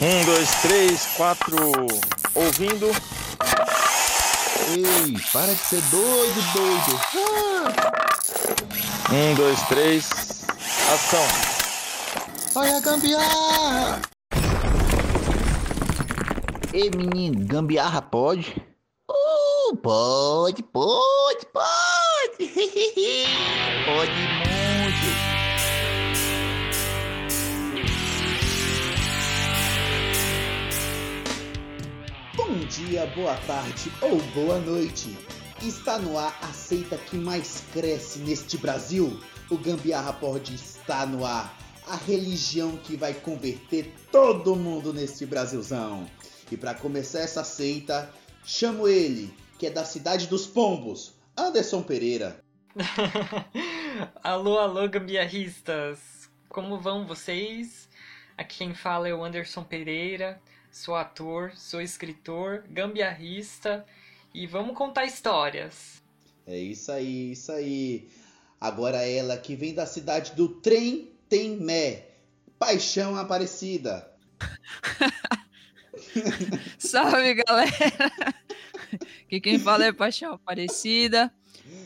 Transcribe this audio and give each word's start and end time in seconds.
Um, 0.00 0.24
dois, 0.24 0.48
três, 0.62 1.06
quatro. 1.16 1.56
Ouvindo. 2.32 2.86
Ei, 4.70 5.18
para 5.32 5.52
de 5.52 5.60
ser 5.60 5.80
doido, 5.90 6.52
doido. 6.52 7.00
Ah. 7.16 9.12
Um, 9.12 9.34
dois, 9.34 9.60
três. 9.62 10.08
Ação. 10.94 11.26
Olha 12.54 12.76
a 12.76 12.80
gambiarra. 12.80 14.02
Ei, 16.72 16.90
menino, 16.90 17.44
gambiarra 17.44 18.00
pode? 18.00 18.54
Uh, 19.10 19.76
pode, 19.78 20.62
pode, 20.62 21.46
pode. 21.52 22.38
pode 23.84 24.47
dia, 32.88 33.04
boa 33.14 33.36
tarde 33.46 33.92
ou 34.00 34.16
boa 34.32 34.58
noite. 34.60 35.14
Está 35.60 35.98
no 35.98 36.16
ar 36.16 36.38
a 36.40 36.46
seita 36.54 36.96
que 36.96 37.16
mais 37.16 37.62
cresce 37.70 38.20
neste 38.20 38.56
Brasil. 38.56 39.20
O 39.50 39.58
Gambiarra 39.58 40.14
Pod 40.14 40.54
está 40.54 41.04
no 41.04 41.22
ar. 41.22 41.54
A 41.86 41.96
religião 41.96 42.78
que 42.78 42.96
vai 42.96 43.12
converter 43.12 43.92
todo 44.10 44.56
mundo 44.56 44.94
neste 44.94 45.26
Brasilzão. 45.26 46.08
E 46.50 46.56
para 46.56 46.72
começar 46.72 47.20
essa 47.20 47.44
seita, 47.44 48.10
chamo 48.42 48.88
ele, 48.88 49.34
que 49.58 49.66
é 49.66 49.70
da 49.70 49.84
cidade 49.84 50.26
dos 50.26 50.46
pombos, 50.46 51.14
Anderson 51.36 51.82
Pereira. 51.82 52.42
alô, 54.24 54.58
alô, 54.58 54.88
gambiarristas! 54.88 56.30
Como 56.48 56.80
vão 56.80 57.06
vocês? 57.06 57.86
Aqui 58.36 58.58
quem 58.58 58.72
fala 58.72 59.08
é 59.08 59.14
o 59.14 59.22
Anderson 59.22 59.62
Pereira 59.62 60.40
sou 60.78 60.94
ator, 60.94 61.52
sou 61.56 61.82
escritor, 61.82 62.62
gambiarrista 62.70 63.84
e 64.32 64.46
vamos 64.46 64.76
contar 64.76 65.06
histórias. 65.06 66.00
É 66.46 66.56
isso 66.56 66.92
aí, 66.92 67.32
isso 67.32 67.50
aí. 67.50 68.08
Agora 68.60 68.98
ela 68.98 69.36
que 69.36 69.56
vem 69.56 69.74
da 69.74 69.86
cidade 69.86 70.36
do 70.36 70.48
Trem 70.48 71.10
Tem 71.28 71.56
Mé, 71.56 72.10
Paixão 72.60 73.16
Aparecida. 73.16 74.08
Salve 76.78 77.34
galera! 77.34 78.34
Aqui 79.24 79.40
quem 79.40 79.58
fala 79.58 79.84
é 79.84 79.92
Paixão 79.92 80.34
Aparecida. 80.34 81.32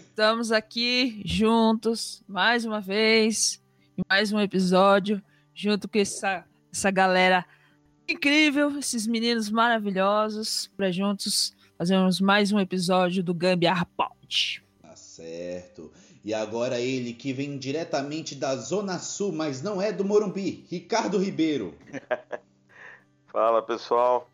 Estamos 0.05 0.53
aqui 0.53 1.23
juntos 1.25 2.23
mais 2.29 2.67
uma 2.67 2.81
vez, 2.81 3.59
em 3.97 4.03
mais 4.07 4.33
um 4.33 4.39
episódio, 4.39 5.23
junto 5.55 5.89
com 5.89 5.99
essa, 5.99 6.45
essa 6.71 6.91
galera 6.91 7.43
incrível, 8.09 8.79
esses 8.79 9.07
meninos 9.07 9.51
maravilhosos, 9.51 10.71
para 10.77 10.91
juntos 10.91 11.55
fazermos 11.79 12.21
mais 12.21 12.53
um 12.53 12.61
episódio 12.61 13.23
do 13.23 13.35
Gambiarra 13.35 13.87
Pod. 13.97 14.63
Tá 14.81 14.95
certo. 14.95 15.93
E 16.25 16.33
agora 16.33 16.81
ele 16.81 17.13
que 17.13 17.33
vem 17.33 17.59
diretamente 17.59 18.35
da 18.35 18.55
Zona 18.55 18.99
Sul, 18.99 19.33
mas 19.33 19.63
não 19.63 19.83
é 19.83 19.93
do 19.93 20.05
Morumbi, 20.05 20.65
Ricardo 20.71 21.19
Ribeiro. 21.19 21.75
Fala 23.27 23.63
pessoal, 23.63 24.31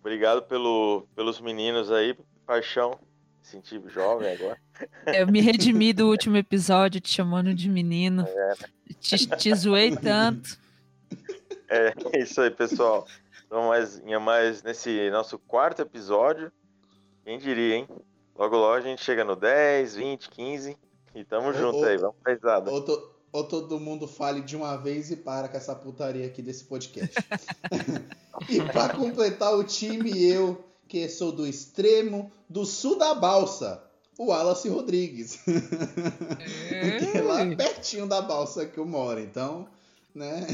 obrigado 0.00 0.42
pelo, 0.42 1.06
pelos 1.16 1.40
meninos 1.40 1.90
aí, 1.90 2.16
paixão. 2.46 2.98
Senti 3.42 3.80
jovem 3.88 4.32
agora. 4.32 4.58
Eu 5.06 5.26
me 5.26 5.40
redimi 5.40 5.92
do 5.92 6.08
último 6.08 6.36
episódio 6.36 7.00
te 7.00 7.10
chamando 7.10 7.54
de 7.54 7.68
menino. 7.68 8.26
É, 8.26 8.54
te, 9.00 9.26
te 9.26 9.54
zoei 9.54 9.94
tanto. 9.94 10.58
É, 11.68 11.94
é 12.12 12.18
isso 12.22 12.40
aí, 12.40 12.50
pessoal. 12.50 13.06
Então, 13.46 13.68
mais, 13.68 14.00
mais 14.20 14.62
nesse 14.62 15.10
nosso 15.10 15.38
quarto 15.38 15.82
episódio. 15.82 16.50
Quem 17.24 17.38
diria, 17.38 17.76
hein? 17.76 17.88
Logo, 18.36 18.56
logo 18.56 18.74
a 18.74 18.80
gente 18.80 19.02
chega 19.02 19.24
no 19.24 19.36
10, 19.36 19.96
20, 19.96 20.28
15 20.28 20.76
e 21.14 21.24
tamo 21.24 21.48
ou, 21.48 21.54
junto 21.54 21.78
ou, 21.78 21.84
aí, 21.84 21.96
vamos 21.96 22.16
pra 22.22 22.34
risada. 22.34 22.70
Ou, 22.70 22.82
to, 22.82 23.10
ou 23.32 23.44
todo 23.44 23.78
mundo 23.78 24.08
fale 24.08 24.40
de 24.40 24.56
uma 24.56 24.76
vez 24.76 25.10
e 25.10 25.16
para 25.16 25.48
com 25.48 25.56
essa 25.56 25.74
putaria 25.74 26.26
aqui 26.26 26.42
desse 26.42 26.64
podcast. 26.64 27.14
e 28.50 28.60
para 28.72 28.94
completar 28.94 29.54
o 29.54 29.62
time, 29.62 30.10
eu, 30.22 30.64
que 30.88 31.08
sou 31.08 31.30
do 31.30 31.46
extremo 31.46 32.30
do 32.48 32.66
sul 32.66 32.98
da 32.98 33.14
balsa, 33.14 33.82
o 34.18 34.26
Wallace 34.26 34.68
Rodrigues. 34.68 35.38
que 35.46 37.18
é 37.18 37.22
lá 37.22 37.46
pertinho 37.56 38.06
da 38.06 38.20
balsa 38.20 38.66
que 38.66 38.78
eu 38.78 38.86
moro, 38.86 39.20
então, 39.20 39.68
né? 40.14 40.46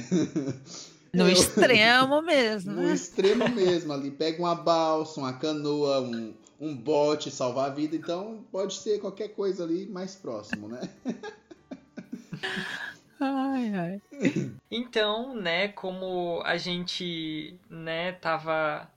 No 1.12 1.24
eu, 1.24 1.32
extremo 1.32 2.22
mesmo, 2.22 2.72
No 2.72 2.82
né? 2.82 2.92
extremo 2.94 3.48
mesmo, 3.50 3.92
ali. 3.92 4.10
Pega 4.10 4.40
uma 4.40 4.54
balsa, 4.54 5.20
uma 5.20 5.32
canoa, 5.32 6.00
um, 6.00 6.34
um 6.60 6.76
bote, 6.76 7.30
salvar 7.30 7.70
a 7.70 7.74
vida. 7.74 7.96
Então, 7.96 8.44
pode 8.50 8.74
ser 8.74 9.00
qualquer 9.00 9.28
coisa 9.28 9.64
ali 9.64 9.86
mais 9.86 10.14
próximo, 10.14 10.68
né? 10.68 10.80
Ai, 13.22 13.74
ai. 13.74 14.02
Então, 14.70 15.34
né, 15.34 15.68
como 15.68 16.40
a 16.42 16.56
gente, 16.56 17.54
né, 17.68 18.12
tava... 18.12 18.90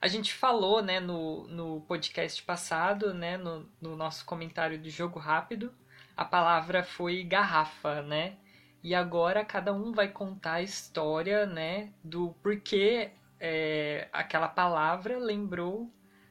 A 0.00 0.08
gente 0.08 0.34
falou, 0.34 0.82
né, 0.82 0.98
no, 0.98 1.46
no 1.46 1.80
podcast 1.82 2.42
passado, 2.42 3.14
né, 3.14 3.36
no, 3.36 3.68
no 3.80 3.96
nosso 3.96 4.24
comentário 4.24 4.78
de 4.78 4.90
jogo 4.90 5.20
rápido, 5.20 5.72
a 6.16 6.24
palavra 6.24 6.82
foi 6.82 7.22
garrafa, 7.22 8.02
né? 8.02 8.34
E 8.82 8.94
agora 8.94 9.44
cada 9.44 9.72
um 9.72 9.92
vai 9.92 10.08
contar 10.08 10.54
a 10.54 10.62
história, 10.62 11.46
né, 11.46 11.92
do 12.02 12.34
porquê 12.42 13.10
é, 13.40 14.08
aquela 14.12 14.48
palavra 14.48 15.18
lembrou, 15.18 15.90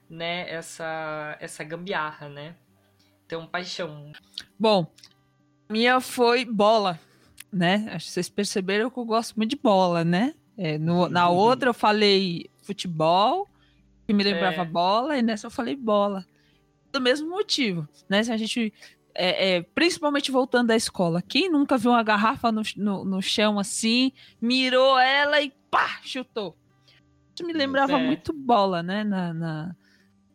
né, 0.10 0.50
essa, 0.50 1.38
essa 1.40 1.64
gambiarra, 1.64 2.30
né? 2.30 2.56
Então, 3.26 3.46
paixão. 3.46 4.14
Bom, 4.58 4.88
minha 5.70 6.00
foi 6.00 6.46
bola, 6.46 6.98
né? 7.52 7.90
Acho 7.92 8.06
que 8.06 8.12
vocês 8.12 8.30
perceberam 8.30 8.90
que 8.90 8.98
eu 8.98 9.06
gosto 9.06 9.36
muito 9.36 9.50
de 9.50 9.58
bola, 9.58 10.06
né? 10.06 10.34
É, 10.58 10.78
no, 10.78 11.10
na 11.10 11.30
outra 11.30 11.70
eu 11.70 11.74
falei 11.74 12.50
futebol, 12.64 13.48
que 14.06 14.14
me 14.14 14.24
lembrava 14.24 14.62
é. 14.62 14.66
bola, 14.66 15.18
e 15.18 15.22
nessa 15.22 15.48
eu 15.48 15.52
falei 15.52 15.76
bola. 15.76 16.26
Do 16.92 17.02
mesmo 17.02 17.30
motivo, 17.30 17.88
né? 18.08 18.24
Se 18.24 18.32
a 18.32 18.38
gente 18.38 18.74
é, 19.18 19.56
é, 19.56 19.62
principalmente 19.64 20.32
voltando 20.32 20.68
da 20.68 20.76
escola, 20.76 21.24
quem 21.24 21.50
nunca 21.50 21.76
viu 21.76 21.92
uma 21.92 22.04
garrafa 22.04 22.52
no, 22.52 22.62
no, 22.76 23.04
no, 23.04 23.22
chão 23.22 23.58
assim, 23.58 24.12
mirou 24.40 24.98
ela 25.00 25.42
e 25.42 25.52
pá, 25.72 26.00
chutou? 26.04 26.56
Isso 27.36 27.46
me 27.46 27.52
lembrava 27.52 28.00
é. 28.00 28.06
muito 28.06 28.32
bola, 28.32 28.84
né, 28.84 29.04
na, 29.04 29.34
na 29.34 29.76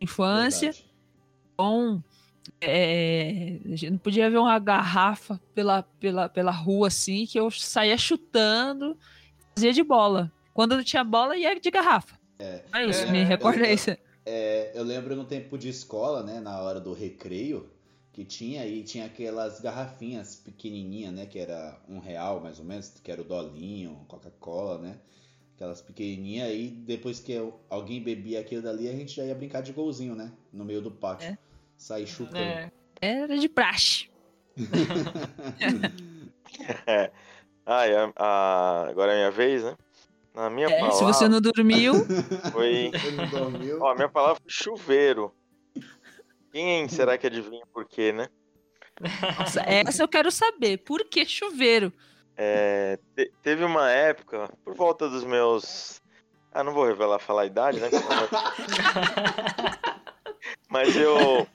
infância. 0.00 0.72
Verdade. 0.72 0.92
Bom, 1.56 2.02
é, 2.60 3.60
a 3.64 3.68
gente 3.68 3.90
não 3.90 3.98
podia 3.98 4.28
ver 4.28 4.38
uma 4.38 4.58
garrafa 4.58 5.40
pela, 5.54 5.84
pela, 6.00 6.28
pela 6.28 6.50
rua 6.50 6.88
assim, 6.88 7.24
que 7.24 7.38
eu 7.38 7.50
saía 7.52 7.96
chutando, 7.96 8.98
fazia 9.54 9.72
de 9.72 9.82
bola. 9.84 10.32
Quando 10.52 10.76
não 10.76 10.82
tinha 10.82 11.04
bola, 11.04 11.36
ia 11.36 11.58
de 11.58 11.70
garrafa. 11.70 12.18
É, 12.38 12.64
é 12.72 12.86
isso, 12.86 13.08
me 13.12 13.22
recorda 13.22 13.68
isso. 13.70 13.96
É, 14.26 14.72
eu 14.74 14.82
lembro 14.82 15.14
no 15.14 15.24
tempo 15.24 15.56
de 15.56 15.68
escola, 15.68 16.22
né, 16.22 16.40
na 16.40 16.60
hora 16.60 16.80
do 16.80 16.92
recreio, 16.92 17.71
que 18.12 18.24
tinha 18.24 18.66
e 18.66 18.82
tinha 18.82 19.06
aquelas 19.06 19.60
garrafinhas 19.60 20.36
pequenininhas, 20.36 21.14
né, 21.14 21.26
que 21.26 21.38
era 21.38 21.78
um 21.88 21.98
real 21.98 22.40
mais 22.40 22.58
ou 22.58 22.64
menos, 22.64 22.92
que 23.02 23.10
era 23.10 23.22
o 23.22 23.24
dolinho, 23.24 24.04
Coca-Cola, 24.06 24.78
né, 24.78 24.98
aquelas 25.54 25.80
pequenininhas 25.80 26.48
aí 26.48 26.68
depois 26.68 27.20
que 27.20 27.32
alguém 27.70 28.02
bebia 28.02 28.40
aquilo 28.40 28.62
dali 28.62 28.88
a 28.88 28.92
gente 28.92 29.14
já 29.14 29.24
ia 29.24 29.34
brincar 29.34 29.62
de 29.62 29.72
golzinho, 29.72 30.14
né, 30.14 30.30
no 30.52 30.64
meio 30.64 30.82
do 30.82 30.90
pátio, 30.90 31.28
é. 31.28 31.38
sair 31.76 32.06
chutando. 32.06 32.38
É. 32.38 32.70
Era 33.00 33.38
de 33.38 33.48
praxe. 33.48 34.10
é. 36.86 37.10
Ah, 37.64 37.86
é, 37.86 38.12
a, 38.16 38.86
agora 38.88 39.12
é 39.12 39.14
a 39.14 39.18
minha 39.18 39.30
vez, 39.30 39.64
né? 39.64 39.76
Na 40.34 40.50
minha 40.50 40.68
é, 40.68 40.80
palavra. 40.80 40.96
Se 40.96 41.04
você 41.04 41.28
não 41.28 41.40
dormiu. 41.40 41.94
Foi. 42.52 42.90
não 43.16 43.28
dormiu. 43.28 43.80
Ó, 43.80 43.94
minha 43.94 44.08
palavra 44.08 44.40
foi 44.40 44.50
chuveiro. 44.50 45.32
Quem 46.52 46.88
será 46.88 47.16
que 47.16 47.26
adivinha 47.26 47.64
por 47.72 47.86
quê, 47.86 48.12
né? 48.12 48.28
Nossa, 49.38 49.62
essa 49.62 50.02
eu 50.02 50.08
quero 50.08 50.30
saber. 50.30 50.78
Por 50.78 51.06
que 51.06 51.24
chuveiro? 51.24 51.92
É, 52.36 52.98
te, 53.16 53.32
teve 53.42 53.64
uma 53.64 53.90
época, 53.90 54.50
por 54.64 54.74
volta 54.74 55.08
dos 55.08 55.24
meus. 55.24 56.00
Ah, 56.52 56.62
não 56.62 56.74
vou 56.74 56.86
revelar 56.86 57.18
falar 57.18 57.42
a 57.42 57.46
idade, 57.46 57.80
né? 57.80 57.88
Mas 60.68 60.94
eu. 60.94 61.46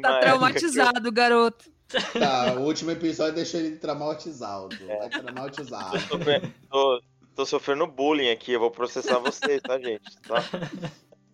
Tá 0.00 0.20
traumatizado, 0.20 1.08
eu... 1.08 1.12
garoto. 1.12 1.70
Tá, 2.18 2.54
o 2.54 2.60
último 2.60 2.92
episódio 2.92 3.34
deixou 3.34 3.60
ele 3.60 3.76
traumatizado. 3.76 4.76
É. 4.88 5.08
Traumatizado. 5.08 5.92
Tô 5.92 6.16
sofrendo, 6.16 6.54
tô, 6.70 7.02
tô 7.34 7.46
sofrendo 7.46 7.86
bullying 7.86 8.30
aqui, 8.30 8.52
eu 8.52 8.60
vou 8.60 8.70
processar 8.70 9.18
vocês, 9.18 9.60
tá, 9.60 9.78
gente? 9.78 10.18
Tá? 10.22 10.42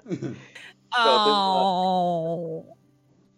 Então, 0.88 1.24
teve, 1.24 1.30
uma... 1.30 1.62
Oh. 1.62 2.76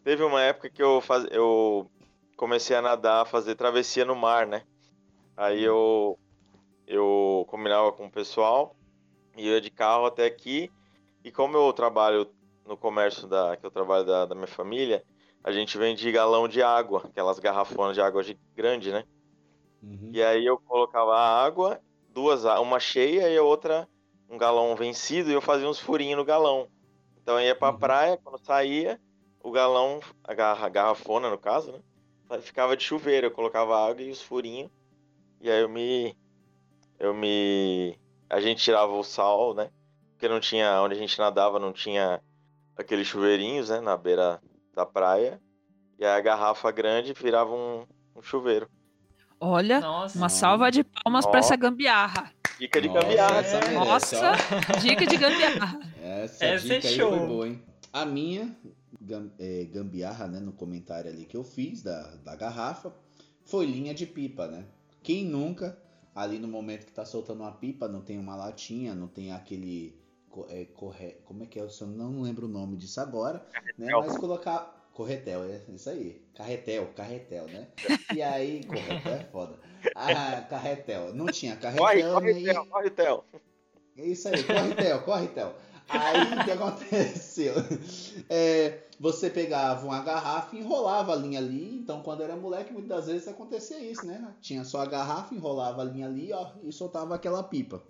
teve, 0.04 0.22
uma... 0.22 0.42
época 0.42 0.70
que 0.70 0.82
eu, 0.82 1.00
faz... 1.00 1.26
eu 1.30 1.90
comecei 2.36 2.76
a 2.76 2.82
nadar, 2.82 3.22
a 3.22 3.26
fazer 3.26 3.54
travessia 3.54 4.04
no 4.04 4.14
mar, 4.14 4.46
né? 4.46 4.62
Aí 5.36 5.62
eu, 5.62 6.18
eu 6.86 7.46
combinava 7.48 7.92
com 7.92 8.06
o 8.06 8.10
pessoal 8.10 8.74
E 9.36 9.46
ia 9.46 9.60
de 9.60 9.70
carro 9.70 10.06
até 10.06 10.26
aqui. 10.26 10.70
E 11.24 11.30
como 11.30 11.56
eu 11.56 11.72
trabalho 11.72 12.28
no 12.66 12.76
comércio 12.76 13.26
da 13.26 13.56
que 13.56 13.64
eu 13.64 13.70
trabalho 13.70 14.04
da, 14.04 14.26
da 14.26 14.34
minha 14.34 14.46
família, 14.46 15.02
a 15.42 15.52
gente 15.52 15.78
vende 15.78 16.10
galão 16.12 16.46
de 16.46 16.62
água, 16.62 17.02
aquelas 17.04 17.38
garrafonas 17.38 17.94
de 17.94 18.00
água 18.00 18.22
de- 18.22 18.38
grande, 18.54 18.92
né? 18.92 19.04
Uhum. 19.82 20.10
E 20.12 20.22
aí 20.22 20.44
eu 20.44 20.58
colocava 20.58 21.16
a 21.16 21.44
água, 21.44 21.80
duas, 22.12 22.44
uma 22.44 22.80
cheia 22.80 23.28
e 23.28 23.36
a 23.36 23.42
outra 23.42 23.88
um 24.28 24.36
galão 24.36 24.76
vencido, 24.76 25.30
e 25.30 25.32
eu 25.32 25.40
fazia 25.40 25.68
uns 25.68 25.80
furinhos 25.80 26.18
no 26.18 26.24
galão. 26.24 26.68
Então 27.28 27.38
eu 27.38 27.46
ia 27.46 27.54
pra 27.54 27.68
Uhum. 27.72 27.78
praia, 27.78 28.16
quando 28.24 28.42
saía, 28.42 28.98
o 29.42 29.50
galão, 29.50 30.00
a 30.24 30.32
garra- 30.32 30.64
a 30.64 30.68
garrafona 30.70 31.28
no 31.28 31.36
caso, 31.36 31.72
né? 31.72 32.38
Ficava 32.40 32.74
de 32.74 32.82
chuveiro, 32.82 33.26
eu 33.26 33.30
colocava 33.30 33.76
água 33.86 34.00
e 34.00 34.10
os 34.10 34.22
furinhos. 34.22 34.70
E 35.38 35.50
aí 35.50 35.60
eu 35.60 35.68
me. 35.68 36.16
Eu 36.98 37.12
me. 37.12 37.98
A 38.30 38.40
gente 38.40 38.62
tirava 38.62 38.92
o 38.94 39.04
sal, 39.04 39.52
né? 39.52 39.68
Porque 40.12 40.26
não 40.26 40.40
tinha. 40.40 40.80
Onde 40.80 40.94
a 40.94 40.98
gente 40.98 41.18
nadava 41.18 41.58
não 41.58 41.70
tinha 41.70 42.18
aqueles 42.74 43.06
chuveirinhos, 43.06 43.68
né? 43.68 43.78
Na 43.82 43.94
beira 43.94 44.40
da 44.74 44.86
praia. 44.86 45.38
E 45.98 46.06
aí 46.06 46.10
a 46.18 46.20
garrafa 46.22 46.70
grande 46.70 47.12
virava 47.12 47.52
um, 47.54 47.84
um 48.16 48.22
chuveiro. 48.22 48.70
Olha, 49.38 49.80
Nossa. 49.80 50.16
uma 50.16 50.30
salva 50.30 50.70
de 50.70 50.82
palmas 50.82 51.26
Ó. 51.26 51.30
pra 51.30 51.40
essa 51.40 51.54
gambiarra. 51.56 52.32
Dica 52.58 52.80
de 52.80 52.88
Nossa, 52.88 53.00
gambiarra. 53.02 53.34
merece, 53.42 53.72
Nossa, 53.74 54.20
dica 54.80 55.06
de 55.06 55.16
gambiarra. 55.18 55.78
Essa, 56.08 56.44
Essa 56.44 56.74
é 56.74 56.76
dica 56.78 56.88
aí 56.88 56.94
show. 56.96 57.10
foi 57.10 57.26
boa, 57.26 57.48
hein? 57.48 57.62
A 57.92 58.04
minha 58.04 58.56
é, 59.38 59.64
gambiarra, 59.64 60.26
né, 60.26 60.40
no 60.40 60.52
comentário 60.52 61.10
ali 61.10 61.24
que 61.24 61.36
eu 61.36 61.44
fiz 61.44 61.82
da, 61.82 62.02
da 62.16 62.34
garrafa, 62.34 62.92
foi 63.44 63.66
linha 63.66 63.94
de 63.94 64.06
pipa, 64.06 64.46
né? 64.46 64.64
Quem 65.02 65.24
nunca, 65.24 65.78
ali 66.14 66.38
no 66.38 66.48
momento 66.48 66.84
que 66.86 66.92
tá 66.92 67.04
soltando 67.04 67.40
uma 67.40 67.52
pipa, 67.52 67.88
não 67.88 68.00
tem 68.02 68.18
uma 68.18 68.36
latinha, 68.36 68.94
não 68.94 69.08
tem 69.08 69.32
aquele. 69.32 69.96
É, 70.50 70.66
corre, 70.66 71.16
como 71.24 71.42
é 71.42 71.46
que 71.46 71.58
é? 71.58 71.62
Eu 71.62 71.70
só 71.70 71.86
não 71.86 72.20
lembro 72.22 72.46
o 72.46 72.50
nome 72.50 72.76
disso 72.76 73.00
agora, 73.00 73.44
né? 73.76 73.88
Mas 73.92 74.16
colocar. 74.18 74.76
Corretel, 74.92 75.44
é 75.44 75.62
isso 75.68 75.88
aí. 75.88 76.20
Carretel, 76.34 76.88
carretel, 76.88 77.46
né? 77.46 77.68
E 78.12 78.20
aí, 78.20 78.64
corretel 78.66 79.12
é 79.12 79.24
foda. 79.30 79.56
Ah, 79.94 80.44
carretel. 80.50 81.14
Não 81.14 81.26
tinha 81.26 81.54
carretel, 81.54 82.12
corre, 82.12 82.34
né? 82.34 82.54
Corre, 82.64 82.90
Theo. 82.90 83.24
é 83.96 84.04
isso 84.04 84.26
aí, 84.26 84.42
corre, 84.42 84.74
Theo, 84.74 85.02
corre, 85.04 85.28
Theo. 85.28 85.54
Aí 85.88 86.22
o 86.34 86.44
que 86.44 86.50
aconteceu? 86.50 87.54
É, 88.28 88.80
você 89.00 89.30
pegava 89.30 89.86
uma 89.86 90.02
garrafa 90.02 90.54
e 90.54 90.60
enrolava 90.60 91.12
a 91.12 91.16
linha 91.16 91.38
ali. 91.38 91.78
Então, 91.78 92.02
quando 92.02 92.22
era 92.22 92.36
moleque, 92.36 92.72
muitas 92.72 92.88
das 92.88 93.06
vezes 93.06 93.28
acontecia 93.28 93.78
isso, 93.80 94.06
né? 94.06 94.34
Tinha 94.40 94.64
só 94.64 94.82
a 94.82 94.86
garrafa, 94.86 95.34
enrolava 95.34 95.82
a 95.82 95.84
linha 95.84 96.06
ali, 96.06 96.32
ó, 96.32 96.50
e 96.62 96.72
soltava 96.72 97.14
aquela 97.14 97.42
pipa. 97.42 97.82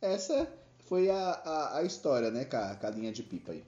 Essa 0.00 0.48
foi 0.86 1.10
a, 1.10 1.16
a, 1.16 1.78
a 1.78 1.82
história, 1.82 2.30
né, 2.30 2.44
com 2.44 2.56
a, 2.56 2.74
com 2.74 2.86
a 2.86 2.90
linha 2.90 3.12
de 3.12 3.22
pipa 3.22 3.52
aí. 3.52 3.64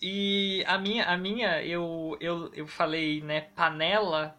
E 0.00 0.64
a 0.66 0.78
minha, 0.78 1.04
a 1.04 1.16
minha 1.16 1.62
eu, 1.64 2.16
eu, 2.20 2.52
eu 2.52 2.66
falei, 2.66 3.20
né, 3.20 3.42
panela, 3.54 4.36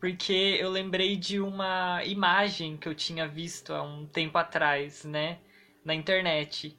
porque 0.00 0.58
eu 0.60 0.68
lembrei 0.70 1.16
de 1.16 1.40
uma 1.40 2.02
imagem 2.04 2.76
que 2.76 2.88
eu 2.88 2.94
tinha 2.94 3.28
visto 3.28 3.72
há 3.72 3.82
um 3.82 4.06
tempo 4.06 4.36
atrás, 4.36 5.04
né, 5.04 5.38
na 5.84 5.94
internet, 5.94 6.76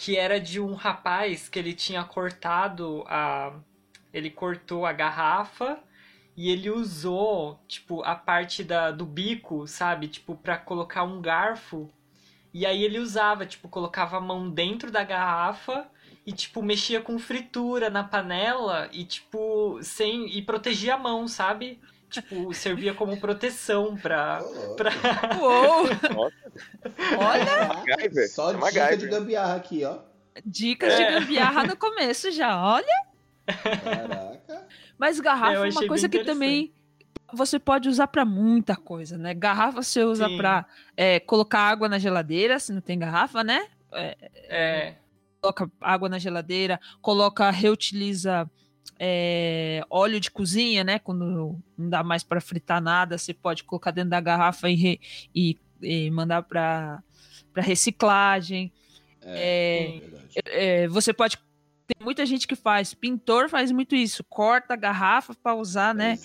que 0.00 0.16
era 0.16 0.40
de 0.40 0.58
um 0.58 0.72
rapaz 0.72 1.46
que 1.46 1.58
ele 1.58 1.74
tinha 1.74 2.02
cortado 2.02 3.04
a. 3.06 3.52
Ele 4.14 4.30
cortou 4.30 4.86
a 4.86 4.94
garrafa 4.94 5.78
e 6.34 6.48
ele 6.48 6.70
usou, 6.70 7.60
tipo, 7.68 8.02
a 8.02 8.14
parte 8.14 8.64
da, 8.64 8.90
do 8.90 9.04
bico, 9.04 9.66
sabe? 9.66 10.08
Tipo, 10.08 10.34
pra 10.34 10.56
colocar 10.56 11.04
um 11.04 11.20
garfo. 11.20 11.90
E 12.52 12.64
aí 12.64 12.82
ele 12.82 12.98
usava, 12.98 13.44
tipo, 13.44 13.68
colocava 13.68 14.16
a 14.16 14.20
mão 14.22 14.48
dentro 14.48 14.90
da 14.90 15.04
garrafa 15.04 15.86
e 16.26 16.32
tipo 16.32 16.62
mexia 16.62 17.02
com 17.02 17.18
fritura 17.18 17.90
na 17.90 18.02
panela 18.02 18.88
e 18.92 19.04
tipo 19.04 19.78
sem 19.82 20.34
e 20.34 20.40
protegia 20.40 20.94
a 20.94 20.98
mão, 20.98 21.28
sabe? 21.28 21.78
Tipo, 22.10 22.52
servia 22.52 22.92
como 22.92 23.16
proteção 23.20 23.96
pra 23.96 24.42
pra 24.76 24.90
Uou! 25.40 25.86
Olha, 27.18 27.68
MacGyver, 27.68 28.28
Só 28.30 28.50
é 28.52 28.56
dica 28.70 28.96
de 28.96 29.06
gambiarra 29.08 29.54
aqui, 29.56 29.84
ó. 29.84 29.98
dicas 30.44 30.96
de 30.96 31.02
É. 31.02 31.12
gambiarra 31.20 31.64
no 31.64 31.76
começo 31.76 32.30
já, 32.32 32.60
olha. 32.62 33.06
Caraca. 33.46 34.66
Mas 34.98 35.18
garrafa 35.20 35.52
é 35.54 35.68
achei 35.68 35.70
uma 35.82 35.88
coisa 35.88 36.08
que 36.08 36.24
também 36.24 36.72
você 37.32 37.58
pode 37.58 37.88
usar 37.88 38.08
pra 38.08 38.24
muita 38.24 38.76
coisa, 38.76 39.16
né? 39.16 39.32
Garrafa 39.34 39.82
você 39.82 40.02
usa 40.02 40.28
Sim. 40.28 40.36
pra 40.36 40.66
é, 40.96 41.20
colocar 41.20 41.60
água 41.60 41.88
na 41.88 41.98
geladeira, 41.98 42.58
se 42.58 42.72
não 42.72 42.80
tem 42.80 42.98
garrafa, 42.98 43.42
né? 43.44 43.66
é, 43.92 44.94
Coloca 45.40 45.70
água 45.80 46.08
na 46.08 46.18
geladeira, 46.18 46.78
coloca, 47.00 47.50
reutiliza 47.50 48.48
é, 48.98 49.82
óleo 49.88 50.20
de 50.20 50.30
cozinha, 50.30 50.84
né? 50.84 50.98
Quando 50.98 51.58
não 51.76 51.88
dá 51.88 52.02
mais 52.02 52.22
pra 52.22 52.40
fritar 52.40 52.80
nada, 52.80 53.16
você 53.18 53.32
pode 53.32 53.64
colocar 53.64 53.90
dentro 53.90 54.10
da 54.10 54.20
garrafa 54.20 54.68
e, 54.68 54.74
re- 54.74 55.00
e- 55.34 55.56
e 55.82 56.10
mandar 56.10 56.42
pra 56.42 57.02
reciclagem. 57.56 58.72
É, 59.22 59.88
sim. 59.92 60.00
verdade. 60.00 60.28
É, 60.46 60.88
você 60.88 61.12
pode. 61.12 61.36
Tem 61.86 62.04
muita 62.04 62.24
gente 62.24 62.46
que 62.46 62.54
faz. 62.54 62.94
Pintor 62.94 63.48
faz 63.48 63.70
muito 63.72 63.94
isso. 63.96 64.22
Corta 64.24 64.74
a 64.74 64.76
garrafa 64.76 65.34
para 65.42 65.54
usar, 65.54 65.94
né? 65.94 66.18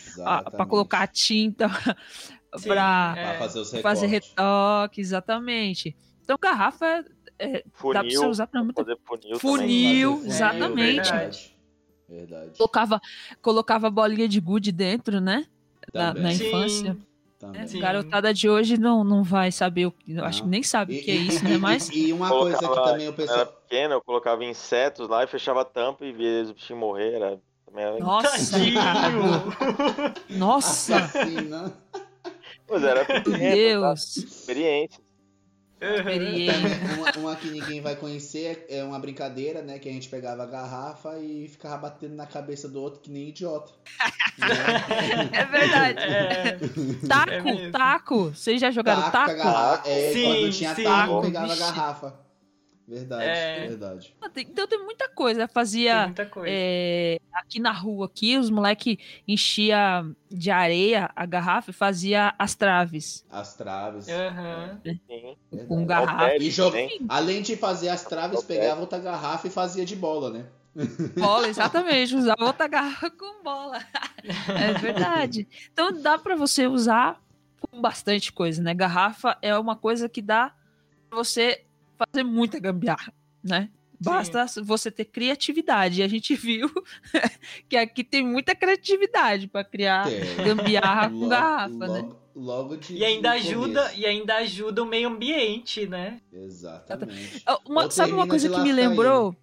para 0.52 0.66
colocar 0.66 1.02
a 1.02 1.08
tinta, 1.08 1.68
para 2.66 3.16
é. 3.18 3.24
Pra 3.38 3.50
fazer 3.50 3.82
fazer 3.82 4.08
retoque, 4.08 5.02
exatamente. 5.02 5.96
Então, 6.24 6.38
garrafa 6.42 7.04
é, 7.40 7.64
Funil, 7.74 7.94
dá 7.94 8.02
para 8.02 8.10
você 8.12 8.26
usar 8.28 8.48
para 8.48 8.64
muita 8.64 8.84
funil, 9.04 9.40
Funil. 9.40 10.12
também. 10.18 10.28
Exatamente. 10.28 10.96
Verdade. 11.12 11.55
Verdade. 12.08 12.52
Colocava, 12.58 13.02
colocava 13.42 13.90
bolinha 13.90 14.28
de 14.28 14.40
gude 14.40 14.72
dentro, 14.72 15.20
né? 15.20 15.46
Na, 15.94 16.08
Também. 16.14 16.24
na 16.24 16.34
infância. 16.34 16.98
Também. 17.40 17.68
Sim. 17.68 17.80
Garotada 17.80 18.34
de 18.34 18.50
hoje 18.50 18.78
não, 18.78 19.04
não 19.04 19.24
vai 19.24 19.52
saber 19.52 19.88
o 19.88 19.94
Acho 20.24 20.44
que 20.44 20.50
nem 20.50 20.64
sabe 20.64 20.96
E- 20.96 21.00
o 21.00 21.04
que 21.04 21.12
é 21.12 21.16
isso, 21.16 21.44
né? 21.44 21.58
Mas. 21.60 21.90
E, 21.90 22.14
uma 22.14 22.30
coisa 22.30 22.58
que 22.58 22.64
também 22.76 23.08
o 23.08 23.10
eu 23.10 23.14
era 23.14 23.14
pessoal. 23.14 23.46
pequeno, 23.48 23.94
eu 23.96 24.02
colocava 24.02 24.44
insetos 24.46 25.10
lá 25.10 25.24
e 25.24 25.28
fechava 25.28 25.62
a 25.62 25.66
tampa 25.66 26.06
e 26.06 26.12
via 26.14 26.44
os 26.44 26.52
bichinhos 26.52 26.80
morrer. 26.80 27.14
Era... 27.16 27.40
Também 27.66 27.84
era... 27.84 28.00
Nossa! 28.00 28.58
Nossa! 30.30 30.96
Assassina. 30.98 31.74
Pois 32.68 32.84
era 32.84 33.06
Meu 33.08 33.24
pequeno, 33.24 33.38
Deus! 33.56 34.02
sabe? 34.14 34.28
Experiência. 34.28 35.05
Experiência. 35.82 36.54
Uma, 36.98 37.12
uma 37.30 37.36
que 37.36 37.50
ninguém 37.50 37.82
vai 37.82 37.96
conhecer 37.96 38.66
é 38.70 38.84
uma 38.84 38.98
brincadeira, 38.98 39.62
né? 39.62 39.78
Que 39.78 39.90
a 39.90 39.92
gente 39.92 40.08
pegava 40.10 40.44
a 40.44 40.46
garrafa 40.46 41.18
e 41.20 41.48
ficava 41.48 41.78
batendo 41.78 42.16
na 42.16 42.26
cabeça 42.26 42.68
do 42.68 42.82
outro 42.82 43.02
que 43.02 43.12
nem 43.12 43.30
idiota. 43.30 43.72
Né? 44.38 44.48
É 45.32 45.46
verdade. 45.46 46.00
É, 46.00 46.58
Taco, 47.08 47.50
É 47.50 47.70
taco. 47.72 48.24
Vocês 48.34 48.60
já 48.60 48.72
jogaram 48.72 49.04
Taco, 49.04 49.12
com 49.12 49.18
a 49.18 49.26
taco? 49.28 49.38
garrafa. 49.38 49.90
É, 49.90 50.14
Sim, 50.14 50.24
quando 50.26 50.52
tinha 50.52 50.76
sim. 50.76 50.84
taco, 50.84 51.22
pegava 51.22 51.54
a 51.54 51.56
garrafa. 51.56 52.25
Verdade, 52.88 53.24
É. 53.24 53.68
verdade. 53.68 54.16
Ah, 54.22 54.30
tem- 54.30 54.46
Então 54.48 54.68
tem 54.68 54.78
muita 54.84 55.10
coisa. 55.10 55.48
tem 55.48 55.54
Fazia 55.54 56.06
muita 56.06 56.26
coisa. 56.28 56.48
é, 56.52 57.18
aqui 57.34 57.60
na 57.60 57.72
rua, 57.72 58.06
aqui, 58.06 58.38
os 58.38 58.50
moleque 58.52 59.00
enchia 59.28 60.06
de 60.30 60.52
areia 60.52 61.10
a 61.16 61.26
garrafa 61.26 61.72
e 61.72 61.74
fazia 61.74 62.36
as 62.38 62.54
traves 62.54 63.26
As 63.30 63.56
traves. 63.56 64.06
Verdade. 64.06 65.00
com 65.68 65.86
garrafa. 65.86 66.36
E 66.38 66.52
joga... 66.52 66.72
também. 66.80 67.00
Além 67.10 67.42
de 67.42 67.56
fazer 67.58 67.90
as 67.90 68.04
traves, 68.04 68.44
pegava 68.44 68.82
outra 68.82 69.00
garrafa 69.00 69.48
e 69.48 69.50
fazia 69.52 69.86
de 69.86 69.96
bola, 69.96 70.30
né? 70.30 70.46
Bola, 71.18 71.48
exatamente. 71.48 72.14
Usava 72.16 72.44
outra 72.46 72.68
garrafa 72.68 73.10
com 73.10 73.42
bola. 73.44 73.80
É 74.50 74.74
verdade. 74.74 75.48
Então 75.72 76.02
dá 76.02 76.18
pra 76.18 76.36
você 76.36 76.68
usar 76.68 77.22
com 77.60 77.80
bastante 77.82 78.32
coisa, 78.34 78.62
né? 78.62 78.74
Garrafa 78.74 79.38
é 79.42 79.58
uma 79.58 79.76
coisa 79.76 80.10
que 80.10 80.22
dá 80.22 80.54
pra 81.10 81.18
você 81.18 81.64
fazer 81.98 82.24
muita 82.24 82.60
gambiarra, 82.60 83.14
né? 83.44 83.70
Basta 84.00 84.46
você 84.62 84.92
ter 84.92 85.06
criatividade. 85.06 86.02
E 86.02 86.04
a 86.04 86.08
gente 86.08 86.36
viu 86.36 86.70
que 87.70 87.78
aqui 87.78 88.04
tem 88.04 88.24
muita 88.26 88.54
criatividade 88.54 89.48
pra 89.48 89.64
criar 89.64 90.06
Tem. 90.08 90.36
gambiarra 90.46 91.10
com 91.10 91.16
Logo- 91.16 91.30
garrafa, 91.30 91.70
né? 91.74 91.88
logo, 92.02 92.20
Logo 92.36 92.76
de. 92.78 92.96
E 92.98 93.06
ainda 93.06 93.32
ajuda, 93.32 93.84
começo. 93.84 94.00
e 94.02 94.06
ainda 94.06 94.36
ajuda 94.36 94.84
o 94.84 94.86
meio 94.86 95.08
ambiente, 95.08 95.88
né? 95.88 96.20
Exatamente. 96.34 97.42
Uma- 97.66 97.90
sabe 97.90 98.12
uma 98.12 98.28
coisa 98.28 98.50
que 98.50 98.60
me 98.60 98.74
lembrou? 98.74 99.34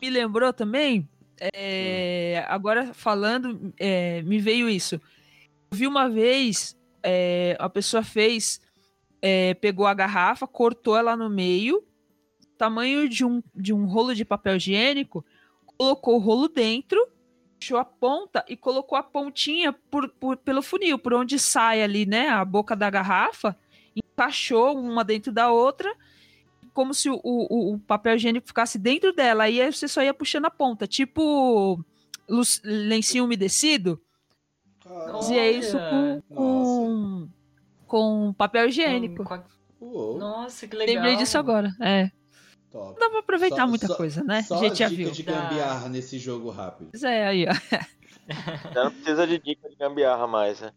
Me 0.00 0.08
lembrou 0.08 0.52
também? 0.52 1.08
É, 1.40 2.44
Hum. 2.46 2.52
Agora 2.54 2.94
falando, 2.94 3.72
é, 3.78 4.22
me 4.22 4.38
veio 4.38 4.68
isso. 4.68 4.94
Eu 5.72 5.76
vi 5.76 5.86
uma 5.88 6.08
vez, 6.08 6.76
é, 7.02 7.56
a 7.58 7.68
pessoa 7.68 8.02
fez, 8.04 8.60
é, 9.22 9.54
pegou 9.54 9.86
a 9.86 9.94
garrafa, 9.94 10.46
cortou 10.46 10.96
ela 10.96 11.16
no 11.16 11.28
meio, 11.30 11.82
tamanho 12.58 13.08
de 13.08 13.24
um, 13.24 13.42
de 13.54 13.72
um 13.72 13.86
rolo 13.86 14.14
de 14.14 14.24
papel 14.24 14.56
higiênico, 14.56 15.24
colocou 15.78 16.16
o 16.16 16.18
rolo 16.18 16.48
dentro, 16.48 16.98
puxou 17.58 17.78
a 17.78 17.84
ponta 17.84 18.44
e 18.48 18.56
colocou 18.56 18.96
a 18.98 19.02
pontinha 19.02 19.72
por, 19.72 20.08
por- 20.08 20.36
pelo 20.36 20.62
funil, 20.62 20.98
por 20.98 21.14
onde 21.14 21.38
sai 21.38 21.82
ali, 21.82 22.06
né, 22.06 22.28
a 22.28 22.44
boca 22.44 22.74
da 22.76 22.88
garrafa, 22.90 23.56
encaixou 23.94 24.78
uma 24.78 25.02
dentro 25.04 25.32
da 25.32 25.50
outra 25.50 25.94
como 26.72 26.94
se 26.94 27.10
o, 27.10 27.20
o, 27.24 27.74
o 27.74 27.78
papel 27.80 28.14
higiênico 28.14 28.46
ficasse 28.46 28.78
dentro 28.78 29.12
dela, 29.12 29.44
aí 29.44 29.72
você 29.72 29.88
só 29.88 30.02
ia 30.02 30.14
puxando 30.14 30.44
a 30.46 30.50
ponta, 30.50 30.86
tipo 30.86 31.84
lencinho 32.64 33.24
umedecido. 33.24 34.00
Fazia 35.12 35.50
isso 35.50 35.76
com, 35.78 36.22
com, 36.34 37.28
com 37.90 38.32
papel 38.32 38.68
higiênico. 38.68 39.24
Com 39.24 39.34
a- 39.34 39.44
Uou, 39.80 40.18
Nossa, 40.18 40.68
que 40.68 40.76
legal. 40.76 40.94
Lembrei 40.96 41.16
disso 41.16 41.36
agora. 41.36 41.70
É. 41.80 42.10
top. 42.70 43.00
Dá 43.00 43.10
pra 43.10 43.18
aproveitar 43.18 43.56
Só- 43.56 43.66
muita 43.66 43.86
só- 43.88 43.96
coisa, 43.96 44.22
né? 44.22 44.42
Só 44.42 44.56
a 44.56 44.58
gente 44.58 44.78
já 44.78 44.88
dica 44.88 45.02
viu. 45.04 45.10
de 45.10 45.22
gambiarra 45.24 45.88
nesse 45.88 46.18
jogo 46.18 46.50
rápido. 46.50 46.90
Pois 46.92 47.02
é, 47.02 47.26
aí, 47.26 47.46
ó. 47.48 47.52
Já 48.74 48.84
não 48.84 48.92
precisa 48.92 49.26
de 49.26 49.38
dica 49.40 49.68
de 49.68 49.74
gambiarra 49.74 50.24
mais, 50.26 50.60
né? 50.60 50.70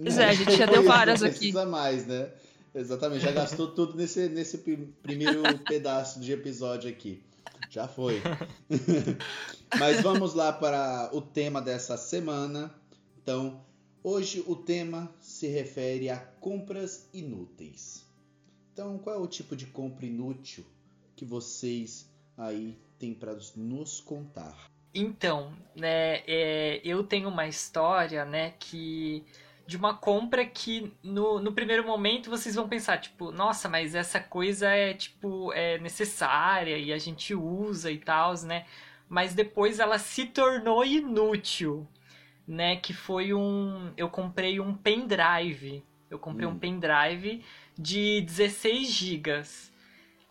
Pois 0.00 0.16
é, 0.16 0.24
a 0.30 0.32
gente 0.32 0.56
já 0.56 0.64
deu 0.66 0.82
Não 0.82 0.88
várias 0.90 1.20
precisa 1.20 1.66
mais, 1.66 2.06
né? 2.06 2.30
Exatamente, 2.74 3.22
já 3.22 3.30
gastou 3.30 3.68
tudo 3.68 3.94
nesse, 3.96 4.28
nesse 4.30 4.58
pri- 4.58 4.92
primeiro 5.02 5.42
pedaço 5.68 6.18
de 6.18 6.32
episódio 6.32 6.88
aqui. 6.88 7.22
Já 7.68 7.86
foi. 7.86 8.22
Mas 9.78 10.00
vamos 10.00 10.34
lá 10.34 10.52
para 10.52 11.10
o 11.12 11.20
tema 11.20 11.60
dessa 11.60 11.96
semana. 11.96 12.72
Então, 13.22 13.60
hoje 14.02 14.42
o 14.46 14.54
tema 14.56 15.10
se 15.44 15.48
refere 15.50 16.08
a 16.08 16.16
compras 16.16 17.10
inúteis. 17.12 18.10
Então, 18.72 18.96
qual 18.98 19.16
é 19.16 19.18
o 19.18 19.26
tipo 19.26 19.54
de 19.54 19.66
compra 19.66 20.06
inútil 20.06 20.64
que 21.14 21.24
vocês 21.24 22.10
aí 22.36 22.78
têm 22.98 23.12
para 23.12 23.36
nos 23.54 24.00
contar? 24.00 24.70
Então, 24.94 25.54
né, 25.76 26.22
é, 26.26 26.80
eu 26.82 27.04
tenho 27.04 27.28
uma 27.28 27.46
história, 27.46 28.24
né, 28.24 28.54
que 28.58 29.22
de 29.66 29.76
uma 29.76 29.94
compra 29.94 30.46
que 30.46 30.92
no, 31.02 31.38
no 31.38 31.52
primeiro 31.52 31.86
momento 31.86 32.30
vocês 32.30 32.54
vão 32.54 32.66
pensar, 32.66 32.98
tipo, 32.98 33.30
nossa, 33.30 33.68
mas 33.68 33.94
essa 33.94 34.20
coisa 34.20 34.68
é, 34.68 34.94
tipo, 34.94 35.52
é 35.52 35.78
necessária 35.78 36.78
e 36.78 36.90
a 36.90 36.98
gente 36.98 37.34
usa 37.34 37.90
e 37.90 37.98
tal, 37.98 38.34
né? 38.44 38.64
Mas 39.08 39.34
depois 39.34 39.78
ela 39.78 39.98
se 39.98 40.24
tornou 40.26 40.84
inútil, 40.84 41.86
né? 42.46 42.76
Que 42.76 42.92
foi 42.92 43.32
um... 43.34 43.92
Eu 43.96 44.08
comprei 44.08 44.60
um 44.60 44.74
pendrive. 44.74 45.82
Eu 46.10 46.18
comprei 46.18 46.46
Hum. 46.46 46.52
um 46.52 46.58
pendrive 46.58 47.44
de 47.76 48.20
16 48.22 48.88
gigas 48.88 49.72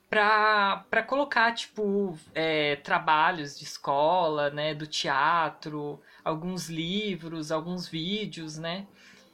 pra, 0.09 0.85
pra 0.89 1.01
colocar, 1.01 1.51
tipo, 1.53 2.17
é, 2.35 2.75
trabalhos 2.77 3.57
de 3.57 3.63
escola, 3.65 4.51
né, 4.51 4.75
do 4.75 4.85
teatro, 4.85 5.99
alguns 6.23 6.69
livros, 6.69 7.51
alguns 7.51 7.87
vídeos, 7.87 8.57
né? 8.57 8.85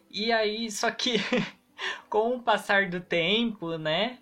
E 0.10 0.32
aí, 0.32 0.72
só 0.72 0.90
que 0.90 1.18
com 2.10 2.38
o 2.38 2.42
passar 2.42 2.90
do 2.90 3.02
tempo, 3.02 3.78
né? 3.78 4.20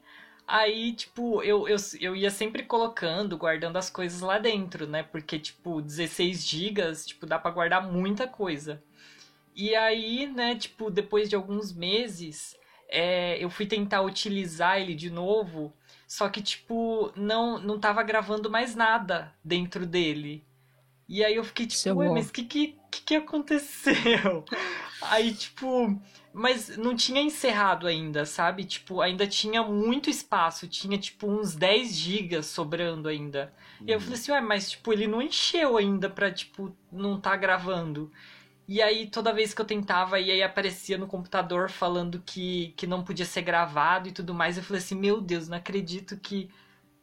Aí, 0.48 0.94
tipo, 0.94 1.44
eu, 1.44 1.68
eu, 1.68 1.76
eu 2.00 2.16
ia 2.16 2.32
sempre 2.32 2.64
colocando, 2.64 3.38
guardando 3.38 3.76
as 3.76 3.90
coisas 3.90 4.22
lá 4.22 4.40
dentro, 4.40 4.88
né? 4.88 5.04
Porque, 5.04 5.38
tipo, 5.38 5.82
16 5.82 6.46
gigas, 6.48 7.06
tipo, 7.06 7.26
dá 7.26 7.38
pra 7.38 7.52
guardar 7.52 7.92
muita 7.92 8.26
coisa. 8.28 8.82
E 9.54 9.76
aí, 9.76 10.28
né, 10.28 10.56
tipo, 10.56 10.90
depois 10.90 11.30
de 11.30 11.36
alguns 11.36 11.74
meses, 11.74 12.56
é, 12.88 13.44
eu 13.44 13.50
fui 13.50 13.66
tentar 13.66 14.02
utilizar 14.04 14.80
ele 14.80 14.96
de 14.96 15.10
novo, 15.10 15.74
só 16.08 16.30
que, 16.30 16.42
tipo, 16.42 17.12
não, 17.16 17.60
não 17.60 17.78
tava 17.80 18.02
gravando 18.04 18.50
mais 18.50 18.74
nada 18.76 19.34
dentro 19.44 19.86
dele. 19.86 20.46
E 21.10 21.26
aí 21.26 21.36
eu 21.36 21.44
fiquei 21.44 21.66
tipo, 21.66 21.82
Seu 21.82 21.98
ué, 21.98 22.10
mas 22.10 22.30
o 22.30 22.34
que, 22.34 22.44
que 22.44 22.78
que 23.06 23.16
aconteceu? 23.16 24.44
Aí, 25.02 25.34
tipo, 25.34 26.00
mas 26.38 26.78
não 26.78 26.96
tinha 26.96 27.20
encerrado 27.22 27.88
ainda, 27.88 28.26
sabe? 28.26 28.64
Tipo, 28.64 29.02
ainda 29.02 29.26
tinha 29.26 29.64
muito 29.64 30.10
espaço, 30.10 30.68
tinha, 30.68 30.98
tipo, 30.98 31.28
uns 31.28 31.56
10 31.56 31.96
gigas 31.96 32.46
sobrando 32.46 33.10
ainda. 33.10 33.52
E 33.86 33.92
eu 33.92 34.00
falei 34.00 34.16
assim, 34.16 34.32
ué, 34.32 34.40
mas, 34.42 34.70
tipo, 34.72 34.94
ele 34.94 35.08
não 35.08 35.22
encheu 35.22 35.78
ainda 35.78 36.10
pra, 36.10 36.32
tipo, 36.32 36.76
não 36.92 37.20
tá 37.20 37.36
gravando. 37.36 38.12
E 38.68 38.82
aí, 38.82 39.08
toda 39.10 39.34
vez 39.34 39.54
que 39.54 39.62
eu 39.62 39.66
tentava, 39.66 40.20
e 40.20 40.30
aí 40.30 40.44
aparecia 40.44 40.98
no 40.98 41.08
computador 41.08 41.70
falando 41.72 42.22
que, 42.26 42.74
que 42.78 42.86
não 42.86 43.04
podia 43.04 43.26
ser 43.26 43.42
gravado 43.42 44.10
e 44.10 44.12
tudo 44.12 44.34
mais, 44.34 44.58
eu 44.58 44.64
falei 44.64 44.82
assim, 44.82 44.96
meu 44.96 45.20
Deus, 45.22 45.48
não 45.48 45.58
acredito 45.58 46.18
que, 46.18 46.50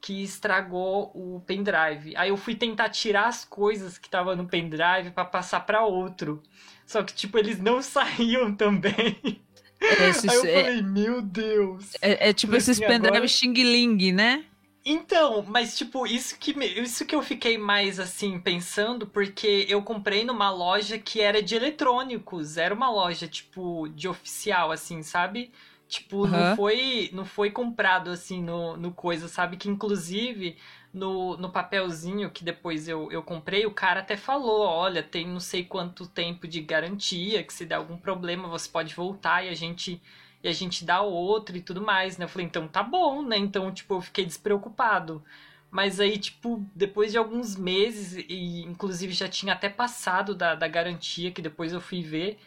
que 0.05 0.23
estragou 0.23 1.11
o 1.15 1.41
pendrive. 1.47 2.15
Aí 2.15 2.29
eu 2.29 2.37
fui 2.37 2.55
tentar 2.55 2.91
tirar 2.91 3.27
as 3.27 3.43
coisas 3.43 3.97
que 3.97 4.07
estavam 4.07 4.37
no 4.37 4.45
pendrive 4.47 5.11
pra 5.15 5.25
passar 5.25 5.61
pra 5.61 5.83
outro. 5.87 6.43
Só 6.87 7.03
que, 7.03 7.15
tipo, 7.15 7.39
eles 7.39 7.59
não 7.59 7.81
saíam 7.83 8.55
também. 8.55 9.41
Esses- 9.81 10.29
Aí 10.29 10.37
eu 10.37 10.45
é, 10.45 10.63
falei, 10.65 10.83
meu 10.83 11.23
Deus. 11.23 11.93
é- 12.03 12.29
é 12.29 12.33
tipo 12.35 12.55
esses 12.55 12.77
assim, 12.79 12.87
pendrive 12.87 13.17
agora- 13.17 13.29
Xing 13.29 13.55
Ling, 13.55 14.13
né? 14.13 14.45
Então, 14.85 15.43
mas 15.49 15.75
tipo, 15.79 16.07
isso 16.07 16.39
que, 16.39 16.53
me- 16.55 16.67
isso 16.67 17.07
que 17.07 17.15
eu 17.15 17.23
fiquei 17.23 17.57
mais 17.57 17.99
assim 17.99 18.39
pensando, 18.39 19.07
porque 19.07 19.65
eu 19.71 19.81
comprei 19.83 20.23
numa 20.23 20.51
loja 20.51 20.99
que 20.99 21.23
era 21.23 21.43
de 21.43 21.55
eletrônicos, 21.55 22.59
era 22.59 22.75
uma 22.75 22.91
loja 22.91 23.27
tipo 23.27 23.89
de 23.89 24.07
oficial 24.07 24.71
assim, 24.71 25.03
sabe? 25.03 25.51
Tipo, 25.95 26.27
não 26.27 26.45
Aham. 26.45 26.57
foi 26.57 27.11
não 27.13 27.25
foi 27.25 27.51
comprado 27.51 28.11
assim 28.11 28.43
no, 28.43 28.77
no 28.77 28.93
coisa, 28.93 29.29
sabe? 29.29 29.57
Que 29.57 29.69
inclusive 29.69 30.57
no, 30.93 31.37
no 31.37 31.51
papelzinho 31.51 32.31
que 32.31 32.45
depois 32.45 32.89
eu, 32.89 33.11
eu 33.13 33.23
comprei, 33.23 33.65
o 33.67 33.71
cara 33.73 34.01
até 34.01 34.17
falou, 34.17 34.61
olha, 34.67 35.03
tem 35.03 35.27
não 35.29 35.41
sei 35.41 35.65
quanto 35.65 36.07
tempo 36.09 36.49
de 36.49 36.61
garantia, 36.61 37.43
que 37.45 37.53
se 37.53 37.65
der 37.67 37.77
algum 37.77 37.97
problema 37.97 38.49
você 38.49 38.69
pode 38.69 38.95
voltar 38.95 39.45
e 39.45 39.49
a 39.49 39.55
gente 39.55 40.01
e 40.43 40.49
a 40.49 40.53
gente 40.53 40.85
dá 40.85 41.01
outro 41.01 41.57
e 41.57 41.61
tudo 41.63 41.81
mais, 41.81 42.19
né? 42.19 42.25
Eu 42.25 42.29
falei, 42.29 42.47
então 42.47 42.69
tá 42.69 42.83
bom, 42.83 43.23
né? 43.23 43.37
Então, 43.39 43.73
tipo, 43.73 43.95
eu 43.95 44.01
fiquei 44.03 44.27
despreocupado. 44.27 45.25
Mas 45.71 45.99
aí, 46.01 46.19
tipo, 46.19 46.65
depois 46.75 47.11
de 47.13 47.19
alguns 47.19 47.57
meses, 47.57 48.25
e 48.29 48.63
inclusive 48.63 49.13
já 49.13 49.29
tinha 49.29 49.55
até 49.55 49.69
passado 49.69 50.35
da, 50.35 50.55
da 50.55 50.69
garantia, 50.69 51.33
que 51.33 51.41
depois 51.43 51.73
eu 51.73 51.81
fui 51.81 52.03
ver. 52.03 52.39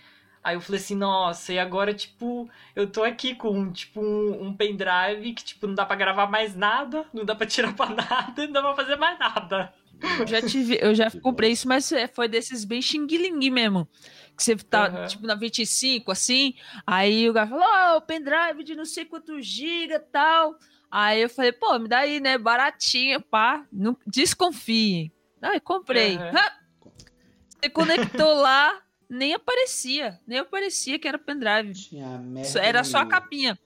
Aí 0.47 0.55
eu 0.55 0.61
falei 0.61 0.79
assim, 0.79 0.95
nossa, 0.95 1.51
e 1.51 1.59
agora, 1.59 1.93
tipo, 1.93 2.49
eu 2.73 2.89
tô 2.89 3.03
aqui 3.03 3.35
com, 3.35 3.69
tipo, 3.69 3.99
um, 3.99 4.45
um 4.45 4.53
pendrive 4.55 5.33
que, 5.33 5.43
tipo, 5.43 5.67
não 5.67 5.75
dá 5.75 5.85
pra 5.85 5.97
gravar 5.97 6.27
mais 6.27 6.55
nada, 6.55 7.05
não 7.13 7.25
dá 7.25 7.35
pra 7.35 7.45
tirar 7.45 7.75
pra 7.75 7.89
nada, 7.89 8.45
não 8.45 8.53
dá 8.53 8.61
pra 8.61 8.73
fazer 8.73 8.95
mais 8.95 9.19
nada. 9.19 9.73
Eu 10.17 10.25
já 10.25 10.41
tive, 10.41 10.79
eu 10.81 10.95
já 10.95 11.11
comprei 11.11 11.51
isso, 11.51 11.67
mas 11.67 11.91
é, 11.91 12.07
foi 12.07 12.29
desses 12.29 12.63
bem 12.63 12.81
Xing 12.81 13.07
Ling 13.07 13.49
mesmo. 13.49 13.89
Que 14.37 14.41
você 14.41 14.55
tá, 14.55 14.85
Aham. 14.85 15.07
tipo, 15.07 15.27
na 15.27 15.35
25, 15.35 16.13
assim, 16.13 16.53
aí 16.85 17.29
o 17.29 17.33
cara 17.33 17.47
falou, 17.47 17.65
ó, 17.67 17.97
o 17.97 18.01
pendrive 18.01 18.63
de 18.63 18.73
não 18.73 18.85
sei 18.85 19.03
quantos 19.03 19.45
giga 19.45 19.95
e 19.95 19.99
tal. 19.99 20.55
Aí 20.89 21.23
eu 21.23 21.29
falei, 21.29 21.51
pô, 21.51 21.77
me 21.77 21.89
dá 21.89 21.97
aí, 21.97 22.21
né, 22.21 22.37
baratinho, 22.37 23.21
pá, 23.21 23.65
não, 23.69 23.97
desconfiem. 24.07 25.11
Aí 25.41 25.59
comprei. 25.59 26.15
Ha! 26.15 26.57
Você 27.49 27.69
conectou 27.69 28.33
lá, 28.35 28.81
nem 29.09 29.33
aparecia, 29.33 30.19
nem 30.27 30.39
aparecia 30.39 30.99
que 30.99 31.07
era 31.07 31.17
pendrive. 31.17 31.73
Era 32.61 32.83
só 32.83 32.99
a 32.99 33.05
capinha. 33.05 33.57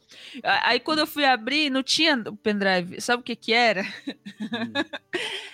Aí 0.44 0.80
quando 0.80 1.00
eu 1.00 1.08
fui 1.08 1.26
abrir, 1.26 1.70
não 1.70 1.82
tinha 1.84 2.16
o 2.28 2.36
pendrive. 2.36 3.02
Sabe 3.02 3.22
o 3.22 3.24
que 3.24 3.36
que 3.36 3.54
era? 3.54 3.84
Hum. 3.84 4.74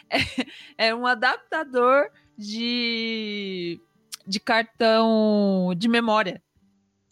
Era 0.78 0.96
um 0.96 1.06
adaptador 1.06 2.10
de, 2.38 3.80
de 4.26 4.40
cartão 4.40 5.74
de 5.76 5.88
memória. 5.88 6.42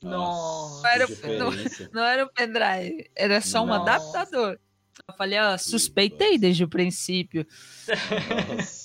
Nossa, 0.01 0.88
Era- 0.88 1.05
que 1.08 1.13
diferença. 1.15 1.89
Não 1.91 2.03
era 2.03 2.25
um 2.25 2.29
pendrive, 2.29 3.10
era 3.15 3.41
só 3.41 3.63
um 3.63 3.67
Nossa. 3.67 3.82
adaptador. 3.91 4.60
Eu 5.08 5.13
falei, 5.15 5.39
ó, 5.39 5.58
suspeitei 5.58 6.38
desde 6.38 6.63
o 6.63 6.70
princípio. 6.70 7.46
Nossa 7.88 8.84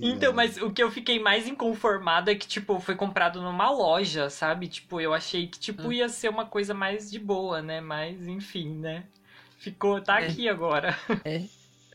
Então, 0.00 0.18
Senhora. 0.30 0.32
mas 0.32 0.56
o 0.56 0.70
que 0.70 0.82
eu 0.82 0.90
fiquei 0.90 1.18
mais 1.20 1.46
inconformado 1.46 2.30
é 2.30 2.34
que, 2.34 2.46
tipo, 2.48 2.80
foi 2.80 2.94
comprado 2.94 3.40
numa 3.42 3.70
loja, 3.70 4.30
sabe? 4.30 4.68
Tipo, 4.68 5.00
eu 5.00 5.12
achei 5.12 5.46
que, 5.46 5.58
tipo, 5.58 5.88
Hum. 5.88 5.92
ia 5.92 6.08
ser 6.08 6.28
uma 6.30 6.46
coisa 6.46 6.72
mais 6.72 7.10
de 7.10 7.18
boa, 7.18 7.60
né? 7.60 7.80
Mas, 7.80 8.26
enfim, 8.26 8.70
né? 8.78 9.04
Ficou, 9.58 10.00
tá 10.00 10.20
É. 10.20 10.26
aqui 10.26 10.48
agora. 10.48 10.96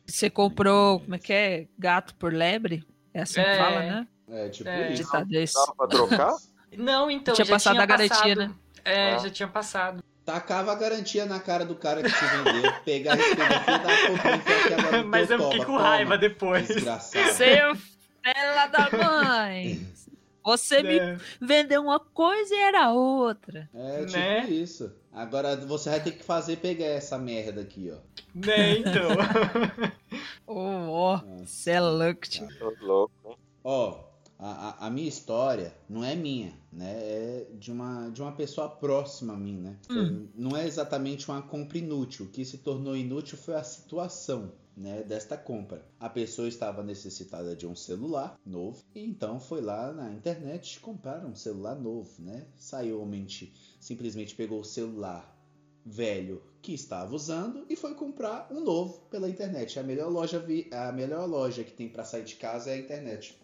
Você 0.06 0.30
comprou, 0.30 1.00
como 1.00 1.16
é 1.16 1.18
que 1.20 1.34
é? 1.34 1.68
Gato 1.80 2.14
por 2.16 2.32
lebre? 2.32 2.86
É 3.14 3.22
assim 3.22 3.42
que 3.42 3.48
É. 3.48 3.58
fala, 3.58 3.80
né? 3.82 4.08
É, 4.30 4.50
tipo 4.50 4.70
É. 4.70 4.92
isso. 4.94 5.12
Esse. 5.32 5.54
Dava 5.56 5.74
pra 5.76 5.88
trocar? 5.88 6.36
Não, 6.78 7.10
então, 7.10 7.34
Tinha 7.34 7.46
já 7.46 7.54
passado 7.54 7.74
tinha 7.74 7.84
a 7.84 7.86
garantia, 7.88 8.10
passado. 8.36 8.38
né? 8.38 8.52
É, 8.84 9.14
Ah. 9.14 9.18
já 9.18 9.30
tinha 9.32 9.48
passado. 9.48 10.04
Tacava 10.26 10.72
a 10.72 10.76
garantia 10.76 11.26
na 11.26 11.40
cara 11.40 11.64
do 11.66 11.76
cara 11.76 12.02
que 12.02 12.10
te 12.12 12.26
vendeu. 12.26 12.74
Pegar 12.84 13.16
esse 13.18 13.36
daqui 13.36 13.72
e 13.72 13.78
dar 13.78 14.08
comprei 14.08 14.34
aqui 14.60 14.74
agora 14.74 15.02
no 15.04 15.08
Mas 15.10 15.30
eu 15.30 15.38
fiquei 15.40 15.60
toba. 15.60 15.66
com 15.66 15.78
Toma, 15.78 15.88
raiva 15.90 16.18
depois. 16.18 16.68
Desgraçado. 16.68 17.32
Seu 17.34 17.76
fela 18.24 18.66
da 18.68 18.90
mãe! 18.92 19.88
Você 20.44 20.82
me 20.84 21.00
Né? 21.00 21.18
vendeu 21.42 21.82
uma 21.84 22.00
coisa 22.00 22.54
e 22.54 22.58
era 22.58 22.92
outra. 22.92 23.70
É 23.74 24.06
tipo 24.06 24.18
Né? 24.18 24.46
isso. 24.50 24.92
Agora 25.14 25.56
você 25.56 25.90
vai 25.92 26.00
ter 26.00 26.12
que 26.12 26.24
fazer 26.24 26.58
pegar 26.58 26.86
essa 26.86 27.18
merda 27.18 27.62
aqui, 27.62 27.92
ó. 27.92 27.98
Né, 28.34 28.78
então. 28.80 29.10
Ô, 30.46 30.60
ó, 30.92 31.18
Nossa. 31.18 31.46
você 31.46 31.72
é 31.72 31.80
louco, 31.80 32.22
tio. 32.28 32.48
Tô 32.60 32.74
louco, 32.82 33.14
hein? 33.30 33.38
Ó, 33.64 34.04
a, 34.38 34.70
a, 34.84 34.88
a 34.88 34.90
minha 34.90 35.08
história 35.08 35.74
não 35.90 36.04
é 36.04 36.16
minha, 36.16 36.54
né? 36.72 36.94
É 36.98 37.48
de 37.58 37.72
uma, 37.72 38.10
de 38.10 38.22
uma 38.22 38.32
pessoa 38.34 38.68
próxima 38.70 39.34
a 39.34 39.38
mim, 39.38 39.58
né? 39.58 39.78
Hum. 39.90 40.28
Não 40.36 40.56
é 40.58 40.68
exatamente 40.68 41.30
uma 41.30 41.42
compra 41.42 41.78
inútil. 41.78 42.26
O 42.26 42.30
que 42.30 42.44
se 42.44 42.58
tornou 42.58 42.96
inútil 42.96 43.38
foi 43.38 43.56
a 43.56 43.64
situação. 43.64 44.52
Né, 44.78 45.04
desta 45.04 45.38
compra. 45.38 45.86
A 45.98 46.10
pessoa 46.10 46.50
estava 46.50 46.84
necessitada 46.84 47.56
de 47.56 47.66
um 47.66 47.74
celular 47.74 48.38
novo 48.46 48.84
e 48.94 49.06
então 49.06 49.40
foi 49.40 49.62
lá 49.62 49.94
na 49.94 50.12
internet 50.12 50.82
comprar 50.82 51.26
um 51.26 51.34
celular 51.34 51.76
novo, 51.76 52.10
né? 52.20 52.46
Saiu 52.58 53.06
mente, 53.06 53.54
simplesmente 53.80 54.36
pegou 54.36 54.60
o 54.60 54.66
celular 54.66 55.34
velho 55.86 56.42
que 56.62 56.74
estava 56.74 57.16
usando 57.16 57.66
e 57.70 57.76
foi 57.78 57.94
comprar 57.94 58.50
um 58.52 58.60
novo 58.60 59.00
pela 59.10 59.30
internet. 59.30 59.80
A 59.80 59.84
melhor 59.84 60.12
loja, 60.12 60.40
vi- 60.40 60.68
a 60.74 60.92
melhor 60.92 61.26
loja 61.26 61.64
que 61.64 61.72
tem 61.72 61.88
para 61.88 62.04
sair 62.04 62.26
de 62.26 62.36
casa 62.36 62.72
é 62.72 62.74
a 62.74 62.78
internet. 62.78 63.40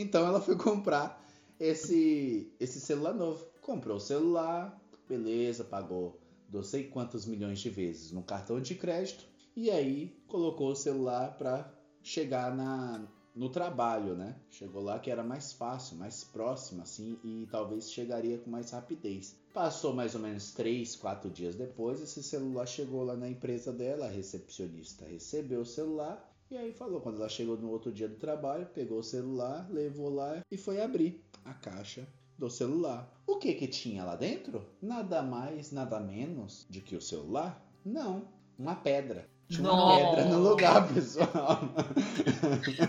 Então 0.00 0.26
ela 0.26 0.40
foi 0.40 0.56
comprar 0.58 1.22
esse, 1.58 2.50
esse 2.58 2.80
celular 2.80 3.12
novo. 3.12 3.44
Comprou 3.60 3.98
o 3.98 4.00
celular, 4.00 4.80
beleza, 5.06 5.62
pagou 5.62 6.18
não 6.50 6.62
sei 6.62 6.84
quantos 6.88 7.26
milhões 7.26 7.60
de 7.60 7.70
vezes 7.70 8.10
no 8.10 8.22
cartão 8.22 8.60
de 8.60 8.74
crédito 8.74 9.24
e 9.54 9.70
aí 9.70 10.16
colocou 10.26 10.70
o 10.70 10.76
celular 10.76 11.36
para 11.36 11.72
chegar 12.02 12.56
na, 12.56 13.06
no 13.34 13.50
trabalho, 13.50 14.16
né? 14.16 14.34
Chegou 14.50 14.82
lá 14.82 14.98
que 14.98 15.10
era 15.10 15.22
mais 15.22 15.52
fácil, 15.52 15.96
mais 15.96 16.24
próximo 16.24 16.82
assim 16.82 17.18
e 17.22 17.46
talvez 17.50 17.92
chegaria 17.92 18.38
com 18.38 18.50
mais 18.50 18.70
rapidez. 18.70 19.36
Passou 19.52 19.92
mais 19.92 20.14
ou 20.14 20.20
menos 20.20 20.52
3, 20.52 20.96
4 20.96 21.30
dias 21.30 21.54
depois, 21.54 22.00
esse 22.00 22.22
celular 22.22 22.66
chegou 22.66 23.04
lá 23.04 23.16
na 23.16 23.28
empresa 23.28 23.72
dela, 23.72 24.06
a 24.06 24.10
recepcionista 24.10 25.04
recebeu 25.04 25.60
o 25.60 25.66
celular 25.66 26.29
e 26.50 26.56
aí 26.56 26.72
falou, 26.72 27.00
quando 27.00 27.16
ela 27.16 27.28
chegou 27.28 27.56
no 27.56 27.70
outro 27.70 27.92
dia 27.92 28.08
do 28.08 28.16
trabalho, 28.16 28.66
pegou 28.74 28.98
o 28.98 29.04
celular, 29.04 29.68
levou 29.70 30.12
lá 30.12 30.44
e 30.50 30.56
foi 30.56 30.80
abrir 30.80 31.22
a 31.44 31.54
caixa 31.54 32.08
do 32.36 32.50
celular. 32.50 33.08
O 33.24 33.36
que 33.36 33.54
que 33.54 33.68
tinha 33.68 34.04
lá 34.04 34.16
dentro? 34.16 34.66
Nada 34.82 35.22
mais, 35.22 35.70
nada 35.70 36.00
menos 36.00 36.66
de 36.68 36.80
que 36.80 36.96
o 36.96 37.00
celular? 37.00 37.64
Não, 37.84 38.24
uma 38.58 38.74
pedra. 38.74 39.28
Tinha 39.48 39.70
uma 39.70 39.96
pedra 39.96 40.24
no 40.24 40.40
lugar, 40.40 40.88
pessoal. 40.92 41.60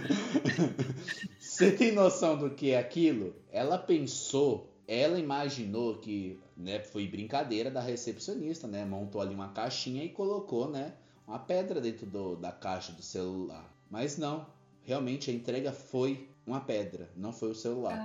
Você 1.40 1.72
tem 1.72 1.92
noção 1.92 2.40
do 2.40 2.50
que 2.50 2.72
é 2.72 2.80
aquilo? 2.80 3.36
Ela 3.52 3.78
pensou, 3.78 4.72
ela 4.88 5.20
imaginou 5.20 6.00
que, 6.00 6.40
né, 6.58 6.80
foi 6.80 7.08
brincadeira 7.08 7.70
da 7.70 7.82
recepcionista, 7.82 8.68
né? 8.68 8.86
Montou 8.86 9.22
ali 9.22 9.36
uma 9.36 9.50
caixinha 9.50 10.04
e 10.04 10.10
colocou, 10.10 10.68
né, 10.68 10.94
uma 11.28 11.40
pedra 11.40 11.80
dentro 11.82 12.06
do- 12.06 12.36
da 12.36 12.52
caixa 12.52 12.92
do 12.92 13.02
celular. 13.02 13.70
Mas 13.90 14.18
não, 14.18 14.46
realmente 14.84 15.30
a 15.30 15.34
entrega 15.34 15.72
foi 15.72 16.28
uma 16.46 16.60
pedra, 16.62 17.10
não 17.16 17.32
foi 17.32 17.52
o 17.52 17.56
celular. 17.56 17.98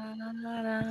Caraca. 0.42 0.87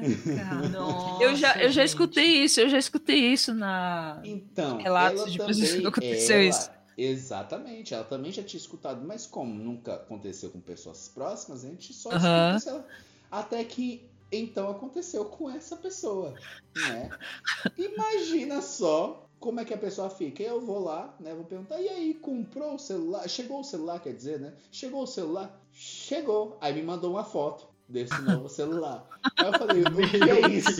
Nossa, 0.72 1.22
Eu 1.22 1.34
já, 1.36 1.60
eu 1.62 1.70
já 1.70 1.84
escutei 1.84 2.44
isso, 2.44 2.60
eu 2.60 2.68
já 2.68 2.78
escutei 2.78 3.32
isso 3.32 3.54
na. 3.54 4.20
Então, 4.24 4.78
Relatos 4.78 5.20
ela 5.22 5.30
de 5.30 5.38
pessoas 5.38 5.72
que 5.74 5.86
aconteceu 5.86 6.36
ela- 6.36 6.48
isso. 6.48 6.70
Exatamente, 7.00 7.94
ela 7.94 8.02
também 8.02 8.32
já 8.32 8.42
tinha 8.42 8.58
escutado, 8.58 9.06
mas 9.06 9.24
como 9.24 9.54
nunca 9.54 9.94
aconteceu 9.94 10.50
com 10.50 10.58
pessoas 10.60 11.08
próximas, 11.08 11.64
a 11.64 11.68
gente 11.68 11.92
só 11.92 12.10
Aham. 12.10 12.56
escuta 12.56 12.84
até 13.30 13.62
que 13.64 14.02
então 14.32 14.68
aconteceu 14.68 15.24
com 15.26 15.48
essa 15.48 15.76
pessoa, 15.76 16.34
né? 16.74 17.08
Imagina 17.78 18.60
só 18.60 19.27
como 19.40 19.60
é 19.60 19.64
que 19.64 19.74
a 19.74 19.78
pessoa 19.78 20.10
fica. 20.10 20.42
Eu 20.42 20.60
vou 20.60 20.80
lá, 20.80 21.14
né? 21.20 21.34
Vou 21.34 21.44
perguntar, 21.44 21.80
e 21.80 21.88
aí, 21.88 22.14
comprou 22.14 22.74
o 22.74 22.78
celular? 22.78 23.28
Chegou 23.28 23.60
o 23.60 23.64
celular, 23.64 24.00
quer 24.00 24.12
dizer, 24.12 24.40
né? 24.40 24.54
Chegou 24.70 25.02
o 25.02 25.06
celular? 25.06 25.60
Chegou. 25.72 26.56
Aí 26.60 26.74
me 26.74 26.82
mandou 26.82 27.12
uma 27.12 27.24
foto 27.24 27.66
desse 27.88 28.20
novo 28.22 28.48
celular. 28.48 29.08
Aí 29.36 29.46
eu 29.46 29.58
falei, 29.58 29.82
o 29.82 30.10
que 30.10 30.30
é 30.30 30.48
isso? 30.48 30.70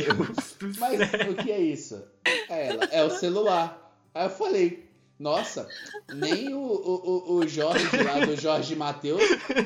Mas 0.78 1.00
o 1.30 1.42
que 1.42 1.50
é 1.50 1.60
isso? 1.60 2.04
Aí 2.48 2.66
ela, 2.66 2.84
é 2.84 3.04
o 3.04 3.10
celular. 3.10 3.94
Aí 4.14 4.26
eu 4.26 4.30
falei, 4.30 4.87
nossa, 5.18 5.68
nem 6.14 6.54
o, 6.54 6.58
o, 6.60 7.24
o- 7.28 7.34
o 7.38 7.48
Jorge 7.48 7.88
lá 8.02 8.24
do 8.24 8.36
Jorge 8.36 8.76
Matheus, 8.76 9.20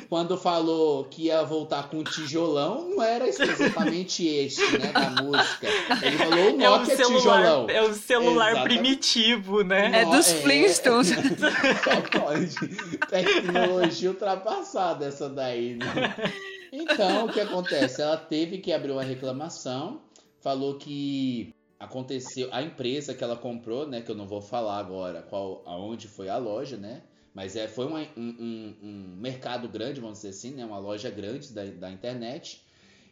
quando 0.08 0.36
falou 0.38 1.04
que 1.04 1.24
ia 1.24 1.42
voltar 1.42 1.90
com 1.90 1.98
um 1.98 2.04
tijolão, 2.04 2.88
não 2.88 3.02
era 3.02 3.28
exatamente 3.28 4.26
este, 4.26 4.78
né, 4.78 4.92
da 4.92 5.10
música. 5.22 5.68
Ele 6.02 6.16
falou 6.16 6.56
o 6.56 6.62
É 6.62 6.70
o 6.70 6.78
Nokia 6.78 6.96
celular, 6.96 7.18
tijolão. 7.42 7.66
é 7.68 7.82
o 7.82 7.92
celular 7.94 8.50
Exatamente. 8.52 8.74
primitivo, 8.80 9.62
né? 9.62 10.00
É 10.02 10.04
dos 10.06 10.30
É. 10.30 10.34
Flintstones. 10.36 11.10
Só 11.84 12.20
pode. 12.20 12.54
Tecnologia 13.10 14.10
ultrapassada 14.10 15.06
essa 15.06 15.28
daí, 15.28 15.74
né? 15.74 16.14
Então, 16.72 17.26
o 17.26 17.32
que 17.32 17.40
acontece? 17.40 18.00
Ela 18.00 18.16
teve 18.16 18.58
que 18.58 18.72
abrir 18.72 18.92
uma 18.92 19.02
reclamação, 19.02 20.00
falou 20.40 20.76
que 20.78 21.54
aconteceu, 21.84 22.48
a 22.52 22.62
empresa 22.62 23.14
que 23.14 23.24
ela 23.24 23.36
comprou, 23.36 23.86
né, 23.88 24.00
que 24.02 24.10
eu 24.10 24.14
não 24.14 24.26
vou 24.26 24.40
falar 24.40 24.78
agora 24.78 25.22
qual, 25.22 25.62
aonde 25.66 26.08
foi 26.08 26.28
a 26.28 26.36
loja, 26.36 26.76
né, 26.76 27.02
mas 27.34 27.56
é, 27.56 27.66
foi 27.68 27.86
uma- 27.86 28.00
um, 28.16 28.22
um- 28.40 28.76
um 28.82 29.16
mercado 29.16 29.68
grande, 29.68 30.00
vamos 30.00 30.18
dizer 30.18 30.30
assim, 30.30 30.52
né, 30.52 30.64
uma 30.64 30.78
loja 30.78 31.10
grande 31.10 31.52
da, 31.52 31.64
da 31.64 31.90
internet, 31.90 32.64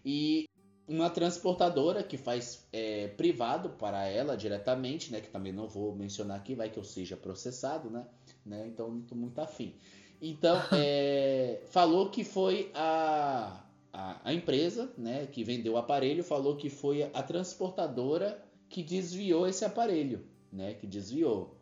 e 0.05 0.49
uma 0.89 1.09
transportadora 1.11 2.03
que 2.03 2.17
faz 2.17 2.67
é, 2.73 3.09
privado 3.09 3.71
para 3.71 4.07
ela 4.07 4.37
diretamente, 4.37 5.13
né, 5.13 5.21
que 5.21 5.29
também 5.31 5.53
não 5.53 5.69
vou 5.69 5.95
mencionar 5.95 6.37
aqui, 6.39 6.55
vai 6.55 6.69
que 6.71 6.79
eu 6.79 6.85
seja 6.85 7.17
processado, 7.17 7.91
né, 7.91 8.07
né, 8.45 8.67
então 8.67 8.91
não 8.91 9.03
tô 9.03 9.15
muito 9.15 9.39
afim. 9.41 9.75
Então, 10.21 10.59
é, 10.73 11.61
falou 11.67 12.11
que 12.11 12.25
foi 12.25 12.71
a, 12.75 13.65
a, 13.93 14.21
a 14.25 14.35
empresa 14.35 14.93
né, 14.99 15.27
que 15.27 15.45
vendeu 15.45 15.75
o 15.75 15.77
aparelho, 15.77 16.25
falou 16.25 16.57
que 16.57 16.69
foi 16.69 17.03
a 17.05 17.23
transportadora 17.23 18.43
que 18.71 18.83
desviou 18.83 19.47
esse 19.47 19.65
aparelho, 19.65 20.25
né? 20.51 20.73
Que 20.75 20.87
desviou. 20.87 21.55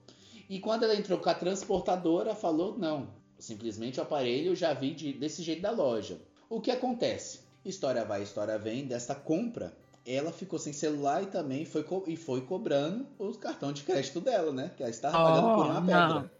E 0.49 0.61
quando 0.61 0.85
ela 0.85 0.94
entrou 0.94 1.18
com 1.18 1.29
a 1.29 1.35
transportadora, 1.35 2.35
falou 2.35 2.79
não. 2.79 3.09
Simplesmente 3.38 3.99
o 3.99 4.03
aparelho 4.03 4.55
já 4.55 4.73
vi 4.73 4.94
de- 4.94 5.12
desse 5.14 5.42
jeito 5.42 5.62
da 5.62 5.71
loja. 5.73 6.21
O 6.49 6.61
que 6.61 6.71
acontece? 6.71 7.40
História 7.64 8.05
vai, 8.05 8.23
história 8.23 8.57
vem, 8.59 8.87
dessa 8.87 9.14
compra, 9.14 9.77
ela 10.07 10.33
ficou 10.33 10.59
sem 10.59 10.73
celular 10.73 11.23
e 11.23 11.27
também 11.27 11.64
foi, 11.64 11.85
e 12.07 12.16
foi 12.16 12.40
cobrando 12.42 13.07
o 13.18 13.33
cartão 13.35 13.73
de 13.73 13.83
crédito 13.83 14.21
dela, 14.21 14.53
né? 14.53 14.71
Que 14.77 14.83
ela 14.83 14.90
estava 14.90 15.16
pagando 15.18 15.55
por 15.55 15.66
uma 15.66 15.79
Oh, 15.79 15.83
pedra. 15.83 16.09
não. 16.09 16.31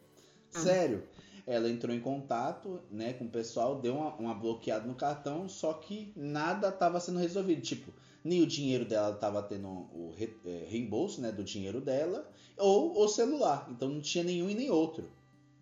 Sério. 0.63 1.03
Ela 1.47 1.71
entrou 1.71 1.95
em 1.95 2.01
contato 2.01 2.81
né, 2.91 3.15
com 3.15 3.25
o 3.25 3.29
pessoal, 3.29 3.81
deu 3.81 3.95
uma, 3.97 4.15
uma 4.17 4.35
bloqueada 4.35 4.87
no 4.87 4.95
cartão, 4.95 5.49
só 5.49 5.73
que 5.73 6.13
nada 6.15 6.69
estava 6.69 7.01
sendo 7.01 7.19
resolvido. 7.19 7.63
Tipo, 7.63 7.91
nem 8.25 8.43
o 8.43 8.47
dinheiro 8.47 8.85
dela 8.85 9.15
estava 9.15 9.43
tendo 9.43 9.69
o 9.69 10.13
re- 10.17 10.37
é, 10.45 10.67
reembolso 10.69 11.21
né, 11.21 11.31
do 11.33 11.45
dinheiro 11.45 11.81
dela, 11.81 12.29
ou 12.57 12.99
o 12.99 13.09
celular. 13.09 13.69
Então 13.71 13.89
não 13.89 14.01
tinha 14.01 14.25
nenhum 14.25 14.49
e 14.51 14.55
nem 14.55 14.71
outro. 14.71 15.11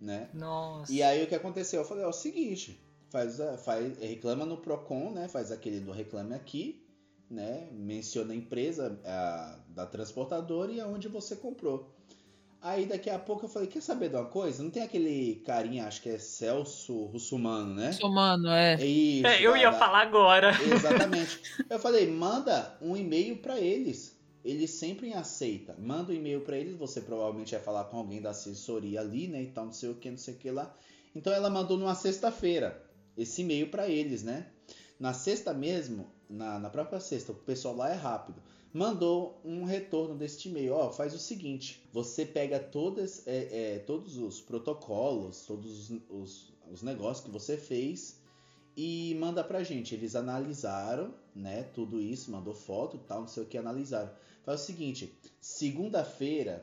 Né? 0.01 0.29
Nossa. 0.35 0.93
E 0.93 1.03
aí 1.03 1.23
o 1.25 1.27
que 1.27 1.35
aconteceu? 1.35 1.81
Eu 1.81 1.87
falei, 1.87 2.05
ó, 2.05 2.09
é 2.09 2.11
o 2.11 2.13
seguinte, 2.13 2.79
faz, 3.09 3.39
faz, 3.65 3.99
reclama 3.99 4.45
no 4.45 4.59
Procon, 4.59 5.11
né? 5.11 5.27
Faz 5.27 5.51
aquele 5.51 5.81
do 5.81 5.91
reclame 5.91 6.35
aqui, 6.35 6.85
né? 7.31 7.69
Menciona 7.73 8.33
a 8.33 8.37
empresa 8.37 9.01
a- 9.05 9.59
da 9.69 9.87
transportadora 9.87 10.71
e 10.71 10.81
aonde 10.81 11.09
você 11.09 11.35
comprou. 11.35 11.96
Aí 12.61 12.87
daqui 12.87 13.09
a 13.09 13.19
pouco 13.19 13.45
eu 13.45 13.49
falei, 13.49 13.69
quer 13.69 13.81
saber 13.83 14.09
de 14.09 14.17
uma 14.17 14.25
coisa? 14.25 14.63
Não 14.63 14.71
tem 14.71 14.83
aquele 14.83 15.37
carinha, 15.47 15.87
acho 15.87 16.03
que 16.03 16.09
é 16.09 16.19
Celso 16.19 17.05
Russumano, 17.05 17.75
né? 17.75 17.93
Somando, 17.93 18.49
é. 18.49 18.75
É 18.75 18.85
isso. 18.87 19.27
É, 19.27 19.41
eu 19.43 19.53
da- 19.53 19.59
ia 19.59 19.71
da- 19.71 19.79
falar 19.79 20.01
agora. 20.03 20.51
Exatamente. 20.61 21.41
Eu 21.71 21.79
falei, 21.79 22.11
manda 22.11 22.77
um 22.83 22.97
e-mail 22.97 23.37
para 23.37 23.61
eles. 23.61 24.17
Eles 24.45 24.71
sempre 24.71 25.13
aceitam. 25.13 25.75
Manda 25.79 26.13
um 26.13 26.15
e-mail 26.15 26.41
para 26.41 26.57
eles, 26.57 26.77
você 26.77 27.01
provavelmente 27.01 27.53
vai 27.53 27.61
falar 27.63 27.85
com 27.85 27.99
alguém 27.99 28.21
da 28.21 28.31
assessoria 28.31 29.01
ali, 29.01 29.29
né? 29.29 29.43
Então, 29.43 29.67
não 29.67 29.73
sei 29.73 29.91
o 29.91 29.95
que, 29.95 30.11
não 30.11 30.19
sei 30.19 30.35
o 30.35 30.37
que 30.37 30.51
lá. 30.51 30.75
Então 31.15 31.33
ela 31.33 31.51
mandou 31.51 31.77
numa 31.77 31.95
sexta-feira 31.95 32.83
esse 33.17 33.43
e-mail 33.43 33.69
para 33.71 33.89
eles, 33.89 34.23
né? 34.23 34.47
Na 34.99 35.13
sexta 35.13 35.53
mesmo, 35.55 36.07
na, 36.29 36.59
na 36.59 36.71
própria 36.71 37.01
sexta, 37.01 37.33
o 37.33 37.35
pessoal 37.35 37.77
lá 37.77 37.91
é 37.91 37.95
rápido. 37.95 38.41
Mandou 38.77 39.41
um 39.43 39.65
retorno 39.65 40.15
deste 40.15 40.51
e-mail. 40.51 40.75
Ó, 40.75 40.93
faz 40.93 41.15
o 41.15 41.19
seguinte: 41.19 41.83
você 41.91 42.27
pega 42.27 42.61
todas, 42.61 43.27
é, 43.27 43.77
é, 43.77 43.79
todos 43.79 44.19
os 44.19 44.39
protocolos, 44.43 45.47
todos 45.47 45.91
os, 45.91 46.03
os, 46.11 46.53
os 46.71 46.83
negócios 46.83 47.25
que 47.25 47.31
você 47.33 47.57
fez 47.57 48.21
e 48.77 49.17
manda 49.19 49.43
pra 49.43 49.65
gente. 49.65 49.95
Eles 49.95 50.15
analisaram, 50.15 51.15
né, 51.35 51.63
tudo 51.63 51.99
isso, 51.99 52.31
mandou 52.31 52.53
foto, 52.53 52.99
tal, 52.99 53.23
não 53.23 53.29
sei 53.29 53.45
o 53.45 53.47
que, 53.47 53.57
analisaram. 53.57 54.13
Faz 54.45 54.61
o 54.61 54.65
seguinte, 54.65 55.11
segunda-feira, 55.41 56.63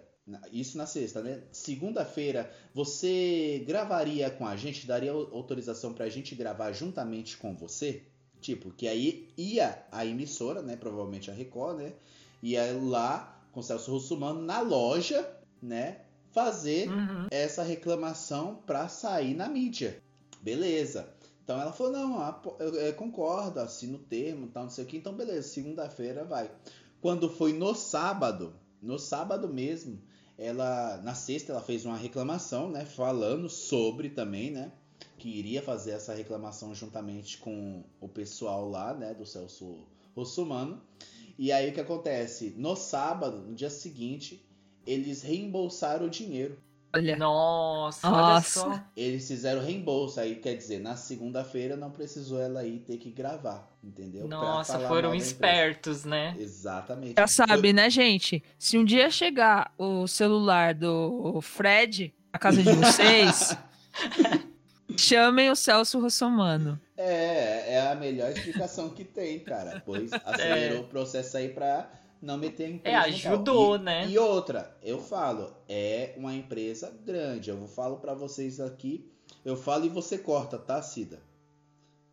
isso 0.52 0.78
na 0.78 0.86
sexta, 0.86 1.20
né? 1.20 1.42
Segunda-feira, 1.52 2.48
você 2.76 3.64
gravaria 3.66 4.30
com 4.30 4.46
a 4.46 4.56
gente, 4.56 4.86
daria 4.86 5.12
au- 5.12 5.34
autorização 5.34 5.92
pra 5.92 6.08
gente 6.10 6.36
gravar 6.36 6.72
juntamente 6.74 7.38
com 7.38 7.56
você? 7.56 8.13
Tipo, 8.44 8.72
que 8.72 8.90
aí 8.90 9.30
ia 9.38 9.86
a 9.90 10.06
emissora, 10.06 10.62
né, 10.62 10.76
provavelmente 10.76 11.32
a 11.32 11.34
Record, 11.34 11.78
né, 11.78 11.94
ia 12.42 12.78
lá 12.82 13.42
com 13.54 13.62
o 13.62 13.64
Celso 13.64 13.90
Russumano 13.92 14.42
na 14.42 14.60
loja, 14.60 15.26
né, 15.62 16.02
fazer 16.34 16.90
Uhum. 16.90 17.28
essa 17.32 17.64
reclamação 17.64 18.56
pra 18.66 18.90
sair 18.90 19.34
na 19.34 19.48
mídia. 19.48 19.98
Beleza. 20.42 21.08
Então 21.42 21.60
ela 21.60 21.72
falou, 21.72 21.94
não, 21.94 22.36
eu 22.60 22.94
concordo, 22.96 23.62
assino 23.62 23.96
o 23.96 24.02
termo, 24.02 24.48
tal, 24.48 24.64
não 24.64 24.70
sei 24.70 24.84
o 24.84 24.88
que, 24.88 24.98
então 24.98 25.14
beleza, 25.14 25.48
segunda-feira 25.48 26.26
vai. 26.26 26.52
Quando 27.02 27.30
foi 27.30 27.54
no 27.54 27.74
sábado, 27.74 28.54
no 28.82 29.00
sábado 29.00 29.48
mesmo, 29.48 30.02
ela, 30.38 30.98
na 31.02 31.14
sexta 31.14 31.54
ela 31.54 31.62
fez 31.62 31.86
uma 31.86 31.96
reclamação, 31.96 32.70
né, 32.70 32.84
falando 32.84 33.50
sobre 33.50 34.10
também, 34.10 34.52
né, 34.52 34.72
que 35.24 35.30
iria 35.30 35.62
fazer 35.62 35.92
essa 35.92 36.14
reclamação 36.14 36.76
juntamente 36.76 37.38
com 37.38 37.82
o 38.02 38.10
pessoal 38.10 38.70
lá, 38.70 38.94
né, 38.94 39.14
do 39.14 39.26
Celso 39.26 39.88
Russumano. 40.14 40.82
E 41.40 41.50
aí 41.50 41.70
o 41.70 41.74
que 41.74 41.80
acontece? 41.80 42.54
No 42.58 42.76
sábado, 42.76 43.38
no 43.38 43.56
dia 43.56 43.70
seguinte, 43.70 44.46
eles 44.86 45.22
reembolsaram 45.22 46.08
o 46.08 46.10
dinheiro. 46.10 46.58
Olha. 46.94 47.16
Nossa, 47.16 48.06
olha 48.06 48.18
Nossa. 48.18 48.60
só. 48.60 48.84
Eles 48.98 49.26
fizeram 49.26 49.62
reembolso, 49.62 50.20
aí 50.20 50.36
quer 50.36 50.58
dizer, 50.58 50.80
na 50.82 50.98
segunda-feira 50.98 51.78
não 51.78 51.90
precisou 51.90 52.38
ela 52.38 52.66
ir 52.66 52.80
ter 52.80 52.98
que 52.98 53.10
gravar, 53.10 53.72
entendeu? 53.82 54.28
Nossa, 54.28 54.78
foram 54.90 55.16
espertos, 55.16 56.04
né? 56.04 56.36
Exatamente. 56.38 57.16
Já 57.18 57.28
sabe, 57.28 57.72
né, 57.72 57.90
gente? 57.90 58.44
Se 58.60 58.78
um 58.78 58.84
dia 58.84 59.10
chegar 59.10 59.74
o 59.78 60.06
celular 60.06 60.74
do 60.74 61.40
Fred 61.42 62.14
na 62.34 62.38
casa 62.38 62.62
de 62.62 62.74
vocês, 62.74 63.58
chamem 64.98 65.50
o 65.50 65.56
Celso 65.56 66.00
Russomano. 66.00 66.80
É, 66.98 67.74
é 67.76 67.92
a 67.92 67.96
melhor 67.96 68.32
explicação 68.32 68.90
que 68.90 69.04
tem, 69.04 69.40
cara. 69.40 69.82
Pois 69.86 70.12
acelerou 70.26 70.82
o 70.82 70.88
processo 70.88 71.38
aí 71.38 71.50
pra 71.50 71.90
não 72.22 72.38
meter 72.38 72.66
a 72.66 72.70
empresa. 72.70 72.98
É, 72.98 73.00
ajudou, 73.00 73.76
E- 73.76 73.80
né? 73.80 74.08
E 74.08 74.18
outra, 74.18 74.76
eu 74.82 75.00
falo, 75.00 75.54
é 75.68 76.14
uma 76.18 76.34
empresa 76.34 76.94
grande. 77.06 77.50
Eu 77.50 77.68
falo 77.68 77.98
pra 77.98 78.14
vocês 78.14 78.60
aqui, 78.60 79.10
eu 79.44 79.56
falo 79.58 79.86
e 79.86 79.90
você 79.90 80.18
corta, 80.18 80.58
tá, 80.58 80.82
Cida? 80.82 81.20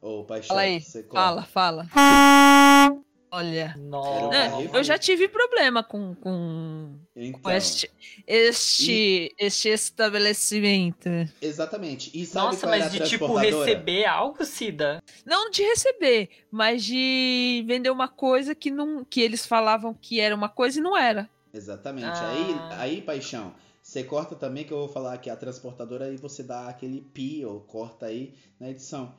Ô, 0.00 0.24
Paixão, 0.24 0.48
Fala 0.48 0.60
aí, 0.62 0.80
você 0.80 1.02
corta. 1.02 1.42
Fala, 1.42 1.86
fala. 1.86 2.96
Olha. 3.30 3.74
Nossa. 3.78 4.36
É, 4.36 4.76
eu 4.76 4.82
já 4.82 4.98
tive 4.98 5.28
problema 5.28 5.84
com, 5.84 6.14
com, 6.16 6.96
Então, 7.14 7.40
com 7.40 7.50
este, 7.50 7.90
este, 8.26 9.32
este 9.38 9.68
estabelecimento. 9.68 11.08
exatamente. 11.40 12.10
E 12.12 12.26
sabe 12.26 12.46
Nossa, 12.46 12.66
qual 12.66 12.74
era 12.74 12.84
mas 12.84 12.94
a 12.94 12.98
de 12.98 13.08
tipo 13.08 13.36
receber 13.36 14.04
algo, 14.06 14.44
Cida? 14.44 15.02
Não 15.24 15.50
de 15.50 15.62
receber, 15.62 16.28
mas 16.50 16.84
de 16.84 17.64
vender 17.66 17.90
uma 17.90 18.08
coisa 18.08 18.54
que, 18.54 18.70
não, 18.70 19.04
que 19.04 19.20
eles 19.20 19.46
falavam 19.46 19.94
que 19.94 20.18
era 20.18 20.34
uma 20.34 20.48
coisa 20.48 20.80
e 20.80 20.82
não 20.82 20.96
era. 20.96 21.28
Exatamente. 21.54 22.06
Ah. 22.06 22.30
Aí, 22.30 22.96
aí, 22.96 23.02
paixão, 23.02 23.54
você 23.82 24.02
corta 24.02 24.34
também 24.34 24.64
que 24.64 24.72
eu 24.72 24.78
vou 24.78 24.88
falar 24.88 25.16
que 25.18 25.30
a 25.30 25.36
transportadora 25.36 26.12
e 26.12 26.16
você 26.16 26.42
dá 26.42 26.68
aquele 26.68 27.00
pi 27.00 27.44
ou 27.44 27.60
corta 27.60 28.06
aí 28.06 28.34
na 28.58 28.70
edição. 28.70 29.14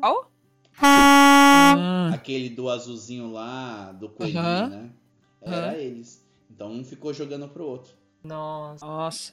Qual? 0.00 0.30
Ah, 1.78 2.10
Aquele 2.14 2.48
do 2.50 2.68
azulzinho 2.68 3.30
lá, 3.30 3.92
do 3.92 4.08
coelhinho, 4.08 4.40
Aham. 4.42 4.68
né? 4.68 4.90
Era 5.42 5.68
Aham. 5.68 5.76
eles. 5.76 6.24
Então 6.50 6.70
um 6.72 6.84
ficou 6.84 7.12
jogando 7.14 7.48
pro 7.48 7.64
outro. 7.66 7.92
Nossa. 8.24 8.84
nossa. 8.84 9.32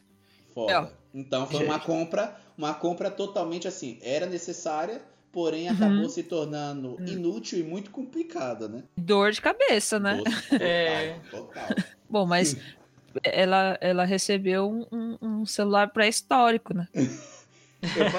Foda. 0.54 0.94
Então 1.14 1.46
foi 1.48 1.64
uma 1.66 1.80
compra, 1.80 2.36
uma 2.58 2.74
compra 2.74 3.12
totalmente 3.12 3.68
assim, 3.68 4.00
era 4.02 4.26
necessária, 4.26 5.02
porém 5.32 5.68
acabou 5.70 6.08
se 6.10 6.24
tornando 6.24 6.98
inútil 7.06 7.60
e 7.60 7.64
muito 7.64 7.92
complicada, 7.92 8.68
né? 8.68 8.84
Dor 8.98 9.32
de 9.32 9.42
cabeça, 9.42 10.00
né? 10.00 10.18
Doce, 10.24 10.54
É. 10.64 11.20
total. 11.30 11.68
Bom, 12.10 12.26
mas 12.26 12.56
ela, 13.24 13.78
ela 13.82 14.04
recebeu 14.06 14.70
um, 14.70 14.86
um- 14.92 15.18
um 15.22 15.46
celular 15.46 15.92
pré-histórico, 15.92 16.74
né? 16.74 16.88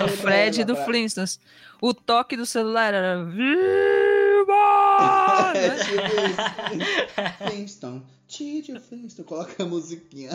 O 0.04 0.08
Fred 0.08 0.64
do 0.64 0.74
pra- 0.74 0.84
Flintstones. 0.84 1.40
O 1.80 1.92
toque 1.94 2.36
do 2.36 2.44
celular 2.46 2.92
era 2.94 3.24
Viva! 3.24 3.52
É 5.54 5.68
né? 5.68 5.76
tipo. 5.84 7.44
Flintstone. 7.50 8.02
Tio 8.26 8.80
Flintstone, 8.80 9.26
coloca 9.28 9.62
a 9.62 9.66
musiquinha. 9.66 10.30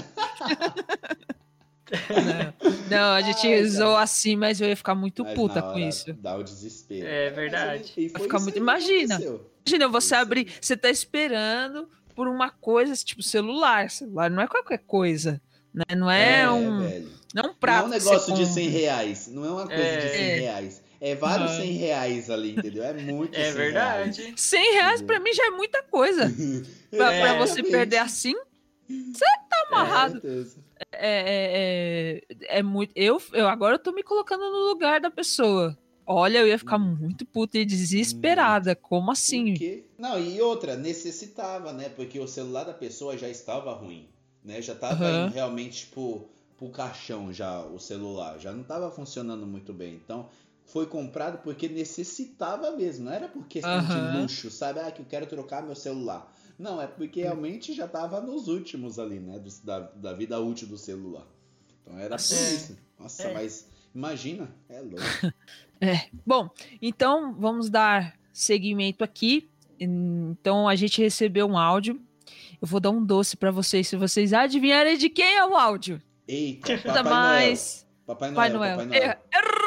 Não, 2.89 2.89
não, 2.89 3.13
a 3.13 3.21
gente 3.21 3.45
Ai, 3.45 3.61
usou 3.61 3.91
cara. 3.91 4.03
assim, 4.03 4.35
mas 4.35 4.59
eu 4.59 4.67
ia 4.67 4.75
ficar 4.75 4.95
muito 4.95 5.23
Mas 5.23 5.33
puta 5.35 5.61
com 5.61 5.77
isso. 5.77 6.11
Dá 6.13 6.35
o 6.35 6.43
desespero. 6.43 7.07
É 7.07 7.29
verdade. 7.29 8.09
ficar 8.09 8.39
muito- 8.39 8.57
imagina. 8.57 9.19
Imagina, 9.65 9.87
você 9.87 10.15
abrir, 10.15 10.47
você 10.59 10.75
tá 10.75 10.89
esperando 10.89 11.87
por 12.15 12.27
uma 12.27 12.49
coisa, 12.49 12.95
tipo 12.95 13.21
celular. 13.21 13.89
Celular 13.89 14.29
não 14.31 14.41
é 14.41 14.47
qualquer 14.47 14.79
coisa, 14.79 15.41
né? 15.73 15.83
Não 15.95 16.09
é, 16.09 16.49
um, 16.49 16.81
velho. 16.81 17.09
Não 17.33 17.41
é 17.43 17.45
um 17.45 17.47
Não 17.47 17.53
é 17.53 17.57
prato. 17.59 17.85
um 17.85 17.89
negócio 17.89 18.33
de 18.33 18.39
compra. 18.41 18.53
100 18.53 18.69
reais. 18.69 19.27
Não 19.27 19.45
é 19.45 19.49
uma 19.51 19.67
coisa 19.67 19.97
de 19.97 20.09
100 20.09 20.21
É. 20.21 20.35
reais. 20.35 20.81
É 21.01 21.15
vários 21.15 21.51
Aham. 21.51 21.61
100 21.61 21.71
reais 21.73 22.29
ali, 22.29 22.55
entendeu? 22.55 22.83
É 22.83 22.93
muito 22.93 23.35
É 23.37 23.43
100 23.45 23.53
verdade. 23.53 24.33
100 24.37 24.73
reais 24.73 25.01
pra 25.01 25.19
mim 25.19 25.33
já 25.33 25.47
é 25.47 25.51
muita 25.51 25.83
coisa. 25.83 26.31
Pra, 26.91 27.11
É, 27.11 27.19
pra 27.21 27.33
você 27.39 27.53
Exatamente. 27.61 27.71
perder 27.71 27.97
assim, 27.97 28.35
você 28.87 29.25
tá 29.49 29.65
amarrado. 29.71 30.13
Com 30.15 30.21
certeza. 30.21 30.63
É, 30.93 32.21
é, 32.21 32.21
é, 32.51 32.59
é 32.59 32.63
muito. 32.63 32.91
Eu, 32.95 33.19
eu 33.33 33.47
agora 33.47 33.75
eu 33.75 33.79
tô 33.79 33.91
me 33.91 34.03
colocando 34.03 34.41
no 34.41 34.67
lugar 34.69 35.01
da 35.01 35.09
pessoa. 35.09 35.75
Olha, 36.05 36.37
eu 36.39 36.47
ia 36.47 36.57
ficar 36.59 36.77
Hum. 36.77 36.95
muito 36.99 37.25
puta 37.25 37.57
e 37.57 37.65
desesperada. 37.65 38.75
Como 38.75 39.09
assim? 39.09 39.53
Porque... 39.53 39.85
Não, 39.97 40.19
e 40.19 40.39
outra, 40.41 40.75
necessitava, 40.75 41.73
né? 41.73 41.89
Porque 41.89 42.19
o 42.19 42.27
celular 42.27 42.65
da 42.65 42.73
pessoa 42.73 43.17
já 43.17 43.27
estava 43.29 43.73
ruim, 43.73 44.07
né? 44.43 44.61
Já 44.61 44.73
estava 44.73 45.09
indo 45.09 45.33
realmente 45.33 45.85
tipo 45.85 46.29
pro 46.63 46.71
caixão 46.71 47.31
já 47.33 47.61
o 47.65 47.79
celular, 47.79 48.39
já 48.39 48.51
não 48.51 48.61
estava 48.61 48.89
funcionando 48.91 49.45
muito 49.45 49.73
bem. 49.73 49.95
Então, 49.95 50.29
foi 50.65 50.85
comprado 50.85 51.39
porque 51.43 51.67
necessitava 51.67 52.71
mesmo, 52.71 53.05
não 53.05 53.11
era 53.11 53.27
por 53.27 53.45
questão 53.47 53.79
de 53.85 53.91
Aham. 53.91 54.21
luxo, 54.21 54.49
sabe? 54.49 54.79
Ah, 54.79 54.91
que 54.91 55.01
eu 55.01 55.05
quero 55.05 55.25
trocar 55.25 55.61
meu 55.63 55.75
celular. 55.75 56.33
Não, 56.57 56.81
é 56.81 56.87
porque 56.87 57.21
realmente 57.23 57.73
já 57.73 57.85
estava 57.85 58.21
nos 58.21 58.47
últimos 58.47 58.97
ali, 58.99 59.19
né? 59.19 59.39
dos- 59.39 59.59
da, 59.59 59.79
da 59.79 60.13
vida 60.13 60.39
útil 60.39 60.67
do 60.67 60.77
celular. 60.77 61.25
Então 61.81 61.97
era 61.99 62.15
por 62.15 62.33
É. 62.33 62.53
isso. 62.53 62.77
Nossa, 62.97 63.23
É. 63.23 63.33
mas 63.33 63.67
imagina, 63.93 64.49
é 64.69 64.79
louco. 64.79 64.97
Bom, 66.25 66.49
então 66.81 67.33
vamos 67.33 67.69
dar 67.69 68.17
seguimento 68.31 69.03
aqui. 69.03 69.49
Então 69.79 70.67
a 70.67 70.75
gente 70.75 71.01
recebeu 71.01 71.45
um 71.47 71.57
áudio. 71.57 71.99
Eu 72.61 72.67
vou 72.67 72.79
dar 72.79 72.91
um 72.91 73.03
doce 73.03 73.35
pra 73.35 73.51
vocês 73.51 73.87
se 73.87 73.97
vocês 73.97 74.31
adivinharem 74.31 74.97
de 74.97 75.09
quem 75.09 75.35
é 75.35 75.45
o 75.45 75.55
áudio. 75.57 76.01
Eita, 76.27 76.75
Nada 76.77 76.83
Papai 76.83 77.03
Noel. 77.03 77.13
mais. 77.13 77.85
Papai 78.05 78.31
Noel, 78.31 78.35
Papai 78.35 78.49
Noel. 78.49 78.77
Papai 78.77 78.85
Noel. 78.85 79.03
Er- 79.03 79.19
Errou! 79.33 79.63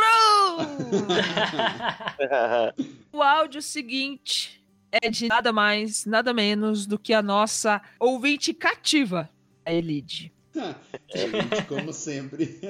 o 3.13 3.23
áudio 3.23 3.61
seguinte 3.63 4.63
é 4.93 5.09
de 5.11 5.27
nada 5.29 5.53
mais, 5.53 6.05
nada 6.07 6.33
menos 6.35 6.87
do 6.87 6.99
que 6.99 7.13
a 7.13 7.23
nossa 7.23 7.81
ouvinte 7.99 8.55
cativa, 8.55 9.29
a 9.65 9.73
Elide. 9.73 10.33
Gente, 11.15 11.63
como 11.69 11.93
sempre. 11.93 12.59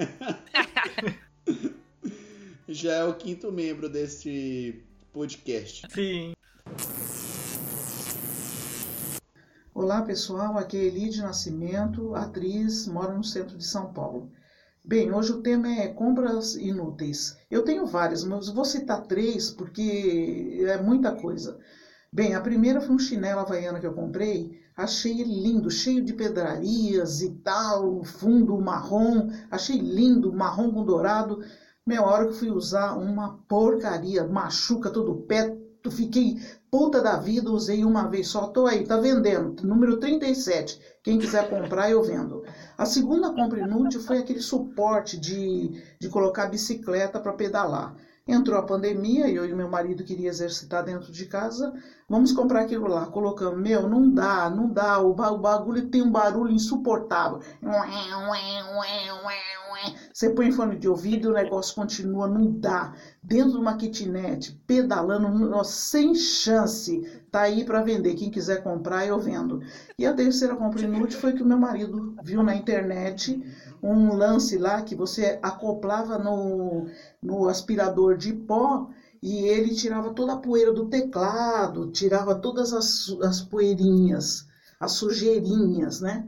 Já 2.68 2.94
é 2.94 3.04
o 3.04 3.14
quinto 3.14 3.52
membro 3.52 3.88
deste 3.88 4.82
podcast. 5.12 5.86
Sim. 5.92 6.32
Olá 9.78 10.00
pessoal, 10.00 10.56
aqui 10.56 10.78
é 10.78 10.84
Elide 10.84 11.20
Nascimento, 11.20 12.14
atriz, 12.14 12.86
moro 12.86 13.14
no 13.14 13.22
centro 13.22 13.58
de 13.58 13.64
São 13.66 13.92
Paulo. 13.92 14.30
Bem, 14.82 15.12
hoje 15.12 15.32
o 15.32 15.42
tema 15.42 15.68
é 15.68 15.88
compras 15.88 16.54
inúteis. 16.54 17.36
Eu 17.50 17.62
tenho 17.62 17.84
várias, 17.84 18.24
mas 18.24 18.48
vou 18.48 18.64
citar 18.64 19.02
três 19.02 19.50
porque 19.50 20.64
é 20.66 20.80
muita 20.80 21.14
coisa. 21.14 21.58
Bem, 22.10 22.34
a 22.34 22.40
primeira 22.40 22.80
foi 22.80 22.94
um 22.94 22.98
chinelo 22.98 23.40
havaiano 23.40 23.78
que 23.78 23.86
eu 23.86 23.92
comprei, 23.92 24.58
achei 24.74 25.22
lindo, 25.22 25.70
cheio 25.70 26.02
de 26.02 26.14
pedrarias 26.14 27.20
e 27.20 27.32
tal, 27.44 28.02
fundo 28.02 28.58
marrom, 28.58 29.28
achei 29.50 29.78
lindo, 29.78 30.32
marrom 30.32 30.72
com 30.72 30.86
dourado. 30.86 31.44
Meia 31.86 32.02
hora 32.02 32.28
que 32.28 32.32
fui 32.32 32.50
usar 32.50 32.94
uma 32.96 33.38
porcaria, 33.46 34.26
machuca 34.26 34.90
todo 34.90 35.12
o 35.12 35.22
pé, 35.22 35.54
fiquei 35.90 36.38
puta 36.70 37.00
da 37.00 37.16
vida, 37.16 37.50
usei 37.50 37.84
uma 37.84 38.08
vez 38.08 38.28
só, 38.28 38.46
tô 38.48 38.66
aí, 38.66 38.84
tá 38.84 38.96
vendendo, 38.96 39.66
número 39.66 39.98
37. 39.98 40.78
Quem 41.02 41.18
quiser 41.18 41.48
comprar, 41.48 41.90
eu 41.90 42.02
vendo. 42.02 42.44
A 42.76 42.84
segunda 42.84 43.32
compra 43.32 43.60
inútil 43.60 44.00
foi 44.00 44.18
aquele 44.18 44.40
suporte 44.40 45.18
de, 45.18 45.82
de 45.98 46.08
colocar 46.08 46.46
bicicleta 46.46 47.18
para 47.18 47.32
pedalar. 47.32 47.94
Entrou 48.28 48.58
a 48.58 48.62
pandemia, 48.62 49.28
eu 49.28 49.46
e 49.46 49.54
meu 49.54 49.68
marido 49.68 50.02
queria 50.02 50.28
exercitar 50.28 50.84
dentro 50.84 51.12
de 51.12 51.26
casa. 51.26 51.72
Vamos 52.08 52.32
comprar 52.32 52.62
aquilo 52.62 52.88
lá. 52.88 53.06
Colocamos, 53.06 53.60
meu, 53.60 53.88
não 53.88 54.10
dá, 54.10 54.50
não 54.50 54.68
dá. 54.68 54.98
O 54.98 55.14
bagulho 55.14 55.88
tem 55.88 56.02
um 56.02 56.10
barulho 56.10 56.50
insuportável. 56.50 57.40
Você 60.12 60.30
põe 60.30 60.50
fone 60.52 60.76
de 60.76 60.88
ouvido 60.88 61.28
e 61.28 61.30
o 61.30 61.34
negócio 61.34 61.74
continua, 61.74 62.26
não 62.26 62.50
dá. 62.50 62.94
Dentro 63.22 63.52
de 63.52 63.58
uma 63.58 63.76
kitnet, 63.76 64.52
pedalando, 64.66 65.64
sem 65.64 66.14
chance. 66.14 67.02
Tá 67.30 67.42
aí 67.42 67.64
para 67.64 67.82
vender. 67.82 68.14
Quem 68.14 68.30
quiser 68.30 68.62
comprar, 68.62 69.06
eu 69.06 69.18
vendo. 69.18 69.60
E 69.98 70.06
a 70.06 70.14
terceira 70.14 70.56
compra 70.56 70.82
inútil 70.82 71.20
foi 71.20 71.32
que 71.32 71.42
o 71.42 71.46
meu 71.46 71.58
marido 71.58 72.16
viu 72.22 72.42
na 72.42 72.54
internet 72.54 73.42
um 73.82 74.14
lance 74.14 74.56
lá 74.58 74.82
que 74.82 74.94
você 74.94 75.38
acoplava 75.42 76.18
no, 76.18 76.86
no 77.22 77.48
aspirador 77.48 78.16
de 78.16 78.32
pó 78.32 78.88
e 79.22 79.46
ele 79.46 79.74
tirava 79.74 80.14
toda 80.14 80.34
a 80.34 80.38
poeira 80.38 80.72
do 80.72 80.88
teclado, 80.88 81.90
tirava 81.90 82.34
todas 82.34 82.72
as, 82.72 83.08
as 83.22 83.40
poeirinhas, 83.40 84.46
as 84.78 84.92
sujeirinhas, 84.92 86.00
né? 86.00 86.26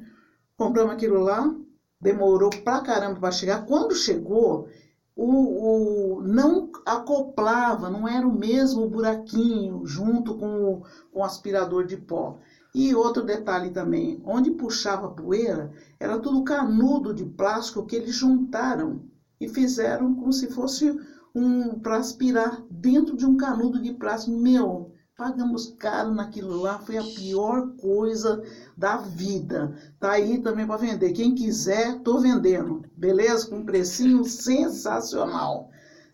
Compramos 0.57 0.95
aquilo 0.95 1.21
lá, 1.21 1.55
demorou 2.01 2.51
pra 2.51 2.81
caramba 2.81 3.21
para 3.21 3.31
chegar. 3.31 3.65
Quando 3.67 3.95
chegou, 3.95 4.69
o, 5.17 6.19
o, 6.19 6.23
não 6.23 6.71
acoplava, 6.87 7.91
não 7.91 8.07
era 8.07 8.27
o 8.27 8.33
mesmo 8.33 8.89
buraquinho 8.89 9.85
junto 9.85 10.37
com 10.37 10.65
o, 10.65 10.83
com 11.13 11.21
o 11.21 11.25
aspirador 11.25 11.85
de 11.85 11.97
pó. 11.97 12.39
E 12.75 12.95
outro 12.95 13.25
detalhe 13.25 13.71
também, 13.71 14.23
onde 14.25 14.51
puxava 14.53 15.09
poeira, 15.09 15.73
era 15.99 16.19
tudo 16.19 16.45
canudo 16.45 17.13
de 17.13 17.25
plástico 17.25 17.85
que 17.85 17.97
eles 17.97 18.15
juntaram 18.15 19.03
e 19.41 19.49
fizeram 19.49 20.15
como 20.15 20.33
se 20.33 20.49
fosse 20.49 20.97
um 21.35 21.79
para 21.79 21.97
aspirar 21.97 22.63
dentro 22.71 23.17
de 23.17 23.27
um 23.27 23.37
canudo 23.37 23.81
de 23.81 23.93
plástico. 23.93 24.37
Meu, 24.37 24.93
pagamos 25.19 25.75
caro 25.81 26.15
naquilo 26.15 26.63
lá, 26.63 26.79
foi 26.79 26.97
a 26.97 27.03
pior 27.03 27.73
coisa 27.81 28.41
da 28.77 28.99
vida. 28.99 29.77
Tá 29.99 30.13
aí 30.13 30.41
também 30.41 30.65
para 30.65 30.77
vender. 30.77 31.11
Quem 31.11 31.35
quiser, 31.35 31.99
tô 32.03 32.21
vendendo. 32.21 32.85
Beleza? 32.97 33.49
Com 33.49 33.57
um 33.57 33.65
precinho 33.65 34.25
sensacional. 34.25 35.71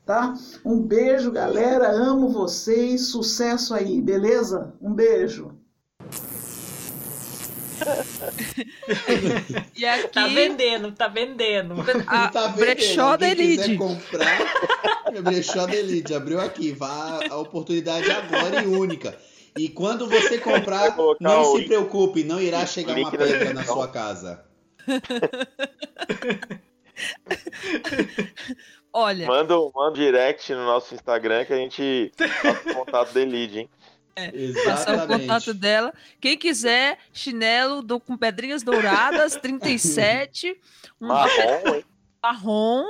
Tá? 0.07 0.35
Um 0.65 0.81
beijo, 0.81 1.31
galera. 1.31 1.91
Amo 1.91 2.31
vocês. 2.31 3.09
Sucesso 3.09 3.75
aí, 3.75 4.01
beleza? 4.01 4.73
Um 4.81 4.95
beijo. 4.95 5.55
e 9.77 9.85
aqui... 9.85 10.09
Tá 10.09 10.27
vendendo, 10.27 10.93
tá 10.93 11.09
vendendo. 11.09 11.75
A 12.07 12.29
tá 12.29 12.47
vendendo. 12.49 12.61
Brechó 12.61 13.17
da 13.17 13.29
Elite. 13.29 13.77
comprar, 13.77 14.39
brechó 15.23 15.67
da 15.67 15.75
Elite. 15.77 16.15
Abriu 16.15 16.41
aqui. 16.41 16.73
Vá 16.73 17.21
a 17.31 17.37
oportunidade 17.37 18.11
agora 18.11 18.63
e 18.63 18.67
única. 18.67 19.17
E 19.57 19.69
quando 19.69 20.09
você 20.09 20.39
comprar, 20.39 20.97
não 21.21 21.57
se 21.57 21.65
preocupe, 21.65 22.25
não 22.25 22.41
irá 22.41 22.67
chegar 22.67 22.97
uma 22.97 23.11
pedra 23.11 23.55
na 23.55 23.65
sua 23.65 23.87
casa. 23.89 24.45
Olha. 28.93 29.27
Manda, 29.27 29.57
manda 29.75 29.91
um 29.91 29.93
direct 29.93 30.53
no 30.53 30.65
nosso 30.65 30.95
Instagram 30.95 31.45
que 31.45 31.53
a 31.53 31.57
gente 31.57 32.13
passa 32.17 32.71
o 32.71 32.75
contato 32.75 33.13
da 33.13 33.21
Elite, 33.21 33.59
hein? 33.61 33.71
É, 34.17 34.31
passar 34.65 35.05
o 35.05 35.07
contato 35.09 35.53
dela. 35.53 35.93
Quem 36.21 36.37
quiser, 36.39 36.99
chinelo 37.13 37.83
do, 37.83 37.99
com 37.99 38.17
pedrinhas 38.17 38.63
douradas, 38.63 39.35
37. 39.43 40.57
Um 41.01 41.09
marrom, 41.09 41.83
marrom 42.23 42.85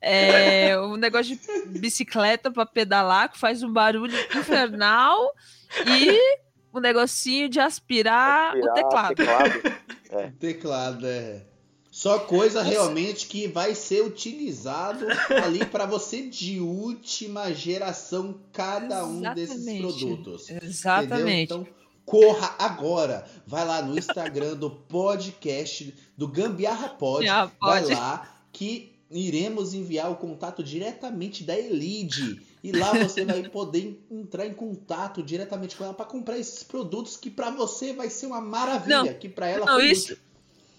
é, 0.00 0.78
um 0.80 0.96
negócio 0.96 1.36
de 1.36 1.78
bicicleta 1.78 2.50
para 2.50 2.64
pedalar, 2.64 3.30
que 3.30 3.38
faz 3.38 3.62
um 3.62 3.72
barulho 3.72 4.16
infernal. 4.34 5.34
E 5.86 6.18
o 6.72 6.78
um 6.78 6.80
negocinho 6.80 7.48
de 7.48 7.60
aspirar, 7.60 8.48
aspirar 8.48 8.70
o 8.70 8.74
teclado. 8.74 9.14
Teclado, 9.14 9.76
é. 10.10 10.32
teclado, 10.38 11.06
é. 11.06 11.42
Só 12.00 12.18
coisa 12.18 12.62
realmente 12.62 13.26
que 13.26 13.46
vai 13.46 13.74
ser 13.74 14.02
utilizado 14.02 15.04
ali 15.44 15.66
para 15.66 15.84
você 15.84 16.22
de 16.22 16.58
última 16.58 17.52
geração 17.52 18.40
cada 18.54 19.04
um 19.04 19.18
Exatamente. 19.18 19.34
desses 19.34 19.78
produtos. 19.80 20.48
Exatamente. 20.48 21.12
Entendeu? 21.12 21.62
Então, 21.62 21.66
corra 22.06 22.54
agora. 22.58 23.26
Vai 23.46 23.66
lá 23.66 23.82
no 23.82 23.98
Instagram 23.98 24.56
do 24.56 24.70
podcast 24.70 25.94
do 26.16 26.26
Gambiarra 26.26 26.88
Pod. 26.88 27.26
Vai 27.60 27.84
lá 27.94 28.34
que 28.50 28.94
iremos 29.10 29.74
enviar 29.74 30.10
o 30.10 30.16
contato 30.16 30.64
diretamente 30.64 31.44
da 31.44 31.54
Elide. 31.54 32.40
E 32.64 32.72
lá 32.72 32.94
você 32.94 33.26
vai 33.26 33.42
poder 33.42 34.02
entrar 34.10 34.46
em 34.46 34.54
contato 34.54 35.22
diretamente 35.22 35.76
com 35.76 35.84
ela 35.84 35.92
para 35.92 36.06
comprar 36.06 36.38
esses 36.38 36.62
produtos 36.62 37.18
que 37.18 37.28
para 37.28 37.50
você 37.50 37.92
vai 37.92 38.08
ser 38.08 38.24
uma 38.24 38.40
maravilha, 38.40 39.02
não, 39.02 39.14
que 39.18 39.28
para 39.28 39.48
ela 39.48 39.66
não, 39.66 39.74
foi 39.74 39.90
isso, 39.90 40.14
útil. 40.14 40.29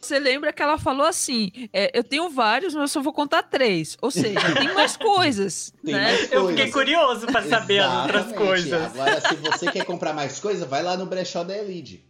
Você 0.02 0.18
lembra 0.18 0.52
que 0.52 0.64
ela 0.64 0.80
falou 0.80 1.06
assim: 1.06 1.52
é, 1.72 1.98
eu 1.98 2.04
tenho 2.04 2.30
vários, 2.30 2.74
mas 2.74 2.82
eu 2.82 2.88
só 2.88 3.02
vou 3.02 3.14
contar 3.14 3.44
três. 3.44 3.98
Ou 4.02 4.10
seja, 4.10 4.54
tem 4.56 4.74
mais 4.74 4.98
coisas. 4.98 5.74
Tem 5.86 5.94
né? 5.94 6.02
mais 6.02 6.18
coisas. 6.18 6.34
Eu 6.34 6.48
fiquei 6.50 6.72
curioso 6.72 7.28
para 7.28 7.44
saber 7.44 7.80
as 7.80 8.02
outras 8.04 8.32
coisas. 8.34 8.74
Agora, 8.74 9.22
se 9.22 9.36
você 9.36 9.72
quer 9.72 9.86
comprar 9.86 10.14
mais 10.14 10.40
coisas, 10.40 10.68
vai 10.68 10.82
lá 10.82 10.98
no 10.98 11.06
brechó 11.06 11.44
da 11.44 11.56
Elite. 11.56 12.04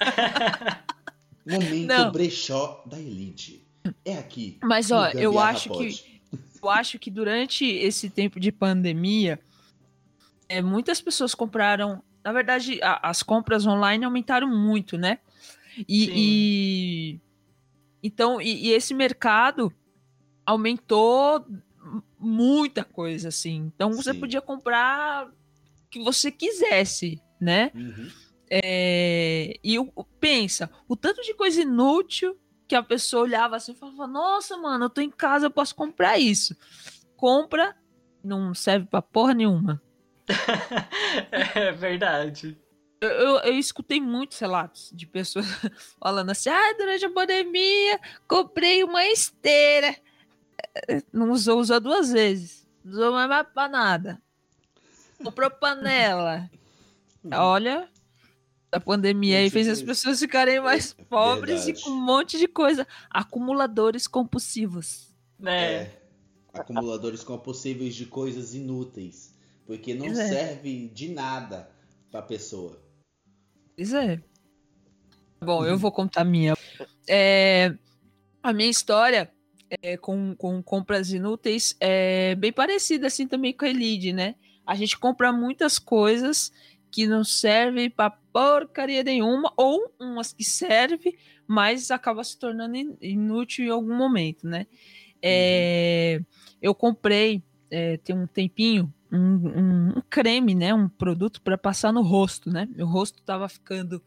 Momento 1.46 1.86
Não. 1.86 2.10
brechó 2.10 2.82
da 2.84 2.98
Elite. 2.98 3.64
É 4.04 4.18
aqui. 4.18 4.58
Mas 4.62 4.90
ó, 4.90 5.08
eu 5.10 5.38
acho 5.38 5.70
que 5.70 6.16
eu 6.60 6.68
acho 6.68 6.98
que 6.98 7.10
durante 7.10 7.64
esse 7.64 8.10
tempo 8.10 8.40
de 8.40 8.50
pandemia, 8.50 9.38
é, 10.48 10.60
muitas 10.60 11.00
pessoas 11.00 11.34
compraram. 11.34 12.02
Na 12.24 12.32
verdade, 12.32 12.80
a, 12.82 13.08
as 13.08 13.22
compras 13.22 13.64
online 13.64 14.04
aumentaram 14.04 14.48
muito, 14.48 14.98
né? 14.98 15.20
E, 15.88 16.10
e 16.14 17.20
então, 18.02 18.40
e, 18.40 18.68
e 18.68 18.72
esse 18.72 18.94
mercado 18.94 19.72
aumentou 20.44 21.44
muita 22.18 22.84
coisa, 22.84 23.28
assim. 23.28 23.70
Então 23.74 23.92
você 23.92 24.12
Sim. 24.12 24.20
podia 24.20 24.40
comprar 24.40 25.26
o 25.28 25.32
que 25.90 26.02
você 26.02 26.30
quisesse, 26.30 27.20
né? 27.40 27.70
Uhum. 27.74 28.08
É, 28.50 29.58
e 29.62 29.78
o, 29.78 29.86
pensa, 30.20 30.70
o 30.88 30.96
tanto 30.96 31.20
de 31.22 31.34
coisa 31.34 31.62
inútil 31.62 32.38
que 32.68 32.74
a 32.74 32.82
pessoa 32.82 33.24
olhava 33.24 33.56
assim 33.56 33.72
e 33.72 33.76
falava: 33.76 34.06
Nossa, 34.06 34.56
mano, 34.56 34.84
eu 34.84 34.90
tô 34.90 35.00
em 35.00 35.10
casa, 35.10 35.46
eu 35.46 35.50
posso 35.50 35.74
comprar 35.74 36.18
isso. 36.18 36.56
Compra, 37.16 37.76
não 38.22 38.54
serve 38.54 38.86
pra 38.86 39.02
porra 39.02 39.34
nenhuma. 39.34 39.82
é 41.54 41.72
verdade. 41.72 42.56
Eu, 43.00 43.08
eu, 43.08 43.38
eu, 43.40 43.58
escutei 43.58 44.00
muitos 44.00 44.38
relatos 44.38 44.90
de 44.94 45.06
pessoas 45.06 45.46
falando 46.00 46.30
assim: 46.30 46.48
ah, 46.48 46.74
durante 46.78 47.04
a 47.04 47.10
pandemia 47.10 48.00
comprei 48.26 48.82
uma 48.82 49.04
esteira. 49.06 49.94
Não 51.12 51.30
usou, 51.30 51.60
usou 51.60 51.80
duas 51.80 52.10
vezes. 52.10 52.66
Não 52.84 52.92
usou 52.92 53.12
mais 53.12 53.46
pra 53.52 53.68
nada. 53.68 54.22
Comprou 55.22 55.50
panela. 55.50 56.48
Olha, 57.32 57.88
a 58.70 58.80
pandemia 58.80 59.38
aí 59.38 59.50
fez 59.50 59.68
as 59.68 59.82
pessoas 59.82 60.20
ficarem 60.20 60.60
mais 60.60 60.92
pobres 60.92 61.64
Verdade. 61.64 61.80
e 61.80 61.84
com 61.84 61.90
um 61.90 62.00
monte 62.00 62.38
de 62.38 62.46
coisa. 62.46 62.86
Acumuladores 63.10 64.06
compulsivos. 64.06 65.14
Né? 65.38 65.74
É. 65.74 66.02
Acumuladores 66.52 67.22
compulsíveis 67.22 67.94
de 67.94 68.06
coisas 68.06 68.54
inúteis. 68.54 69.34
Porque 69.66 69.94
não 69.94 70.06
é. 70.06 70.14
serve 70.14 70.88
de 70.88 71.08
nada 71.08 71.70
pra 72.10 72.22
pessoa. 72.22 72.85
Pois 73.76 73.92
é. 73.92 74.20
Bom, 75.40 75.64
eu 75.64 75.76
vou 75.76 75.92
contar 75.92 76.22
a 76.22 76.24
minha. 76.24 76.54
É, 77.08 77.74
a 78.42 78.52
minha 78.52 78.70
história 78.70 79.30
é, 79.82 79.96
com, 79.96 80.34
com 80.34 80.62
compras 80.62 81.12
inúteis 81.12 81.76
é 81.78 82.34
bem 82.36 82.52
parecida 82.52 83.06
assim 83.06 83.26
também 83.26 83.52
com 83.52 83.64
a 83.64 83.68
Elide, 83.68 84.12
né? 84.12 84.34
A 84.66 84.74
gente 84.74 84.98
compra 84.98 85.32
muitas 85.32 85.78
coisas 85.78 86.50
que 86.90 87.06
não 87.06 87.22
servem 87.22 87.90
para 87.90 88.10
porcaria 88.32 89.02
nenhuma, 89.02 89.52
ou 89.56 89.92
umas 90.00 90.32
que 90.32 90.42
servem, 90.42 91.14
mas 91.46 91.90
acaba 91.90 92.24
se 92.24 92.38
tornando 92.38 92.76
inútil 93.00 93.66
em 93.66 93.70
algum 93.70 93.94
momento, 93.94 94.46
né? 94.46 94.66
É, 95.22 96.20
eu 96.62 96.74
comprei, 96.74 97.42
é, 97.70 97.98
tem 97.98 98.16
um 98.16 98.26
tempinho, 98.26 98.92
um, 99.12 99.92
um, 99.98 100.02
creme, 100.08 100.54
né? 100.54 100.74
Um 100.74 100.88
produto 100.88 101.40
para 101.40 101.56
passar 101.56 101.92
no 101.92 102.02
rosto, 102.02 102.50
né? 102.50 102.68
Meu 102.74 102.86
rosto 102.86 103.18
estava 103.18 103.48
ficando 103.48 104.02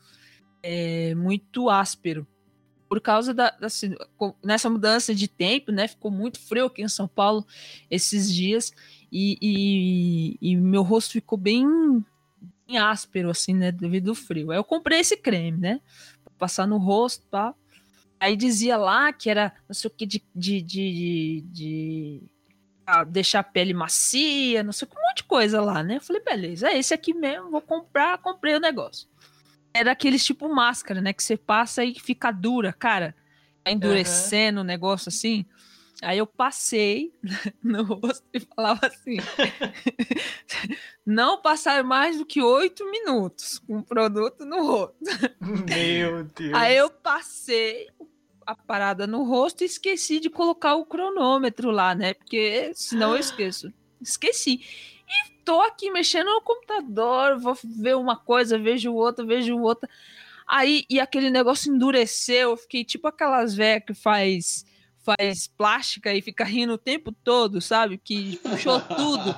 é, 0.61 1.15
muito 1.15 1.69
áspero 1.69 2.27
por 2.89 2.99
causa 2.99 3.33
da, 3.33 3.51
da 3.51 3.67
assim, 3.67 3.95
nessa 4.43 4.67
mudança 4.69 5.13
de 5.13 5.27
tempo, 5.27 5.71
né? 5.71 5.87
Ficou 5.87 6.09
muito 6.09 6.39
frio 6.39 6.65
aqui 6.65 6.81
em 6.81 6.87
São 6.87 7.07
Paulo 7.07 7.45
esses 7.89 8.33
dias 8.33 8.73
e, 9.11 9.37
e, 9.39 10.37
e 10.41 10.55
meu 10.57 10.81
rosto 10.81 11.11
ficou 11.11 11.37
bem, 11.37 11.65
bem, 12.67 12.79
áspero 12.79 13.29
assim, 13.29 13.53
né? 13.53 13.71
Devido 13.71 14.09
ao 14.09 14.15
frio. 14.15 14.51
Aí 14.51 14.57
eu 14.57 14.63
comprei 14.63 14.99
esse 14.99 15.15
creme, 15.15 15.59
né? 15.59 15.81
Pra 16.23 16.33
passar 16.39 16.65
no 16.65 16.77
rosto, 16.77 17.25
tá? 17.27 17.53
Aí 18.19 18.35
dizia 18.35 18.75
lá 18.75 19.13
que 19.13 19.29
era 19.29 19.53
não 19.67 19.73
sei 19.73 19.87
o 19.87 19.93
que 19.93 20.05
de, 20.05 20.23
de, 20.35 20.61
de, 20.61 21.45
de 21.51 22.23
deixar 23.07 23.39
a 23.39 23.43
pele 23.43 23.73
macia, 23.73 24.63
não 24.63 24.71
sei 24.71 24.87
um 24.87 25.01
monte 25.07 25.17
de 25.17 25.23
coisa 25.23 25.61
lá, 25.61 25.83
né? 25.83 25.97
Eu 25.97 26.01
falei, 26.01 26.21
beleza, 26.21 26.69
é 26.69 26.77
esse 26.77 26.93
aqui 26.93 27.13
mesmo, 27.13 27.51
vou 27.51 27.61
comprar, 27.61 28.17
comprei 28.19 28.55
o 28.55 28.59
negócio. 28.59 29.07
Era 29.73 29.91
aqueles 29.91 30.25
tipo 30.25 30.47
máscara, 30.53 31.01
né? 31.01 31.13
Que 31.13 31.23
você 31.23 31.37
passa 31.37 31.83
e 31.83 31.93
fica 31.99 32.31
dura, 32.31 32.73
cara. 32.73 33.15
Tá 33.63 33.71
endurecendo 33.71 34.59
o 34.59 34.61
uhum. 34.61 34.67
negócio 34.67 35.09
assim. 35.09 35.45
Aí 36.01 36.17
eu 36.17 36.25
passei 36.25 37.13
no 37.61 37.83
rosto 37.83 38.25
e 38.33 38.39
falava 38.39 38.87
assim: 38.87 39.17
não 41.05 41.41
passar 41.41 41.83
mais 41.83 42.17
do 42.17 42.25
que 42.25 42.41
oito 42.41 42.89
minutos 42.89 43.59
com 43.59 43.79
o 43.79 43.83
produto 43.83 44.45
no 44.45 44.65
rosto. 44.65 44.95
Meu 45.39 46.23
Deus. 46.23 46.53
Aí 46.53 46.77
eu 46.77 46.89
passei 46.89 47.89
a 48.49 48.55
parada 48.55 49.05
no 49.05 49.23
rosto 49.23 49.61
e 49.61 49.65
esqueci 49.65 50.19
de 50.19 50.27
colocar 50.27 50.73
o 50.73 50.83
cronômetro 50.83 51.69
lá, 51.69 51.93
né? 51.93 52.15
Porque 52.15 52.71
senão 52.73 53.13
eu 53.13 53.19
esqueço. 53.21 53.71
Esqueci. 54.01 54.61
E 55.07 55.31
tô 55.45 55.61
aqui 55.61 55.91
mexendo 55.91 56.31
no 56.31 56.41
computador, 56.41 57.37
vou 57.39 57.55
ver 57.63 57.95
uma 57.95 58.17
coisa, 58.17 58.57
vejo 58.57 58.91
outra, 58.91 59.23
vejo 59.23 59.55
outra. 59.59 59.87
Aí, 60.47 60.83
e 60.89 60.99
aquele 60.99 61.29
negócio 61.29 61.71
endureceu, 61.71 62.51
eu 62.51 62.57
fiquei 62.57 62.83
tipo 62.83 63.07
aquelas 63.07 63.53
velhas 63.53 63.83
que 63.85 63.93
faz 63.93 64.65
faz 65.01 65.47
plástica 65.47 66.13
e 66.13 66.21
fica 66.21 66.43
rindo 66.43 66.73
o 66.73 66.77
tempo 66.77 67.11
todo, 67.11 67.61
sabe? 67.61 67.97
Que 67.97 68.37
puxou 68.37 68.79
tudo. 68.81 69.35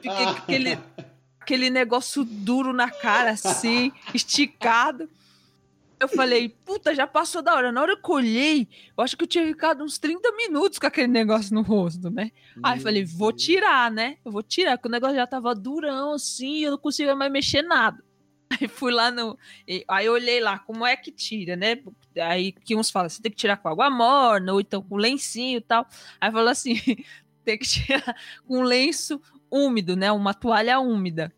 Fiquei 0.00 0.24
aquele, 0.24 0.78
aquele 1.40 1.70
negócio 1.70 2.24
duro 2.24 2.72
na 2.72 2.90
cara, 2.90 3.32
assim, 3.32 3.92
esticado. 4.14 5.08
Eu 6.00 6.08
falei, 6.08 6.48
puta, 6.48 6.94
já 6.94 7.06
passou 7.06 7.42
da 7.42 7.54
hora. 7.54 7.72
Na 7.72 7.82
hora 7.82 7.96
que 7.96 8.08
eu 8.08 8.14
olhei, 8.14 8.68
eu 8.96 9.02
acho 9.02 9.16
que 9.16 9.24
eu 9.24 9.28
tinha 9.28 9.44
ficado 9.46 9.82
uns 9.82 9.98
30 9.98 10.30
minutos 10.32 10.78
com 10.78 10.86
aquele 10.86 11.08
negócio 11.08 11.52
no 11.54 11.62
rosto, 11.62 12.08
né? 12.10 12.30
Aí 12.62 12.78
eu 12.78 12.82
falei, 12.82 13.04
vou 13.04 13.32
tirar, 13.32 13.90
né? 13.90 14.16
Eu 14.24 14.30
vou 14.30 14.42
tirar, 14.42 14.76
porque 14.76 14.88
o 14.88 14.90
negócio 14.90 15.16
já 15.16 15.26
tava 15.26 15.54
durão, 15.54 16.12
assim, 16.12 16.60
eu 16.60 16.72
não 16.72 16.78
conseguia 16.78 17.16
mais 17.16 17.32
mexer 17.32 17.62
nada. 17.62 18.02
Aí 18.60 18.68
fui 18.68 18.92
lá 18.92 19.10
no. 19.10 19.36
Aí 19.88 20.06
eu 20.06 20.12
olhei 20.12 20.40
lá, 20.40 20.58
como 20.58 20.86
é 20.86 20.96
que 20.96 21.10
tira, 21.10 21.56
né? 21.56 21.82
Aí 22.16 22.52
que 22.52 22.74
uns 22.74 22.90
falam, 22.90 23.08
você 23.08 23.20
tem 23.20 23.30
que 23.30 23.36
tirar 23.36 23.56
com 23.56 23.68
água 23.68 23.90
morna, 23.90 24.52
ou 24.52 24.60
então 24.60 24.82
com 24.82 24.96
lencinho 24.96 25.58
e 25.58 25.60
tal. 25.60 25.86
Aí 26.20 26.30
falou 26.32 26.48
assim: 26.48 26.74
tem 27.44 27.58
que 27.58 27.66
tirar 27.66 28.16
com 28.46 28.62
lenço 28.62 29.20
úmido, 29.50 29.96
né? 29.96 30.10
Uma 30.12 30.32
toalha 30.32 30.80
úmida. 30.80 31.32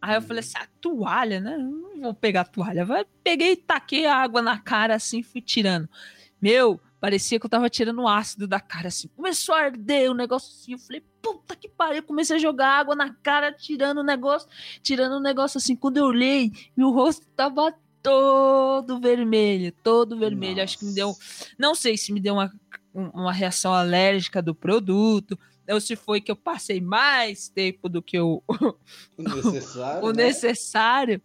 Aí 0.00 0.14
eu 0.14 0.22
falei 0.22 0.40
assim: 0.40 0.58
a 0.58 0.66
toalha, 0.80 1.40
né? 1.40 1.56
Não 1.58 2.00
vou 2.00 2.14
pegar 2.14 2.42
a 2.42 2.44
toalha. 2.44 2.84
Vai, 2.84 3.04
peguei 3.22 3.52
e 3.52 3.56
taquei 3.56 4.06
a 4.06 4.16
água 4.16 4.40
na 4.40 4.58
cara 4.58 4.94
assim, 4.94 5.22
fui 5.22 5.40
tirando. 5.40 5.88
Meu, 6.40 6.80
parecia 7.00 7.38
que 7.38 7.46
eu 7.46 7.50
tava 7.50 7.68
tirando 7.68 8.06
ácido 8.08 8.46
da 8.46 8.58
cara, 8.58 8.88
assim. 8.88 9.08
Começou 9.08 9.54
a 9.54 9.60
arder 9.60 10.10
o 10.10 10.14
negócio 10.14 10.50
assim. 10.52 10.72
Eu 10.72 10.78
falei, 10.78 11.04
puta 11.20 11.54
que 11.54 11.68
pariu. 11.68 12.02
Comecei 12.02 12.36
a 12.36 12.38
jogar 12.38 12.78
água 12.78 12.94
na 12.94 13.12
cara, 13.12 13.52
tirando 13.52 13.98
o 13.98 14.04
negócio, 14.04 14.48
tirando 14.82 15.14
o 15.14 15.20
negócio 15.20 15.58
assim. 15.58 15.76
Quando 15.76 15.98
eu 15.98 16.04
olhei, 16.04 16.50
meu 16.76 16.90
rosto 16.90 17.26
tava 17.36 17.74
todo 18.02 18.98
vermelho, 19.00 19.72
todo 19.82 20.18
vermelho. 20.18 20.56
Nossa. 20.56 20.64
Acho 20.64 20.78
que 20.78 20.84
me 20.86 20.94
deu. 20.94 21.14
Não 21.58 21.74
sei 21.74 21.96
se 21.96 22.12
me 22.12 22.20
deu 22.20 22.34
uma, 22.34 22.52
uma 22.94 23.32
reação 23.32 23.74
alérgica 23.74 24.40
do 24.40 24.54
produto, 24.54 25.38
ou 25.72 25.80
se 25.80 25.96
foi 25.96 26.20
que 26.20 26.30
eu 26.30 26.36
passei 26.36 26.80
mais 26.80 27.48
tempo 27.48 27.88
do 27.88 28.02
que 28.02 28.18
o, 28.18 28.42
o 29.16 29.22
necessário. 29.22 30.04
o 30.04 30.12
né? 30.12 30.24
necessário. 30.24 31.22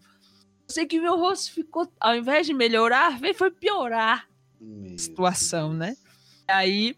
Eu 0.67 0.73
sei 0.73 0.85
que 0.85 0.99
meu 0.99 1.17
rosto 1.17 1.53
ficou, 1.53 1.87
ao 1.99 2.15
invés 2.15 2.47
de 2.47 2.53
melhorar, 2.53 3.19
veio 3.19 3.35
foi 3.35 3.51
piorar 3.51 4.27
Meu 4.59 4.95
a 4.95 4.97
situação, 4.97 5.73
né? 5.73 5.95
Aí 6.47 6.95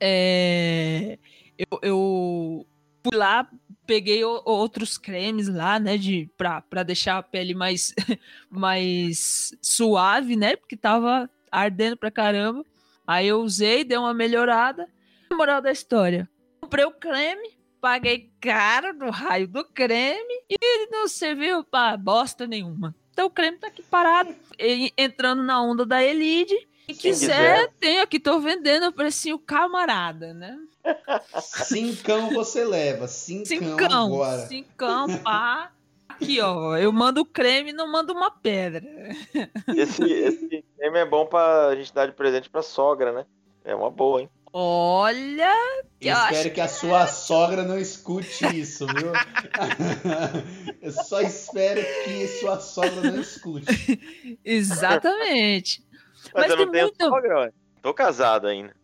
é, 0.00 1.18
eu, 1.58 1.78
eu 1.82 2.66
fui 3.02 3.16
lá, 3.16 3.48
peguei 3.86 4.24
o, 4.24 4.42
outros 4.44 4.98
cremes 4.98 5.48
lá, 5.48 5.78
né, 5.78 5.96
de 5.96 6.30
pra, 6.36 6.60
pra 6.60 6.82
deixar 6.82 7.18
a 7.18 7.22
pele 7.22 7.54
mais, 7.54 7.94
mais 8.50 9.56
suave, 9.62 10.36
né, 10.36 10.56
porque 10.56 10.76
tava 10.76 11.28
ardendo 11.50 11.96
pra 11.96 12.10
caramba. 12.10 12.64
Aí 13.06 13.26
eu 13.26 13.40
usei, 13.40 13.84
deu 13.84 14.02
uma 14.02 14.12
melhorada. 14.12 14.86
Moral 15.32 15.60
da 15.60 15.70
história, 15.70 16.28
comprei 16.60 16.84
o 16.84 16.90
creme, 16.92 17.56
paguei 17.80 18.30
caro 18.40 18.92
no 18.94 19.10
raio 19.10 19.46
do 19.48 19.64
creme 19.64 20.42
e 20.50 20.86
não 20.90 21.08
serviu 21.08 21.64
pra 21.64 21.96
bosta 21.96 22.46
nenhuma. 22.46 22.94
Então 23.12 23.26
o 23.26 23.30
creme 23.30 23.58
tá 23.58 23.66
aqui 23.68 23.82
parado, 23.82 24.34
e- 24.58 24.92
entrando 24.96 25.42
na 25.42 25.60
onda 25.62 25.84
da 25.84 26.02
Elite. 26.02 26.54
Quem 26.86 26.96
quiser, 26.96 27.66
quiser. 27.66 27.72
tem 27.78 28.00
aqui, 28.00 28.18
tô 28.18 28.40
vendendo 28.40 28.84
a 28.84 28.92
precinho 28.92 29.38
camarada, 29.38 30.32
né? 30.32 30.56
Cincão 31.42 32.30
você 32.30 32.64
leva. 32.64 33.06
Cincão, 33.06 33.44
Cincão, 33.46 34.06
agora. 34.14 34.46
cincão, 34.46 35.18
pá. 35.18 35.72
Aqui, 36.08 36.40
ó, 36.40 36.76
eu 36.76 36.90
mando 36.92 37.24
creme, 37.24 37.72
não 37.72 37.90
mando 37.92 38.12
uma 38.12 38.30
pedra. 38.30 38.84
Esse, 39.76 40.02
esse 40.02 40.64
creme 40.76 40.98
é 40.98 41.04
bom 41.04 41.26
pra 41.26 41.74
gente 41.76 41.92
dar 41.92 42.06
de 42.06 42.12
presente 42.12 42.48
pra 42.48 42.62
sogra, 42.62 43.12
né? 43.12 43.26
É 43.64 43.74
uma 43.74 43.90
boa, 43.90 44.22
hein? 44.22 44.30
Olha, 44.52 45.52
acho 45.52 46.32
espero 46.34 46.50
que 46.54 46.60
a 46.60 46.68
sua 46.68 47.06
sogra 47.06 47.62
não 47.64 47.78
escute 47.78 48.44
isso, 48.58 48.86
viu? 48.86 49.12
Eu 50.80 50.92
só 50.92 51.20
espero 51.20 51.80
que 52.04 52.26
sua 52.40 52.58
sogra 52.58 53.10
não 53.10 53.20
escute. 53.20 54.38
exatamente. 54.44 55.82
Mas, 56.34 56.48
Mas 56.48 56.50
eu 56.50 56.56
tem 56.56 56.66
não 56.66 56.72
tenho 56.72 56.84
muito- 56.86 57.04
sogra, 57.04 57.38
ué. 57.40 57.52
Tô 57.82 57.94
casado 57.94 58.46
ainda. 58.46 58.74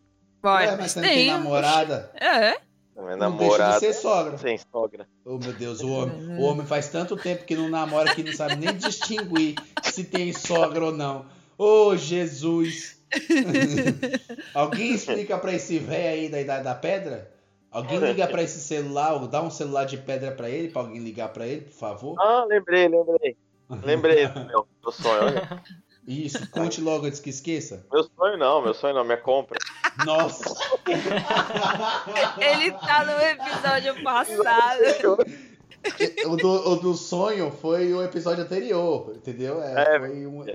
Vai, 0.41 0.67
Ué, 0.67 0.77
mas 0.77 0.91
você 0.91 1.01
não 1.01 1.07
tem 1.07 1.27
namorada? 1.31 2.11
É, 2.15 2.57
Minha 2.95 3.17
Não 3.17 3.35
deixa 3.35 3.53
de 3.55 3.59
namorada 3.59 3.79
ser 3.79 3.93
sogra. 3.93 4.37
sem 4.37 4.57
sogra. 4.57 5.07
Oh, 5.25 5.37
meu 5.37 5.51
Deus, 5.53 5.81
o 5.81 5.89
homem, 5.89 6.37
o 6.37 6.41
homem 6.43 6.65
faz 6.65 6.87
tanto 6.89 7.17
tempo 7.17 7.43
que 7.45 7.55
não 7.55 7.67
namora 7.67 8.13
que 8.15 8.23
não 8.23 8.31
sabe 8.33 8.55
nem 8.55 8.73
distinguir 8.77 9.55
se 9.83 10.03
tem 10.05 10.31
sogra 10.31 10.85
ou 10.85 10.91
não. 10.91 11.25
Ô, 11.57 11.95
Jesus! 11.97 13.03
Alguém 14.53 14.93
explica 14.93 15.37
pra 15.37 15.53
esse 15.53 15.79
velho 15.79 16.07
aí 16.21 16.29
da 16.29 16.39
idade 16.41 16.63
da 16.63 16.75
pedra? 16.75 17.31
Alguém 17.71 17.99
liga 17.99 18.25
pra 18.27 18.41
esse 18.41 18.59
celular, 18.59 19.13
ou 19.13 19.27
dá 19.27 19.41
um 19.41 19.51
celular 19.51 19.85
de 19.85 19.97
pedra 19.97 20.31
pra 20.31 20.49
ele, 20.49 20.69
pra 20.69 20.81
alguém 20.81 20.99
ligar 20.99 21.29
pra 21.29 21.45
ele, 21.45 21.61
por 21.61 21.73
favor? 21.73 22.15
Ah, 22.19 22.45
lembrei, 22.47 22.87
lembrei. 22.87 23.35
Lembrei 23.83 24.27
do 24.27 24.39
meu, 24.45 24.67
meu 24.81 24.91
sonho. 24.93 25.23
Olha. 25.23 25.61
Isso, 26.07 26.49
conte 26.51 26.79
logo 26.79 27.05
antes 27.07 27.19
que 27.19 27.29
esqueça. 27.31 27.85
Meu 27.91 28.03
sonho 28.03 28.37
não, 28.37 28.61
meu 28.61 28.73
sonho 28.73 28.93
não, 28.93 29.03
minha 29.03 29.17
compra. 29.17 29.57
Nossa! 30.05 30.55
ele 32.37 32.71
tá 32.71 33.05
no 33.05 33.19
episódio 33.21 34.03
passado. 34.03 35.17
o, 36.27 36.35
do, 36.37 36.69
o 36.71 36.75
do 36.77 36.93
sonho 36.93 37.51
foi 37.51 37.91
o 37.93 38.03
episódio 38.03 38.43
anterior, 38.43 39.13
entendeu? 39.15 39.61
É, 39.61 39.95
É. 39.95 39.99
foi 39.99 40.27
um... 40.27 40.45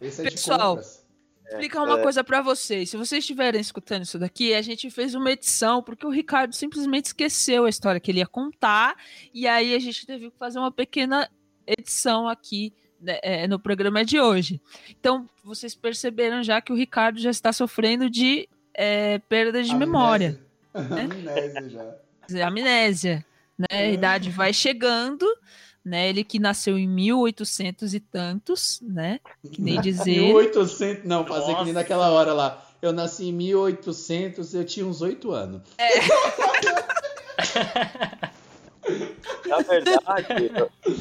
Esse 0.00 0.20
é 0.20 0.24
de 0.24 0.30
Pessoal, 0.32 0.76
compras. 0.76 1.05
Explicar 1.48 1.82
uma 1.82 1.98
É. 1.98 2.02
coisa 2.02 2.22
pra 2.24 2.40
vocês. 2.42 2.90
Se 2.90 2.96
vocês 2.96 3.22
estiverem 3.22 3.60
escutando 3.60 4.02
isso 4.02 4.18
daqui, 4.18 4.54
a 4.54 4.62
gente 4.62 4.90
fez 4.90 5.14
uma 5.14 5.30
edição 5.30 5.82
porque 5.82 6.06
o 6.06 6.10
Ricardo 6.10 6.54
simplesmente 6.54 7.06
esqueceu 7.06 7.64
a 7.64 7.68
história 7.68 8.00
que 8.00 8.10
ele 8.10 8.18
ia 8.18 8.26
contar 8.26 8.96
e 9.32 9.46
aí 9.46 9.74
a 9.74 9.78
gente 9.78 10.06
teve 10.06 10.30
que 10.30 10.36
fazer 10.38 10.58
uma 10.58 10.70
pequena 10.72 11.28
edição 11.66 12.28
aqui 12.28 12.72
né, 13.00 13.18
é, 13.22 13.46
no 13.46 13.58
programa 13.58 14.04
de 14.04 14.18
hoje. 14.20 14.60
Então, 14.98 15.28
vocês 15.44 15.74
perceberam 15.74 16.42
já 16.42 16.60
que 16.60 16.72
o 16.72 16.76
Ricardo 16.76 17.18
já 17.20 17.30
está 17.30 17.52
sofrendo 17.52 18.08
de 18.10 18.48
é, 18.74 19.18
perda 19.28 19.62
de 19.62 19.74
memória, 19.74 20.40
Amnésia 20.74 21.68
já. 22.28 22.46
amnésia, 22.46 23.24
né? 23.58 23.66
A 23.70 23.90
idade 23.90 24.30
vai 24.30 24.52
chegando, 24.52 25.26
né? 25.86 26.08
Ele 26.08 26.24
que 26.24 26.40
nasceu 26.40 26.76
em 26.76 26.88
1800 26.88 27.94
e 27.94 28.00
tantos, 28.00 28.80
né? 28.82 29.20
Que 29.52 29.62
nem 29.62 29.80
dizer. 29.80 30.20
1800, 30.20 31.04
não, 31.04 31.24
fazer 31.24 31.46
que 31.46 31.52
Nossa. 31.52 31.64
nem 31.64 31.72
naquela 31.72 32.10
hora 32.10 32.32
lá. 32.32 32.60
Eu 32.82 32.92
nasci 32.92 33.28
em 33.28 33.32
1800, 33.32 34.52
eu 34.52 34.64
tinha 34.64 34.84
uns 34.84 35.00
8 35.00 35.30
anos. 35.30 35.62
Na 39.46 39.58
verdade, 39.58 40.50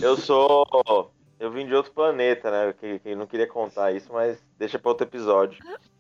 eu, 0.02 0.18
sou. 0.18 1.12
Eu 1.40 1.52
vim 1.52 1.66
de 1.66 1.74
outro 1.74 1.92
planeta, 1.92 2.52
né? 2.52 2.76
Que, 2.80 3.00
que 3.00 3.10
eu 3.10 3.18
não 3.18 3.26
queria 3.26 3.48
contar 3.48 3.92
isso, 3.92 4.14
mas 4.14 4.38
deixa 4.58 4.78
pra 4.78 4.92
outro 4.92 5.08
episódio. 5.08 5.58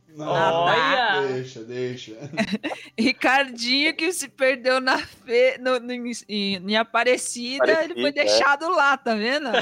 Não, 0.09 0.27
Olha! 0.27 1.27
Deixa, 1.27 1.63
deixa. 1.63 2.13
Ricardinho 2.97 3.95
que 3.95 4.11
se 4.13 4.29
perdeu 4.29 4.79
na 4.79 4.97
fe... 4.97 5.57
no, 5.59 5.79
no- 5.79 5.93
em, 5.93 6.11
em 6.29 6.77
Aparecida, 6.77 7.83
ele 7.83 7.93
foi 7.95 8.09
é. 8.09 8.11
deixado 8.13 8.69
lá, 8.69 8.95
tá 8.97 9.13
vendo? 9.13 9.49
É, 9.49 9.59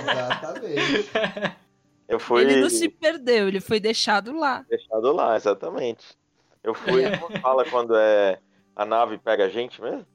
exatamente. 0.00 1.10
Eu 2.08 2.20
fui 2.20 2.42
Ele 2.42 2.60
não 2.60 2.68
se 2.70 2.88
perdeu, 2.88 3.48
ele 3.48 3.60
foi 3.60 3.80
deixado 3.80 4.32
lá. 4.36 4.64
deixado 4.68 5.12
lá, 5.12 5.34
exatamente. 5.34 6.04
Eu 6.62 6.74
fui. 6.74 7.04
É. 7.04 7.16
Como 7.16 7.38
fala 7.40 7.64
quando 7.64 7.96
é 7.96 8.38
a 8.74 8.84
nave 8.84 9.18
pega 9.18 9.46
a 9.46 9.48
gente 9.48 9.80
mesmo? 9.80 10.06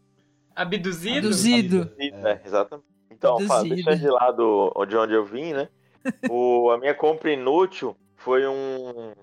Abduzido? 0.56 1.28
Abduzido. 1.28 1.92
É, 2.00 2.40
exatamente. 2.46 2.88
Então, 3.10 3.40
fala, 3.48 3.62
Abduzido. 3.62 3.76
deixando 3.86 4.00
de 4.00 4.10
lado 4.10 4.74
de 4.88 4.96
onde 4.98 5.14
eu 5.14 5.26
vim, 5.26 5.54
né? 5.54 5.70
O, 6.30 6.72
a 6.72 6.78
minha 6.78 6.94
compra 6.96 7.32
inútil 7.32 7.96
foi 8.16 8.48
um, 8.48 9.14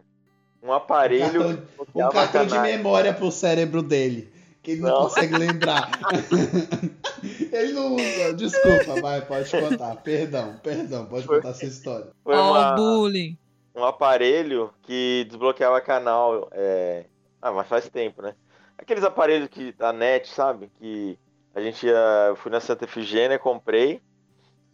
um 0.63 0.73
aparelho 0.73 1.43
Um 1.51 1.85
bloqueava 1.93 2.13
cartão 2.13 2.47
de 2.47 2.59
memória 2.59 3.13
pro 3.15 3.31
cérebro 3.31 3.83
dele. 3.83 4.33
Que 4.63 4.73
ele 4.73 4.81
não, 4.83 4.89
Não. 4.91 5.03
consegue 5.05 5.37
lembrar. 5.37 5.89
ele 7.53 7.73
não 7.73 7.95
usa. 7.95 8.35
Desculpa, 8.35 9.01
vai, 9.01 9.21
pode 9.25 9.51
contar. 9.51 9.97
Perdão, 9.97 10.59
perdão, 10.63 11.07
pode 11.07 11.25
Foi. 11.27 11.37
contar 11.37 11.51
essa 11.51 11.65
história. 11.65 12.09
Foi 12.25 12.35
uma- 12.37 12.73
o 12.73 12.77
bullying. 12.77 13.39
um 13.75 13.85
aparelho 13.85 14.73
que 14.83 15.25
desbloqueava 15.29 15.81
canal 15.81 16.49
é, 16.53 17.05
Ah, 17.41 17.53
mas 17.53 17.69
faz 17.69 17.89
tempo, 17.89 18.21
né? 18.21 18.35
Aqueles 18.77 19.05
aparelhos 19.05 19.49
que 19.49 19.73
da 19.73 19.93
net, 19.93 20.29
sabe? 20.29 20.69
Que 20.79 21.17
a 21.55 21.61
gente 21.61 21.87
ia. 21.87 22.27
Eu 22.29 22.37
fui 22.37 22.51
na 22.51 22.61
Santa 22.61 22.85
Efigênia, 22.85 23.39
comprei. 23.39 24.03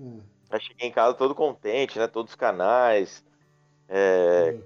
Hum. 0.00 0.20
Aí 0.50 0.60
cheguei 0.60 0.88
em 0.88 0.92
casa 0.92 1.12
todo 1.14 1.34
contente, 1.34 1.98
né? 1.98 2.06
Todos 2.06 2.32
os 2.32 2.36
canais. 2.36 3.22
É, 3.88 4.56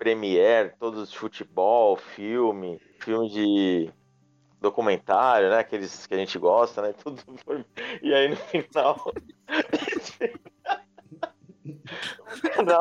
Premiere, 0.00 0.72
todos 0.80 1.10
de 1.10 1.18
futebol, 1.18 1.94
filme, 1.94 2.80
filme 3.00 3.28
de 3.28 3.92
documentário, 4.58 5.50
né? 5.50 5.58
Aqueles 5.58 6.06
que 6.06 6.14
a 6.14 6.16
gente 6.16 6.38
gosta, 6.38 6.80
né? 6.80 6.94
Tudo. 7.04 7.22
foi- 7.44 7.62
E 8.02 8.14
aí 8.14 8.28
no 8.30 8.36
final. 8.36 8.96
o 12.30 12.40
canal. 12.50 12.80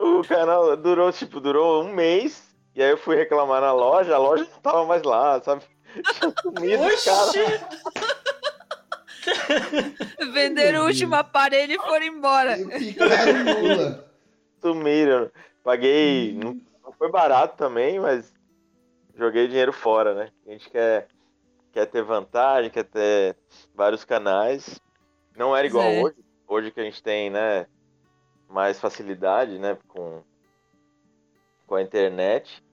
O 0.00 0.22
canal 0.26 0.76
durou, 0.76 1.12
tipo, 1.12 1.38
durou 1.38 1.84
um 1.84 1.94
mês. 1.94 2.42
E 2.74 2.82
aí 2.82 2.90
eu 2.90 2.98
fui 2.98 3.14
reclamar 3.14 3.60
na 3.60 3.72
loja, 3.72 4.16
a 4.16 4.18
loja 4.18 4.48
não 4.50 4.60
tava 4.60 4.84
mais 4.84 5.04
lá, 5.04 5.40
sabe? 5.40 5.62
Tinha 5.94 6.34
sumido 6.42 6.86
os 6.86 7.04
caras. 7.04 7.34
Venderam 10.32 10.82
o 10.82 10.86
último 10.86 11.14
aparelho 11.14 11.74
e 11.74 11.78
foram 11.78 12.04
embora. 12.04 12.58
E 12.58 12.66
picaram. 12.66 14.04
Sumiram. 14.60 15.30
Paguei. 15.68 16.32
Não, 16.32 16.58
não 16.82 16.92
foi 16.94 17.10
barato 17.10 17.58
também, 17.58 18.00
mas 18.00 18.32
joguei 19.14 19.46
dinheiro 19.46 19.70
fora, 19.70 20.14
né? 20.14 20.32
A 20.46 20.50
gente 20.50 20.70
quer, 20.70 21.08
quer 21.70 21.84
ter 21.84 22.02
vantagem, 22.02 22.70
quer 22.70 22.84
ter 22.84 23.36
vários 23.74 24.02
canais. 24.02 24.80
Não 25.36 25.54
era 25.54 25.66
igual 25.66 25.84
É. 25.84 26.02
hoje. 26.02 26.16
Hoje 26.48 26.70
que 26.70 26.80
a 26.80 26.84
gente 26.84 27.02
tem, 27.02 27.28
né? 27.28 27.66
Mais 28.48 28.80
facilidade, 28.80 29.58
né? 29.58 29.76
Com, 29.88 30.22
com 31.66 31.74
a 31.74 31.82
internet. 31.82 32.64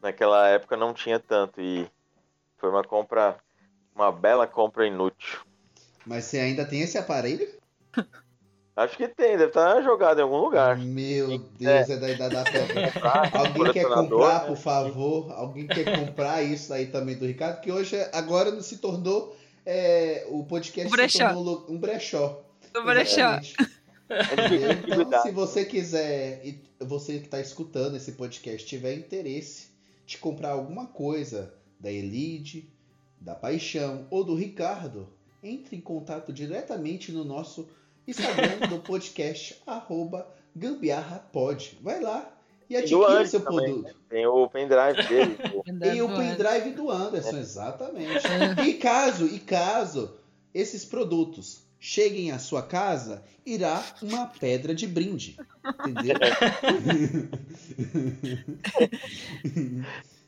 Naquela 0.00 0.46
época 0.46 0.76
não 0.76 0.94
tinha 0.94 1.18
tanto. 1.18 1.60
E 1.60 1.90
foi 2.58 2.70
uma 2.70 2.84
compra. 2.84 3.36
Uma 3.92 4.12
bela 4.12 4.46
compra 4.46 4.86
inútil. 4.86 5.40
Mas 6.06 6.26
você 6.26 6.38
ainda 6.38 6.64
tem 6.64 6.82
esse 6.82 6.96
aparelho? 6.96 7.48
Acho 8.76 8.96
que 8.96 9.06
tem, 9.06 9.36
deve 9.36 9.46
estar 9.46 9.80
jogado 9.82 10.18
em 10.18 10.22
algum 10.22 10.38
lugar. 10.38 10.76
Meu 10.78 11.38
Deus, 11.38 11.90
é 11.90 11.96
da 11.96 12.10
idade 12.10 12.34
da 12.34 12.42
pedra. 12.50 12.92
Alguém 13.32 13.72
quer 13.72 13.88
comprar, 13.88 14.42
né? 14.42 14.48
por 14.48 14.56
favor? 14.56 15.30
Alguém 15.32 15.66
quer 15.68 15.96
comprar 15.96 16.42
isso 16.42 16.72
aí 16.72 16.86
também 16.86 17.16
do 17.16 17.24
Ricardo? 17.24 17.60
Que 17.60 17.70
hoje, 17.70 17.96
agora 18.12 18.60
se 18.62 18.78
tornou 18.78 19.36
é, 19.64 20.26
o 20.28 20.44
podcast 20.44 20.88
Um 20.88 20.90
brechó. 20.90 21.28
se 21.28 21.34
tornou 21.34 21.66
um 21.68 21.78
brechó. 21.78 22.42
Deixar. 22.94 23.40
Exatamente. 23.40 23.56
Entendeu? 24.10 25.02
Então, 25.02 25.22
se 25.22 25.30
você 25.30 25.64
quiser, 25.64 26.44
e 26.44 26.60
você 26.80 27.18
que 27.18 27.26
está 27.26 27.40
escutando 27.40 27.96
esse 27.96 28.12
podcast, 28.12 28.66
tiver 28.66 28.94
interesse 28.94 29.68
de 30.04 30.18
comprar 30.18 30.50
alguma 30.50 30.86
coisa 30.86 31.54
da 31.78 31.90
Elide, 31.90 32.68
da 33.20 33.34
Paixão 33.36 34.06
ou 34.10 34.24
do 34.24 34.34
Ricardo, 34.34 35.08
entre 35.42 35.76
em 35.76 35.80
contato 35.80 36.32
diretamente 36.32 37.12
no 37.12 37.24
nosso 37.24 37.68
Instagram 38.06 38.68
do 38.68 38.78
podcast, 38.80 39.60
arroba 39.66 40.26
gambiarrapod. 40.54 41.78
Vai 41.82 42.00
lá 42.00 42.30
e 42.68 42.76
adquira 42.76 43.20
Andy 43.20 43.28
seu 43.28 43.40
também, 43.40 43.82
produto. 43.82 43.96
Tem 44.08 44.26
o 44.26 44.48
pendrive 44.48 45.08
dele. 45.08 45.38
E 45.94 46.02
o 46.02 46.08
pendrive 46.08 46.70
do 46.70 46.90
Anderson, 46.90 47.38
exatamente. 47.38 48.26
É. 48.26 48.64
E 48.64 48.74
caso, 48.74 49.26
e 49.26 49.38
caso 49.38 50.16
esses 50.52 50.84
produtos 50.84 51.64
cheguem 51.78 52.30
à 52.30 52.38
sua 52.38 52.62
casa, 52.62 53.22
irá 53.44 53.82
uma 54.00 54.26
pedra 54.26 54.74
de 54.74 54.86
brinde. 54.86 55.36
Entendeu? 55.86 56.16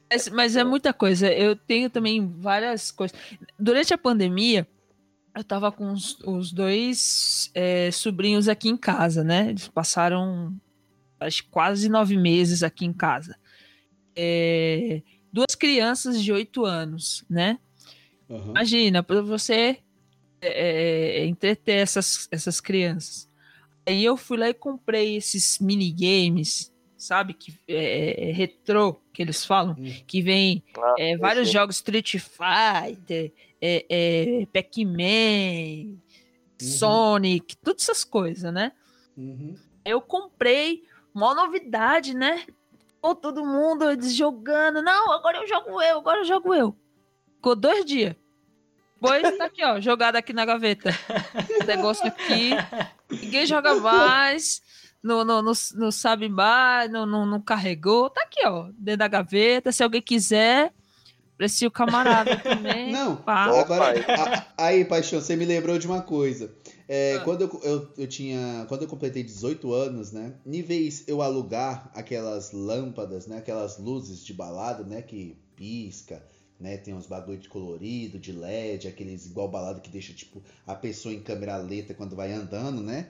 Mas, 0.09 0.29
mas 0.29 0.55
é 0.55 0.63
muita 0.63 0.93
coisa. 0.93 1.33
Eu 1.33 1.57
tenho 1.57 1.91
também 1.91 2.33
várias 2.39 2.93
coisas. 2.93 3.19
Durante 3.59 3.93
a 3.93 3.99
pandemia, 3.99 4.65
eu 5.37 5.45
tava 5.45 5.71
com 5.71 5.93
os, 5.93 6.19
os 6.21 6.51
dois 6.51 7.51
é, 7.55 7.91
sobrinhos 7.91 8.49
aqui 8.49 8.69
em 8.69 8.77
casa, 8.77 9.23
né? 9.23 9.51
Eles 9.51 9.69
passaram 9.69 10.57
acho, 11.21 11.47
quase 11.51 11.89
nove 11.89 12.17
meses 12.17 12.63
aqui 12.63 12.87
em 12.87 12.93
casa. 12.93 13.37
É, 14.17 15.03
duas 15.31 15.55
crianças 15.55 16.23
de 16.23 16.33
oito 16.33 16.65
anos, 16.65 17.25
né? 17.29 17.59
Aham. 18.31 18.51
Imagina, 18.51 19.03
para 19.03 19.21
você 19.21 19.79
é, 20.41 21.27
entreter 21.27 21.77
essas, 21.77 22.27
essas 22.31 22.61
crianças. 22.61 23.29
Aí 23.87 24.05
eu 24.05 24.17
fui 24.17 24.39
lá 24.39 24.49
e 24.49 24.55
comprei 24.55 25.17
esses 25.17 25.59
minigames, 25.59 26.73
sabe? 27.07 27.35
Que 27.35 27.55
é, 27.69 28.29
é, 28.29 28.33
retrô, 28.33 29.01
que 29.13 29.23
eles 29.23 29.45
falam, 29.45 29.77
Hum. 29.79 29.93
que 30.07 30.21
vem 30.23 30.63
Ah, 30.77 30.95
é, 30.99 31.17
vários 31.17 31.51
jogos 31.51 31.77
Street 31.77 32.17
Fighter, 32.19 33.33
é, 33.61 33.87
é, 33.89 34.47
Pac-Man, 34.53 35.97
Sonic, 36.61 37.57
todas 37.59 37.83
essas 37.83 38.05
coisas, 38.05 38.53
né? 38.53 38.73
Uhum. 39.17 39.57
Eu 39.85 40.01
comprei, 40.01 40.85
mó 41.15 41.35
novidade, 41.35 42.15
né? 42.15 42.45
Pô, 43.01 43.15
todo 43.15 43.45
mundo 43.47 43.89
eles 43.89 44.15
jogando. 44.15 44.83
Não, 44.83 45.13
agora 45.13 45.39
eu 45.39 45.47
jogo 45.47 45.81
eu, 45.81 45.99
agora 45.99 46.21
eu 46.21 46.25
jogo 46.25 46.53
eu. 46.55 46.77
Ficou 47.37 47.55
dois 47.55 47.85
dias. 47.85 48.15
Depois 49.01 49.37
tá 49.37 49.45
aqui, 49.45 49.63
ó, 49.63 49.79
jogado 49.81 50.17
aqui 50.17 50.33
na 50.33 50.45
gaveta. 50.45 50.91
Esse 51.49 51.67
negócio 51.67 52.07
aqui. 52.07 52.51
Ninguém 53.11 53.47
joga 53.47 53.75
mais. 53.81 54.63
Não, 55.07 55.25
não, 55.25 55.41
não, 55.43 55.53
não 55.75 55.91
sabe 55.93 56.29
mais, 56.29 56.91
não, 56.91 57.07
não, 57.07 57.25
não 57.25 57.41
carregou. 57.41 58.11
Tá 58.11 58.23
aqui, 58.23 58.47
ó, 58.47 58.69
dentro 58.79 58.99
da 58.99 59.09
gaveta. 59.09 59.71
Se 59.73 59.83
alguém 59.83 60.03
quiser, 60.03 60.73
precio 61.39 61.71
camarada 61.71 62.37
também. 62.43 62.93
Não, 62.93 63.17
Pá. 63.17 63.45
Agora. 63.61 63.91
aí. 63.93 64.01
a- 64.09 64.47
aí, 64.59 64.85
Paixão, 64.85 65.21
você 65.21 65.37
me 65.37 65.45
lembrou 65.45 65.79
de 65.79 65.87
uma 65.87 66.03
coisa. 66.03 66.51
É, 66.89 67.17
Ah. 67.17 67.21
quando 67.25 67.43
eu, 67.43 67.61
eu, 67.65 67.89
eu 67.99 68.07
tinha. 68.07 68.65
Quando 68.69 68.83
eu 68.83 68.89
completei 68.89 69.23
18 69.23 69.73
anos, 69.73 70.13
né? 70.13 70.35
Em 70.47 70.63
vez 70.63 71.05
eu 71.09 71.21
alugar 71.23 71.91
aquelas 71.95 72.53
lâmpadas, 72.53 73.27
né? 73.27 73.39
Aquelas 73.39 73.79
luzes 73.79 74.25
de 74.25 74.33
balada, 74.33 74.85
né? 74.85 75.03
Que 75.03 75.37
pisca, 75.57 76.23
né? 76.61 76.77
Tem 76.77 76.95
uns 76.95 77.07
bagulho 77.07 77.39
de 77.39 77.49
colorido, 77.49 78.19
de 78.19 78.31
LED, 78.33 78.87
aqueles 78.89 79.27
igual 79.27 79.49
balada 79.49 79.81
que 79.81 79.91
deixa, 79.91 80.13
tipo, 80.13 80.43
a 80.67 80.75
pessoa 80.75 81.13
em 81.15 81.21
câmera 81.21 81.57
lenta 81.57 81.93
quando 81.95 82.15
vai 82.17 82.33
andando, 82.33 82.81
né? 82.83 83.09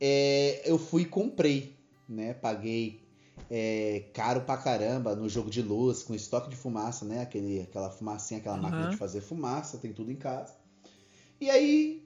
É, 0.00 0.62
eu 0.64 0.78
fui 0.78 1.02
e 1.02 1.06
comprei, 1.06 1.74
né? 2.08 2.34
Paguei 2.34 3.00
é, 3.50 4.04
caro 4.12 4.42
pra 4.42 4.56
caramba 4.56 5.14
no 5.16 5.28
jogo 5.28 5.50
de 5.50 5.62
luz, 5.62 6.02
com 6.02 6.14
estoque 6.14 6.50
de 6.50 6.56
fumaça, 6.56 7.04
né? 7.04 7.22
Aquele, 7.22 7.60
aquela 7.62 7.90
fumacinha, 7.90 8.40
aquela 8.40 8.56
máquina 8.56 8.84
Uhum. 8.84 8.90
de 8.90 8.96
fazer 8.96 9.20
fumaça, 9.20 9.78
tem 9.78 9.92
tudo 9.92 10.10
em 10.12 10.16
casa. 10.16 10.54
E 11.40 11.48
aí, 11.50 12.02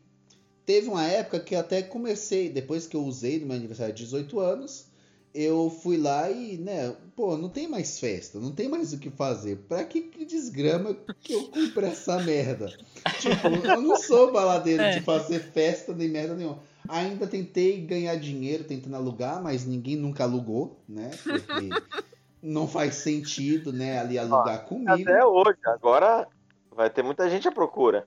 teve 0.65 0.89
uma 0.89 1.05
época 1.07 1.41
que 1.41 1.55
até 1.55 1.83
comecei, 1.83 2.49
depois 2.49 2.87
que 2.87 2.97
eu 2.97 3.05
usei 3.05 3.39
no 3.41 3.47
meu 3.47 3.57
aniversário 3.57 3.95
de 3.95 4.05
18 4.05 4.39
anos, 4.41 4.87
eu 5.35 5.71
fui 5.83 5.97
lá 5.97 6.31
e, 6.31 6.59
né, 6.59 6.95
pô, 7.17 7.37
não 7.39 7.49
tem 7.49 7.67
mais 7.67 7.99
festa, 7.99 8.39
não 8.39 8.53
tem 8.53 8.69
mais 8.69 8.93
o 8.93 8.99
que 8.99 9.11
fazer. 9.11 9.57
Pra 9.69 9.83
que, 9.85 10.03
que 10.03 10.25
desgrama 10.27 10.95
que 11.23 11.33
eu 11.33 11.45
comprei 11.45 11.89
essa 11.89 12.21
merda? 12.21 12.77
tipo, 13.19 13.49
eu 13.49 13.81
não 13.81 13.97
sou 13.97 14.31
baladeiro 14.31 14.83
É. 14.85 14.91
de 14.91 15.01
fazer 15.01 15.41
festa 15.41 15.95
nem 15.95 16.09
merda 16.09 16.35
nenhuma. 16.35 16.61
Ainda 16.89 17.27
tentei 17.27 17.81
ganhar 17.81 18.17
dinheiro 18.17 18.65
tentando 18.65 18.97
alugar, 18.97 19.43
mas 19.43 19.65
ninguém 19.65 19.97
nunca 19.97 20.25
alugou, 20.25 20.81
né? 20.89 21.11
Porque 21.23 21.69
não 22.43 22.67
faz 22.67 22.97
sentido, 22.97 23.73
né, 23.73 24.01
ali 24.01 24.19
alugar 24.19 24.65
comigo. 24.65 24.91
Até 24.91 25.25
hoje. 25.25 25.59
Agora 25.65 26.27
vai 26.75 26.91
ter 26.91 27.03
muita 27.03 27.31
gente 27.31 27.47
à 27.47 27.53
procura. 27.53 28.07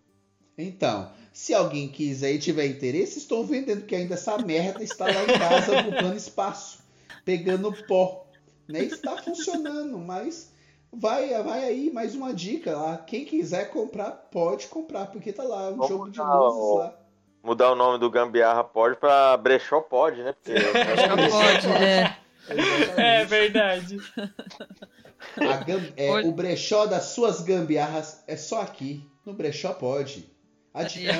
Então, 0.57 1.09
se 1.31 1.53
alguém 1.53 1.87
quiser 1.87 2.33
e 2.33 2.39
tiver 2.39 2.65
interesse, 2.65 3.19
estou 3.19 3.45
vendendo 3.45 3.85
que 3.85 3.95
ainda 3.95 4.13
essa 4.13 4.37
merda 4.37 4.83
está 4.83 5.05
lá 5.05 5.23
em 5.23 5.39
casa 5.39 5.79
ocupando 5.79 6.15
espaço, 6.15 6.79
pegando 7.23 7.73
pó. 7.87 8.25
Né? 8.67 8.83
Está 8.83 9.17
funcionando, 9.17 9.97
mas 9.99 10.51
vai, 10.91 11.29
vai 11.43 11.63
aí 11.63 11.91
mais 11.91 12.15
uma 12.15 12.33
dica 12.33 12.75
lá. 12.75 12.97
Quem 12.97 13.25
quiser 13.25 13.69
comprar, 13.69 14.11
pode 14.11 14.67
comprar, 14.67 15.07
porque 15.07 15.31
tá 15.31 15.43
lá 15.43 15.69
um 15.69 15.75
Vamos 15.75 15.87
jogo 15.89 16.09
de 16.09 16.19
luzes 16.19 16.77
lá. 16.77 17.04
Mudar 17.45 17.71
o 17.71 17.75
nome 17.75 17.99
do 17.99 18.09
Gambiarra 18.09 18.63
pode 18.63 18.95
pra 18.97 19.37
Brechó 19.37 19.79
pode, 19.79 20.23
né? 20.23 20.33
Porque 20.33 20.59
Já 20.59 21.15
pode, 21.29 21.67
é. 21.83 22.17
É 22.97 23.25
verdade. 23.25 23.97
A 25.37 25.57
gam- 25.63 25.93
é, 25.95 26.11
o 26.21 26.31
brechó 26.31 26.85
das 26.85 27.05
suas 27.05 27.41
gambiarras 27.41 28.23
é 28.27 28.35
só 28.35 28.61
aqui. 28.61 29.07
No 29.25 29.33
brechó 29.33 29.73
pode. 29.73 30.27
Adquira. 30.73 31.15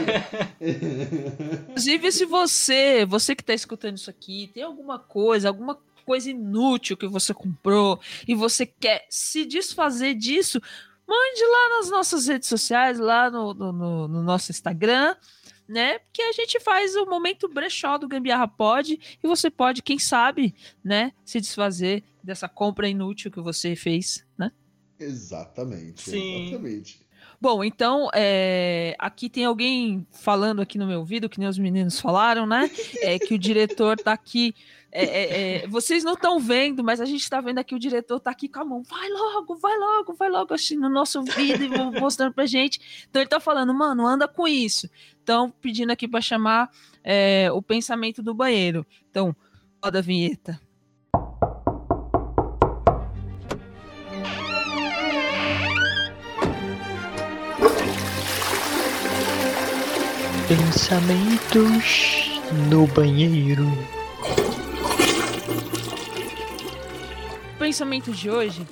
Inclusive, 1.69 2.11
se 2.11 2.25
você, 2.25 3.05
você 3.05 3.35
que 3.35 3.41
está 3.41 3.53
escutando 3.53 3.97
isso 3.97 4.09
aqui, 4.09 4.49
tem 4.53 4.63
alguma 4.63 4.99
coisa, 4.99 5.47
alguma 5.47 5.79
coisa 6.05 6.29
inútil 6.29 6.97
que 6.97 7.07
você 7.07 7.33
comprou 7.33 7.99
e 8.27 8.35
você 8.35 8.65
quer 8.65 9.05
se 9.09 9.45
desfazer 9.45 10.13
disso, 10.13 10.61
mande 11.07 11.41
lá 11.43 11.77
nas 11.77 11.89
nossas 11.89 12.27
redes 12.27 12.47
sociais, 12.49 12.99
lá 12.99 13.29
no, 13.31 13.53
no, 13.53 13.71
no- 13.71 14.07
no 14.07 14.21
nosso 14.23 14.51
Instagram, 14.51 15.15
né? 15.67 15.99
Porque 15.99 16.21
a 16.21 16.31
gente 16.31 16.59
faz 16.59 16.95
o 16.95 17.05
momento 17.05 17.47
brechó 17.47 17.97
do 17.97 18.07
Gambiarra 18.07 18.47
Pod 18.47 18.99
e 19.23 19.27
você 19.27 19.49
pode, 19.49 19.81
quem 19.81 19.99
sabe, 19.99 20.53
né, 20.83 21.11
se 21.23 21.41
desfazer 21.41 22.03
dessa 22.23 22.47
compra 22.47 22.87
inútil 22.87 23.31
que 23.31 23.41
você 23.41 23.75
fez, 23.75 24.25
né? 24.37 24.51
Exatamente. 24.99 26.09
Sim. 26.09 26.47
Exatamente. 26.47 27.05
Bom, 27.39 27.63
então, 27.63 28.09
é, 28.13 28.95
aqui 28.97 29.29
tem 29.29 29.45
alguém 29.45 30.07
falando 30.11 30.61
aqui 30.61 30.77
no 30.77 30.87
meu 30.87 30.99
ouvido, 30.99 31.29
que 31.29 31.39
nem 31.39 31.47
os 31.47 31.57
meninos 31.57 31.99
falaram, 31.99 32.45
né? 32.45 32.69
É 33.01 33.19
que 33.19 33.33
o 33.33 33.39
diretor 33.39 33.97
tá 33.97 34.13
aqui. 34.13 34.55
é, 34.91 35.03
é, 35.03 35.63
é, 35.63 35.67
vocês 35.67 36.03
não 36.03 36.13
estão 36.13 36.39
vendo, 36.39 36.83
mas 36.83 37.01
a 37.01 37.05
gente 37.05 37.21
está 37.21 37.41
vendo 37.41 37.59
aqui 37.59 37.75
o 37.75 37.79
diretor 37.79 38.19
tá 38.19 38.31
aqui 38.31 38.47
com 38.47 38.61
a 38.61 38.65
mão. 38.65 38.81
Vai 38.83 39.09
logo, 39.09 39.55
vai 39.57 39.77
logo, 39.77 40.13
vai 40.13 40.29
logo, 40.29 40.53
assim, 40.53 40.77
no 40.77 40.89
nosso 40.89 41.21
vídeo 41.23 41.65
e 41.65 41.99
mostrando 41.99 42.33
pra 42.33 42.45
gente. 42.45 43.05
Então 43.09 43.21
ele 43.21 43.29
tá 43.29 43.39
falando, 43.39 43.73
mano, 43.73 44.07
anda 44.07 44.27
com 44.27 44.47
isso. 44.47 44.89
Então, 45.25 45.51
pedindo 45.59 45.89
aqui 45.89 46.07
para 46.07 46.21
chamar 46.21 46.69
é, 47.03 47.51
o 47.51 47.59
pensamento 47.59 48.21
do 48.21 48.31
banheiro. 48.31 48.85
Então, 49.09 49.35
roda 49.83 49.97
a 49.97 50.01
vinheta. 50.03 50.61
Pensamentos 60.47 62.29
no 62.69 62.85
banheiro. 62.85 63.65
O 67.55 67.57
pensamento 67.57 68.11
de 68.11 68.29
hoje, 68.29 68.63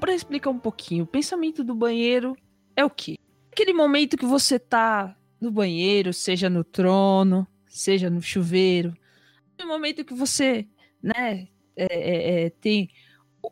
para 0.00 0.14
explicar 0.14 0.48
um 0.48 0.58
pouquinho, 0.58 1.04
o 1.04 1.06
pensamento 1.06 1.62
do 1.62 1.74
banheiro 1.74 2.34
é 2.74 2.82
o 2.82 2.88
quê? 2.88 3.18
Aquele 3.52 3.74
momento 3.74 4.16
que 4.16 4.24
você 4.24 4.58
tá 4.58 5.14
no 5.44 5.52
banheiro, 5.52 6.12
seja 6.12 6.50
no 6.50 6.64
trono, 6.64 7.46
seja 7.66 8.10
no 8.10 8.20
chuveiro, 8.20 8.96
aquele 9.54 9.68
momento 9.68 10.04
que 10.04 10.14
você, 10.14 10.66
né, 11.02 11.48
é, 11.76 11.86
é, 11.90 12.44
é, 12.44 12.50
tem 12.50 12.90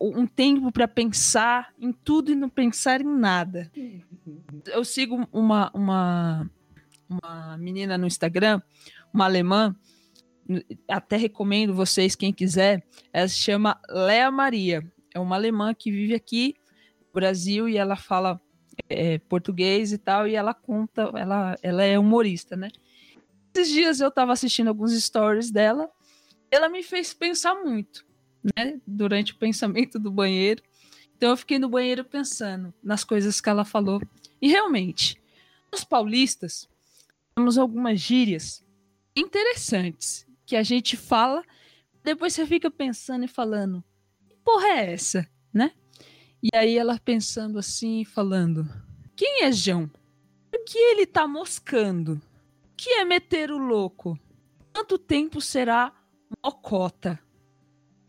um 0.01 0.26
tempo 0.26 0.72
para 0.72 0.88
pensar 0.88 1.72
em 1.78 1.93
tudo 1.93 2.32
e 2.32 2.34
não 2.34 2.49
pensar 2.49 3.01
em 3.01 3.07
nada. 3.07 3.70
Eu 4.66 4.84
sigo 4.84 5.28
uma, 5.30 5.70
uma, 5.74 6.51
uma 7.09 7.59
menina 7.59 7.99
no 7.99 8.07
Instagram, 8.07 8.62
uma 9.12 9.24
alemã, 9.26 9.76
até 10.88 11.16
recomendo 11.16 11.74
vocês, 11.74 12.16
quem 12.16 12.32
quiser, 12.32 12.82
ela 13.12 13.28
se 13.28 13.36
chama 13.36 13.78
Lea 13.88 14.30
Maria. 14.30 14.82
É 15.14 15.20
uma 15.20 15.36
alemã 15.36 15.74
que 15.74 15.90
vive 15.90 16.14
aqui 16.14 16.55
no 17.07 17.12
Brasil 17.12 17.68
e 17.68 17.76
ela 17.76 17.97
fala 17.97 18.40
é, 18.88 19.18
português 19.18 19.92
e 19.92 19.98
tal, 19.98 20.26
e 20.26 20.34
ela 20.34 20.54
conta, 20.54 21.10
ela, 21.14 21.58
ela 21.62 21.82
é 21.82 21.98
humorista, 21.98 22.56
né? 22.56 22.70
Esses 23.54 23.72
dias 23.72 24.00
eu 24.00 24.10
tava 24.10 24.32
assistindo 24.32 24.68
alguns 24.68 24.92
stories 24.92 25.50
dela, 25.50 25.90
ela 26.50 26.68
me 26.68 26.82
fez 26.82 27.12
pensar 27.12 27.54
muito, 27.54 28.04
né? 28.56 28.80
Durante 28.86 29.32
o 29.32 29.36
pensamento 29.36 29.98
do 29.98 30.10
banheiro. 30.10 30.62
Então 31.16 31.30
eu 31.30 31.36
fiquei 31.36 31.58
no 31.58 31.68
banheiro 31.68 32.04
pensando 32.04 32.72
nas 32.82 33.04
coisas 33.04 33.40
que 33.40 33.48
ela 33.48 33.64
falou. 33.64 34.00
E 34.40 34.48
realmente, 34.48 35.20
os 35.72 35.84
paulistas 35.84 36.68
temos 37.34 37.56
algumas 37.56 38.00
gírias 38.00 38.64
interessantes 39.16 40.26
que 40.44 40.56
a 40.56 40.62
gente 40.62 40.96
fala, 40.96 41.42
depois 42.02 42.32
você 42.32 42.46
fica 42.46 42.70
pensando 42.70 43.24
e 43.24 43.28
falando, 43.28 43.82
que 44.28 44.36
porra 44.44 44.66
é 44.68 44.92
essa, 44.92 45.26
né? 45.52 45.72
E 46.43 46.49
aí 46.57 46.76
ela 46.76 46.99
pensando 46.99 47.57
assim, 47.57 48.05
falando, 48.05 48.68
quem 49.14 49.45
é 49.45 49.53
João? 49.53 49.88
Por 50.51 50.64
que 50.64 50.76
ele 50.76 51.07
tá 51.07 51.28
moscando? 51.28 52.14
O 52.14 52.20
que 52.76 52.90
é 52.90 53.05
meter 53.05 53.53
o 53.53 53.59
louco? 53.59 54.18
Quanto 54.74 54.99
tempo 54.99 55.40
será 55.40 55.93
mocota? 56.45 57.20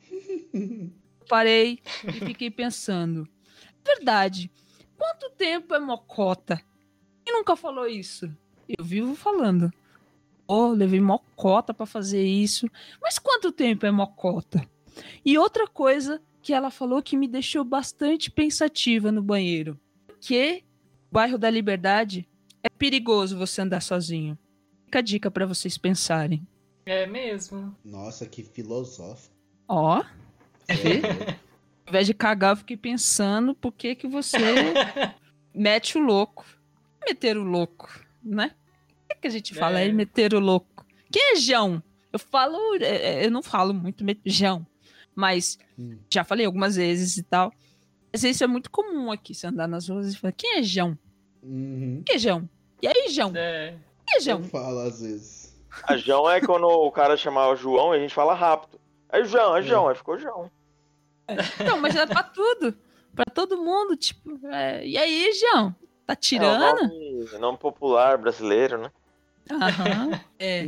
Parei 1.29 1.79
e 2.07 2.11
fiquei 2.25 2.49
pensando, 2.49 3.27
verdade, 3.85 4.51
quanto 4.97 5.29
tempo 5.31 5.75
é 5.75 5.79
mocota? 5.79 6.59
Quem 7.23 7.35
nunca 7.35 7.55
falou 7.55 7.85
isso? 7.85 8.35
Eu 8.67 8.83
vivo 8.83 9.15
falando. 9.15 9.71
Oh, 10.47 10.69
levei 10.69 10.99
mocota 10.99 11.71
para 11.71 11.85
fazer 11.85 12.23
isso. 12.23 12.67
Mas 12.99 13.19
quanto 13.19 13.51
tempo 13.51 13.85
é 13.85 13.91
mocota? 13.91 14.67
E 15.23 15.37
outra 15.37 15.67
coisa 15.67 16.19
que 16.43 16.53
ela 16.53 16.69
falou 16.69 17.01
que 17.01 17.15
me 17.17 17.27
deixou 17.27 17.63
bastante 17.63 18.29
pensativa 18.29 19.11
no 19.11 19.23
banheiro. 19.23 19.79
Que 20.19 20.63
o 21.09 21.13
bairro 21.13 21.37
da 21.37 21.49
Liberdade 21.49 22.27
é 22.61 22.69
perigoso 22.69 23.37
você 23.37 23.61
andar 23.61 23.81
sozinho. 23.81 24.37
Fica 24.85 24.99
a 24.99 25.01
dica 25.01 25.31
para 25.31 25.45
vocês 25.45 25.77
pensarem. 25.77 26.45
É 26.85 27.07
mesmo. 27.07 27.73
Nossa, 27.83 28.25
que 28.27 28.43
filosófico. 28.43 29.33
Ó, 29.67 30.03
É, 30.67 31.33
ao 31.85 31.89
invés 31.89 32.05
de 32.07 32.13
cagar, 32.13 32.51
eu 32.51 32.57
fiquei 32.57 32.77
pensando 32.77 33.55
por 33.55 33.71
que 33.71 33.95
que 33.95 34.07
você 34.07 34.37
mete 35.55 35.97
o 35.97 36.01
louco. 36.01 36.45
Meter 37.07 37.37
o 37.37 37.43
louco, 37.43 37.89
né? 38.21 38.51
O 39.05 39.13
que, 39.15 39.21
que 39.21 39.27
a 39.27 39.31
gente 39.31 39.53
fala 39.53 39.79
É. 39.79 39.83
aí, 39.83 39.93
meter 39.93 40.33
o 40.33 40.39
louco? 40.39 40.85
Quem 41.11 41.33
é 41.33 41.35
Jão? 41.35 41.81
Eu 42.11 42.19
falo, 42.19 42.57
é, 42.81 43.21
é, 43.21 43.25
eu 43.25 43.31
não 43.31 43.41
falo 43.41 43.73
muito 43.73 44.03
Jão, 44.25 44.65
mas 45.15 45.57
Hum. 45.77 45.97
já 46.11 46.23
falei 46.23 46.45
algumas 46.45 46.75
vezes 46.75 47.17
e 47.17 47.23
tal. 47.23 47.51
Mas 48.11 48.23
isso 48.23 48.43
é 48.43 48.47
muito 48.47 48.69
comum 48.69 49.11
aqui, 49.11 49.33
você 49.33 49.47
andar 49.47 49.67
nas 49.67 49.89
ruas 49.89 50.13
e 50.13 50.17
falar, 50.17 50.31
quem 50.33 50.57
é 50.57 50.63
Jão? 50.63 50.97
Uhum. 51.41 52.03
Quem 52.05 52.15
é 52.15 52.19
Jão? 52.19 52.47
E 52.81 52.87
aí, 52.87 53.07
Jão? 53.09 53.31
É. 53.35 53.75
Quem 54.05 54.15
é 54.15 54.17
Eu 54.17 54.21
Jão? 54.21 54.43
falo 54.43 54.79
às 54.79 55.01
vezes. 55.01 55.55
A 55.87 55.97
João 55.97 56.29
é 56.29 56.39
quando 56.39 56.65
o 56.67 56.91
cara 56.91 57.17
chamava 57.17 57.55
João 57.55 57.93
e 57.93 57.97
a 57.97 58.01
gente 58.01 58.13
fala 58.13 58.33
rápido. 58.35 58.79
Aí 59.09 59.25
João, 59.25 59.55
é 59.57 59.61
João, 59.63 59.87
aí 59.89 59.95
ficou 59.95 60.17
João. 60.19 60.49
Não, 61.65 61.79
mas 61.79 61.95
é 61.95 62.05
pra 62.05 62.21
tudo. 62.23 62.75
Pra 63.15 63.25
todo 63.25 63.57
mundo, 63.57 63.95
tipo, 63.95 64.39
é, 64.47 64.85
e 64.85 64.97
aí, 64.97 65.31
Jão? 65.33 65.75
Tá 66.05 66.13
É 66.13 66.15
tirando? 66.15 66.81
nome, 66.87 67.25
nome 67.39 67.57
popular 67.57 68.17
brasileiro, 68.17 68.77
né? 68.77 68.91
Aham. 69.49 70.19
É. 70.39 70.65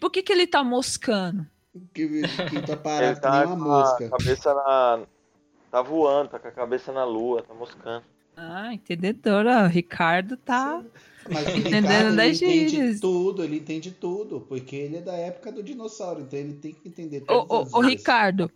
Por 0.00 0.10
que 0.10 0.22
que 0.22 0.32
ele 0.32 0.46
tá 0.46 0.62
moscando? 0.64 1.46
Que, 1.94 2.08
que 2.22 2.62
tá 2.62 2.72
Ele 2.72 2.76
parado 2.76 3.14
que 3.16 3.20
tá 3.20 3.30
nem 3.46 3.46
uma 3.46 3.56
mosca. 3.56 4.08
cabeça 4.08 4.54
na. 4.54 5.00
Tá 5.70 5.82
voando, 5.82 6.30
tá 6.30 6.38
com 6.38 6.48
a 6.48 6.52
cabeça 6.52 6.92
na 6.92 7.04
lua, 7.04 7.42
tá 7.42 7.52
moscando. 7.54 8.04
Ah, 8.36 8.72
entendedora. 8.72 9.64
O 9.64 9.66
Ricardo 9.66 10.36
tá. 10.36 10.82
Mas 11.30 11.46
o 11.46 11.50
Entendendo 11.50 11.82
Ricardo, 11.88 12.06
ele 12.08 12.16
das 12.16 12.36
entende 12.42 12.68
gírias. 12.70 13.00
tudo, 13.00 13.44
ele 13.44 13.56
entende 13.58 13.90
tudo, 13.90 14.40
porque 14.48 14.76
ele 14.76 14.96
é 14.96 15.00
da 15.02 15.12
época 15.12 15.52
do 15.52 15.62
dinossauro, 15.62 16.22
então 16.22 16.38
ele 16.38 16.54
tem 16.54 16.72
que 16.72 16.88
entender 16.88 17.22
Ô, 17.28 17.44
todas 17.44 17.50
ô, 17.50 17.62
as 17.62 17.74
ô, 17.74 17.82
gírias. 17.82 18.00
Ricardo, 18.00 18.50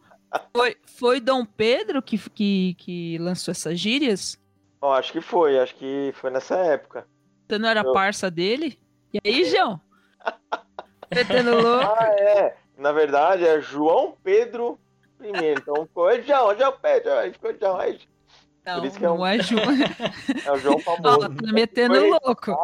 foi, 0.57 0.77
foi 0.87 1.21
Dom 1.21 1.45
Pedro 1.45 2.01
que, 2.01 2.17
que, 2.31 2.75
que 2.79 3.19
lançou 3.19 3.53
essas 3.53 3.79
gírias? 3.79 4.39
Acho 4.81 5.13
que 5.13 5.21
foi, 5.21 5.59
acho 5.59 5.75
que 5.75 6.13
foi 6.15 6.31
nessa 6.31 6.57
época. 6.57 7.07
Você 7.47 7.59
não 7.59 7.69
era 7.69 7.81
Eu- 7.83 7.93
parça 7.93 8.31
dele? 8.31 8.79
E 9.13 9.19
aí, 9.23 9.45
João? 9.45 9.79
Metendo 11.15 11.51
louco? 11.61 11.85
Ah, 11.85 12.07
é. 12.19 12.57
Na 12.83 12.93
verdade 12.93 13.47
é 13.47 13.61
João 13.61 14.15
Pedro 14.23 14.79
I. 15.21 15.55
Então 15.57 15.87
ficou 15.87 16.11
é 16.11 16.21
João, 16.21 16.57
João 16.59 16.73
Pedro, 16.83 17.13
aí 17.13 17.33
ficou 17.33 17.55
João. 17.59 17.77
Aí, 17.79 17.99
Não, 18.67 18.85
isso 18.85 18.99
que 18.99 19.05
é 19.05 19.11
um- 19.11 19.17
não 19.19 19.27
é 19.27 19.39
João. 19.41 19.63
é 20.47 20.53
o 20.53 20.57
João 20.59 20.77
Ó, 20.77 20.81
famoso. 20.81 21.21
tá 21.21 21.53
metendo 21.53 22.05
louco. 22.07 22.57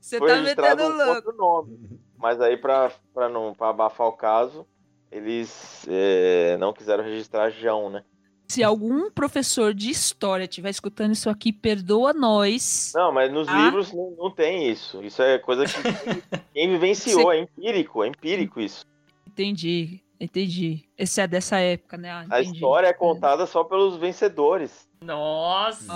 Você 0.00 0.18
tá 0.18 0.40
metendo 0.40 0.82
um 0.84 0.96
louco. 0.96 1.32
nome. 1.32 2.00
Mas 2.18 2.40
aí, 2.40 2.56
pra, 2.56 2.90
pra, 3.14 3.28
não, 3.28 3.54
pra 3.54 3.70
abafar 3.70 4.06
o 4.08 4.12
caso, 4.12 4.66
eles 5.10 5.86
é, 5.88 6.56
não 6.58 6.72
quiseram 6.72 7.02
registrar 7.04 7.48
João, 7.50 7.88
né? 7.90 8.02
Se 8.48 8.64
algum 8.64 9.10
professor 9.10 9.72
de 9.72 9.90
história 9.90 10.42
estiver 10.44 10.70
escutando 10.70 11.12
isso 11.12 11.30
aqui, 11.30 11.52
perdoa 11.52 12.12
nós. 12.12 12.92
Não, 12.94 13.12
mas 13.12 13.32
nos 13.32 13.46
Ah. 13.48 13.56
livros 13.64 13.92
não, 13.92 14.10
não 14.18 14.30
tem 14.30 14.68
isso. 14.68 15.00
Isso 15.04 15.22
é 15.22 15.38
coisa 15.38 15.64
que 15.64 15.70
quem- 16.52 16.68
vivenciou, 16.70 17.32
é 17.32 17.38
empírico, 17.38 18.02
é 18.02 18.08
empírico 18.08 18.60
isso. 18.60 18.84
Entendi, 19.32 20.00
entendi. 20.18 20.84
Esse 20.98 21.20
é 21.20 21.26
dessa 21.28 21.58
época, 21.58 21.96
né? 21.96 22.10
Ah, 22.10 22.26
A 22.28 22.40
história 22.42 22.88
é 22.88 22.92
contada 22.92 23.46
só 23.46 23.62
pelos 23.62 23.96
vencedores. 23.96 24.88
Nossa! 25.00 25.86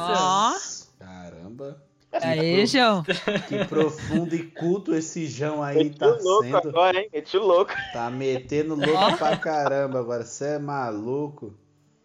Caramba. 0.99 1.83
Aí, 2.23 2.65
João. 2.65 3.03
Que 3.03 3.65
profundo 3.65 4.37
e 4.37 4.45
culto 4.45 4.95
esse 4.95 5.27
João 5.27 5.61
aí 5.65 5.79
Meti 5.85 5.99
tá 5.99 6.07
louco 6.07 6.45
sendo. 6.45 6.57
agora, 6.69 6.97
hein? 7.01 7.09
Meti 7.13 7.37
louco. 7.37 7.73
Tá 7.93 8.09
metendo 8.09 8.77
louco 8.77 9.19
pra 9.19 9.37
caramba 9.37 9.99
agora. 9.99 10.25
Você 10.25 10.45
é 10.55 10.59
maluco? 10.61 11.53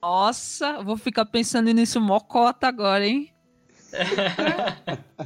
Nossa, 0.01 0.81
vou 0.81 0.97
ficar 0.97 1.25
pensando 1.25 1.71
nisso 1.71 2.01
mocota 2.01 2.67
agora, 2.67 3.05
hein? 3.05 3.31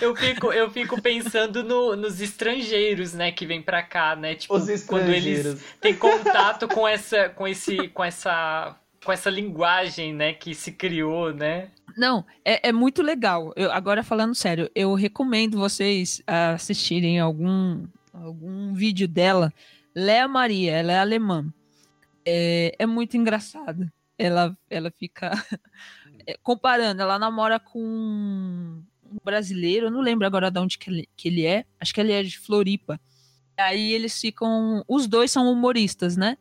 Eu 0.00 0.14
fico, 0.16 0.52
eu 0.52 0.70
fico 0.70 1.00
pensando 1.00 1.62
no- 1.62 1.96
nos 1.96 2.20
estrangeiros, 2.20 3.14
né, 3.14 3.30
que 3.32 3.46
vêm 3.46 3.62
pra 3.62 3.82
cá, 3.82 4.14
né? 4.16 4.34
Tipo, 4.34 4.54
Os 4.54 4.84
quando 4.84 5.08
eles 5.08 5.56
têm 5.80 5.94
contato 5.94 6.68
com 6.68 6.86
essa, 6.86 7.28
com 7.30 7.46
esse, 7.46 7.88
com 7.88 8.04
essa 8.04 8.76
com 9.04 9.10
essa 9.10 9.30
linguagem, 9.30 10.14
né, 10.14 10.32
que 10.32 10.54
se 10.54 10.70
criou, 10.72 11.34
né? 11.34 11.70
Não, 11.96 12.24
é, 12.44 12.68
é 12.68 12.72
muito 12.72 13.02
legal. 13.02 13.52
Eu, 13.56 13.72
agora 13.72 14.04
falando 14.04 14.32
sério, 14.34 14.70
eu 14.76 14.94
recomendo 14.94 15.58
vocês 15.58 16.22
assistirem 16.26 17.18
algum, 17.18 17.84
algum 18.12 18.72
vídeo 18.74 19.08
dela. 19.08 19.52
Léa 19.94 20.28
Maria, 20.28 20.72
ela 20.72 20.92
é 20.92 20.98
alemã. 20.98 21.52
É, 22.24 22.74
é 22.78 22.86
muito 22.86 23.16
engraçado. 23.16 23.90
Ela, 24.16 24.56
ela 24.70 24.92
fica 24.96 25.32
comparando, 26.42 27.02
ela 27.02 27.18
namora 27.18 27.58
com 27.58 27.78
um 27.78 29.18
brasileiro, 29.24 29.86
eu 29.86 29.90
não 29.90 30.00
lembro 30.00 30.26
agora 30.26 30.50
de 30.50 30.58
onde 30.58 30.78
que 30.78 30.90
ele, 30.90 31.08
que 31.16 31.28
ele 31.28 31.44
é, 31.44 31.64
acho 31.78 31.92
que 31.92 32.00
ele 32.00 32.12
é 32.12 32.22
de 32.22 32.38
Floripa. 32.38 33.00
Aí 33.56 33.92
eles 33.92 34.18
ficam, 34.18 34.82
os 34.88 35.06
dois 35.06 35.30
são 35.30 35.50
humoristas, 35.50 36.16
né? 36.16 36.38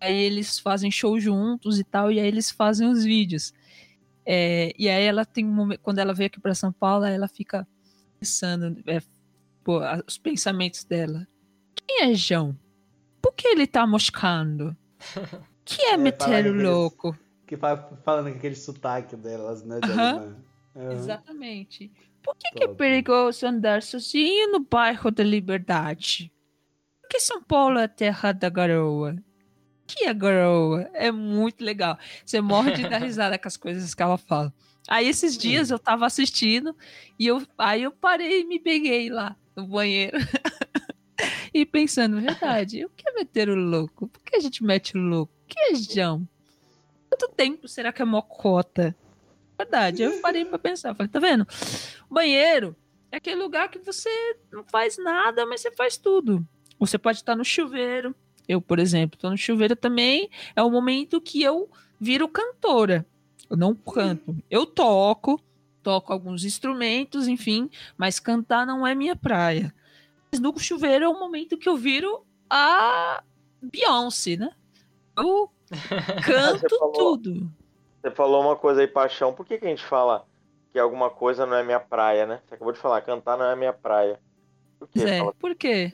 Aí 0.00 0.16
eles 0.16 0.58
fazem 0.58 0.90
show 0.90 1.18
juntos 1.20 1.78
e 1.78 1.84
tal, 1.84 2.10
e 2.10 2.18
aí 2.18 2.26
eles 2.26 2.50
fazem 2.50 2.88
os 2.88 3.04
vídeos. 3.04 3.52
É, 4.24 4.72
e 4.78 4.88
aí 4.88 5.04
ela 5.04 5.24
tem 5.24 5.44
um 5.44 5.52
momento, 5.52 5.80
quando 5.80 5.98
ela 5.98 6.12
veio 6.12 6.26
aqui 6.26 6.40
para 6.40 6.54
São 6.54 6.72
Paulo, 6.72 7.04
ela 7.04 7.28
fica 7.28 7.66
pensando, 8.18 8.82
é, 8.86 9.00
pô, 9.62 9.80
os 10.06 10.18
pensamentos 10.18 10.84
dela. 10.84 11.26
Quem 11.74 12.10
é 12.10 12.14
João? 12.14 12.58
Por 13.22 13.32
que 13.34 13.46
ele 13.48 13.66
tá 13.66 13.86
moscando? 13.86 14.76
Que 15.66 15.82
é, 15.82 15.94
É, 15.94 15.96
meter 15.96 16.46
o 16.46 16.62
louco? 16.62 17.18
Que 17.46 17.56
fa- 17.56 17.90
falando 18.04 18.30
com 18.30 18.38
aquele 18.38 18.56
sotaque 18.56 19.16
delas, 19.16 19.62
né? 19.64 19.80
De. 19.80 19.90
Aham. 19.90 20.36
Exatamente. 20.92 21.90
Por 22.22 22.34
que, 22.36 22.50
que 22.50 22.64
é 22.64 22.68
perigoso 22.68 23.46
andar 23.46 23.82
sozinho 23.82 24.50
no 24.52 24.60
bairro 24.60 25.10
da 25.10 25.22
Liberdade? 25.22 26.32
Por 27.00 27.08
que 27.08 27.20
São 27.20 27.42
Paulo 27.42 27.78
é 27.78 27.84
a 27.84 27.88
terra 27.88 28.32
da 28.32 28.48
garoa? 28.50 29.16
Que 29.86 30.06
é 30.06 30.12
garoa? 30.12 30.90
É 30.92 31.12
muito 31.12 31.64
legal. 31.64 31.96
Você 32.24 32.40
morre 32.40 32.72
de 32.72 32.88
dar 32.88 32.98
risada 33.00 33.38
com 33.38 33.46
as 33.46 33.56
coisas 33.56 33.94
que 33.94 34.02
ela 34.02 34.18
fala. 34.18 34.52
Aí 34.88 35.08
esses 35.08 35.38
dias 35.38 35.70
eu 35.70 35.78
tava 35.78 36.04
assistindo 36.06 36.76
e 37.18 37.26
eu, 37.26 37.40
aí 37.56 37.84
eu 37.84 37.92
parei 37.92 38.40
e 38.42 38.44
me 38.44 38.58
peguei 38.58 39.08
lá 39.08 39.36
no 39.54 39.66
banheiro. 39.66 40.18
e 41.54 41.64
pensando, 41.64 42.20
verdade, 42.20 42.84
o 42.84 42.90
que 42.90 43.08
é 43.08 43.12
meter 43.14 43.48
o 43.48 43.54
louco? 43.54 44.08
Por 44.08 44.20
que 44.22 44.36
a 44.36 44.40
gente 44.40 44.62
mete 44.64 44.96
o 44.96 45.00
louco? 45.00 45.32
Que 45.46 45.58
é 45.58 45.74
Jão? 45.74 46.28
Quanto 47.16 47.34
tempo 47.34 47.66
será 47.66 47.94
que 47.94 48.02
é 48.02 48.04
mocota? 48.04 48.94
Verdade, 49.56 50.02
eu 50.02 50.20
parei 50.20 50.44
pra 50.44 50.58
pensar. 50.58 50.94
Falei, 50.94 51.10
tá 51.10 51.18
vendo? 51.18 51.46
O 52.10 52.14
banheiro 52.14 52.76
é 53.10 53.16
aquele 53.16 53.40
lugar 53.40 53.70
que 53.70 53.78
você 53.78 54.10
não 54.52 54.62
faz 54.64 54.98
nada, 54.98 55.46
mas 55.46 55.62
você 55.62 55.70
faz 55.70 55.96
tudo. 55.96 56.46
Você 56.78 56.98
pode 56.98 57.16
estar 57.16 57.34
no 57.34 57.42
chuveiro. 57.42 58.14
Eu, 58.46 58.60
por 58.60 58.78
exemplo, 58.78 59.18
tô 59.18 59.30
no 59.30 59.36
chuveiro 59.38 59.74
também. 59.74 60.28
É 60.54 60.62
o 60.62 60.70
momento 60.70 61.18
que 61.18 61.42
eu 61.42 61.70
viro 61.98 62.28
cantora. 62.28 63.06
Eu 63.48 63.56
não 63.56 63.74
canto. 63.74 64.36
Eu 64.50 64.66
toco, 64.66 65.42
toco 65.82 66.12
alguns 66.12 66.44
instrumentos, 66.44 67.26
enfim, 67.28 67.70
mas 67.96 68.20
cantar 68.20 68.66
não 68.66 68.86
é 68.86 68.94
minha 68.94 69.16
praia. 69.16 69.74
Mas 70.30 70.38
no 70.38 70.56
chuveiro 70.58 71.06
é 71.06 71.08
o 71.08 71.18
momento 71.18 71.56
que 71.56 71.68
eu 71.68 71.78
viro 71.78 72.26
a 72.50 73.22
Beyoncé, 73.62 74.36
né? 74.36 74.50
Eu 75.16 75.50
canto 76.24 76.60
Você 76.60 76.78
falou- 76.78 76.92
tudo. 76.92 77.50
Você 78.02 78.10
falou 78.12 78.42
uma 78.42 78.56
coisa 78.56 78.80
aí, 78.80 78.86
paixão. 78.86 79.32
Por 79.32 79.44
que, 79.46 79.58
que 79.58 79.66
a 79.66 79.68
gente 79.68 79.84
fala 79.84 80.24
que 80.72 80.78
alguma 80.78 81.10
coisa 81.10 81.44
não 81.46 81.56
é 81.56 81.62
minha 81.64 81.80
praia, 81.80 82.26
né? 82.26 82.40
Você 82.46 82.54
acabou 82.54 82.72
de 82.72 82.78
falar, 82.78 83.00
cantar 83.02 83.36
não 83.36 83.46
é 83.46 83.56
minha 83.56 83.72
praia. 83.72 84.20
Por 84.78 84.88
quê? 84.88 84.98
Zé, 85.00 85.18
Fala- 85.18 85.34
por 85.34 85.54
quê? 85.54 85.92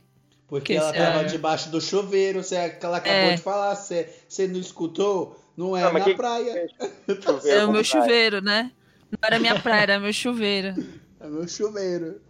Porque 0.49 0.75
Que 0.75 0.79
ela 0.79 0.93
tava 0.93 1.21
é. 1.21 1.25
debaixo 1.25 1.71
do 1.71 1.81
chuveiro, 1.81 2.43
você, 2.43 2.69
que 2.71 2.85
ela 2.85 2.99
acabou 2.99 3.17
É. 3.31 3.35
de 3.37 3.41
falar, 3.43 3.75
você, 3.75 4.13
você 4.29 4.47
não 4.47 4.61
escutou? 4.61 5.39
Não 5.57 5.75
é 5.77 5.83
Não, 5.85 5.93
na 5.95 6.01
que- 6.01 6.15
praia. 6.15 6.69
Chuveiro 6.69 7.49
É 7.49 7.59
o 7.59 7.67
como 7.67 7.73
meu 7.73 7.83
praia. 7.83 7.85
chuveiro, 7.85 8.41
né? 8.43 8.71
Não 9.11 9.19
era 9.23 9.39
minha 9.39 9.59
praia, 9.61 9.83
era 9.83 10.01
meu 10.01 10.13
chuveiro. 10.13 10.75
É 11.21 11.27
meu 11.27 11.47
chuveiro. 11.49 12.21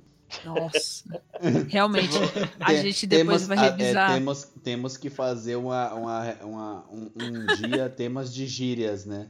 Nossa. 0.44 1.04
Realmente, 1.68 2.16
a 2.60 2.66
Tem- 2.66 2.82
gente 2.82 3.06
depois 3.06 3.42
temos- 3.42 3.46
vai 3.46 3.58
a- 3.58 3.66
é, 3.66 3.70
revisar. 3.76 4.14
temos, 4.14 4.44
temos 4.62 4.96
que 4.96 5.10
fazer 5.10 5.56
uma, 5.56 5.92
uma, 5.94 6.34
uma- 6.42 6.84
um, 6.90 7.10
um 7.22 7.46
dia 7.68 7.88
temas 7.88 8.32
de 8.32 8.46
gírias, 8.46 9.04
né? 9.04 9.28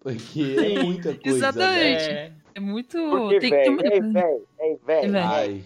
Porque 0.00 0.56
é 0.58 0.82
muita 0.84 1.14
coisa. 1.16 1.36
exatamente. 1.38 2.04
velho. 2.04 2.10
É, 2.18 2.32
É 2.54 2.60
muito. 2.60 2.96
Porque, 3.10 3.40
Tem, 3.40 3.50
tem 3.50 3.58
velho, 3.58 3.72
muita 3.74 3.94
ei, 3.94 4.00
velho, 4.00 4.46
ei, 4.60 4.76
velho. 4.86 5.12
Véi. 5.12 5.22
Ai, 5.22 5.64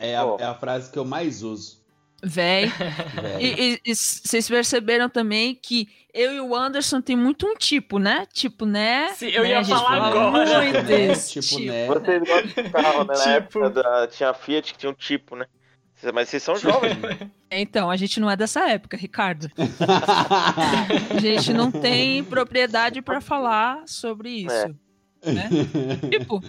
é, 0.00 0.16
a, 0.16 0.24
Pô. 0.24 0.36
é 0.38 0.44
a 0.44 0.54
frase 0.54 0.90
que 0.90 0.98
eu 0.98 1.04
mais 1.04 1.42
uso. 1.42 1.81
Véi. 2.22 2.66
velho. 2.66 3.40
E, 3.40 3.72
e- 3.74 3.80
e 3.84 3.94
vocês 3.96 4.48
perceberam 4.48 5.08
também 5.08 5.54
que 5.60 5.88
eu 6.14 6.32
e 6.32 6.40
o 6.40 6.54
Anderson 6.54 7.00
tem 7.00 7.16
muito 7.16 7.46
um 7.46 7.54
tipo, 7.54 7.98
né? 7.98 8.26
Tipo, 8.32 8.64
né? 8.66 9.08
Sim, 9.14 9.28
eu 9.28 9.42
Né? 9.42 9.48
ia 9.50 9.64
falar 9.64 9.88
fala 9.88 10.06
agora. 10.08 10.30
Muito 10.62 10.82
Né? 10.84 11.04
esse 11.12 11.40
Tipo, 11.40 11.46
tipo. 11.56 11.72
né? 11.72 11.86
Vocês 11.86 12.20
gostam 12.28 12.64
de 12.64 12.70
carro, 12.70 12.98
né? 13.04 13.04
Na 13.08 13.14
Tipo. 13.14 13.28
época 13.30 13.70
da... 13.70 14.06
tinha 14.06 14.34
Fiat 14.34 14.72
que 14.72 14.78
tinha 14.78 14.90
um 14.90 14.94
tipo, 14.94 15.34
né? 15.36 15.46
Mas 16.12 16.28
vocês 16.28 16.42
são 16.42 16.56
jovens. 16.56 16.96
Então, 17.54 17.90
a 17.90 17.96
gente 17.98 18.18
não 18.18 18.30
é 18.30 18.34
dessa 18.36 18.66
época, 18.70 18.96
Ricardo. 18.96 19.46
A 21.14 21.20
gente 21.20 21.52
não 21.52 21.70
tem 21.70 22.24
propriedade 22.24 23.02
para 23.02 23.20
falar 23.20 23.82
sobre 23.86 24.30
isso. 24.30 24.54
É. 25.22 25.30
Né? 25.32 25.50
Tipo. 26.10 26.40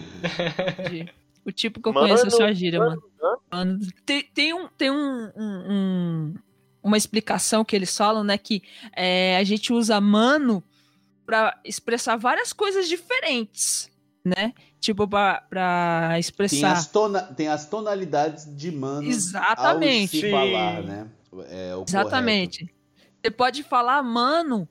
de- 0.90 1.06
o 1.44 1.52
tipo 1.52 1.80
que 1.80 1.88
eu 1.88 1.92
Mano, 1.92 2.06
conheço 2.08 2.26
é 2.26 2.30
só 2.30 2.52
gíria, 2.52 2.78
mano, 2.78 3.02
mano. 3.20 3.38
Mano, 3.52 3.78
Tem, 4.04 4.22
tem, 4.34 4.52
um, 4.54 4.68
tem 4.68 4.90
um, 4.90 5.30
um- 5.36 5.64
um- 5.70 6.34
uma 6.82 6.96
explicação 6.96 7.64
que 7.64 7.74
eles 7.74 7.96
falam, 7.96 8.22
né? 8.24 8.36
Que 8.38 8.62
é, 8.94 9.36
a 9.36 9.44
gente 9.44 9.72
usa 9.72 10.00
mano 10.00 10.62
para 11.26 11.58
expressar 11.64 12.16
várias 12.16 12.52
coisas 12.52 12.88
diferentes, 12.88 13.90
né? 14.24 14.52
Tipo, 14.80 15.08
pra, 15.08 15.40
pra 15.48 16.08
tem, 16.10 16.20
expressar. 16.20 16.72
as 16.72 16.86
tona, 16.88 17.22
tem 17.22 17.48
as 17.48 17.66
tonalidades 17.66 18.44
de 18.54 18.70
mano 18.70 19.08
Exatamente. 19.08 20.16
ao 20.16 20.20
se 20.22 20.30
falar, 20.30 20.82
né? 20.82 21.08
É 21.48 21.74
o 21.74 21.84
Exatamente. 21.88 22.68
Você 23.22 23.30
pode 23.30 23.62
falar 23.62 24.02
mano 24.02 24.68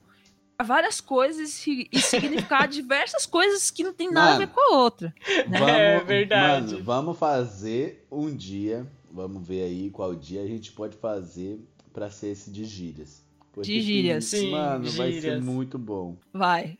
várias 0.61 0.99
coisas 1.01 1.65
e, 1.67 1.87
e 1.91 1.99
significar 1.99 2.67
diversas 2.69 3.25
coisas 3.25 3.71
que 3.71 3.83
não 3.83 3.93
tem 3.93 4.11
nada 4.11 4.35
a 4.35 4.37
ver 4.39 4.45
Mano. 4.47 4.53
com 4.53 4.61
a 4.75 4.77
outra. 4.79 5.13
né? 5.47 5.59
Vamos, 5.59 5.69
É 5.69 5.99
verdade. 6.03 6.73
Mano, 6.73 6.83
vamos 6.83 7.17
fazer 7.17 8.05
um 8.11 8.33
dia, 8.35 8.85
vamos 9.11 9.45
ver 9.47 9.63
aí 9.63 9.89
qual 9.89 10.13
dia 10.15 10.41
a 10.41 10.47
gente 10.47 10.71
pode 10.71 10.95
fazer 10.97 11.59
pra 11.93 12.09
ser 12.09 12.27
esse 12.29 12.51
de 12.51 12.65
gírias. 12.65 13.23
Porque 13.51 13.71
De 13.71 13.81
gírias. 13.81 14.25
Sim, 14.25 14.51
Mano, 14.51 14.89
vai 14.91 15.11
ser 15.11 15.21
gírias. 15.21 15.43
muito 15.43 15.77
bom. 15.77 16.17
Vai. 16.33 16.77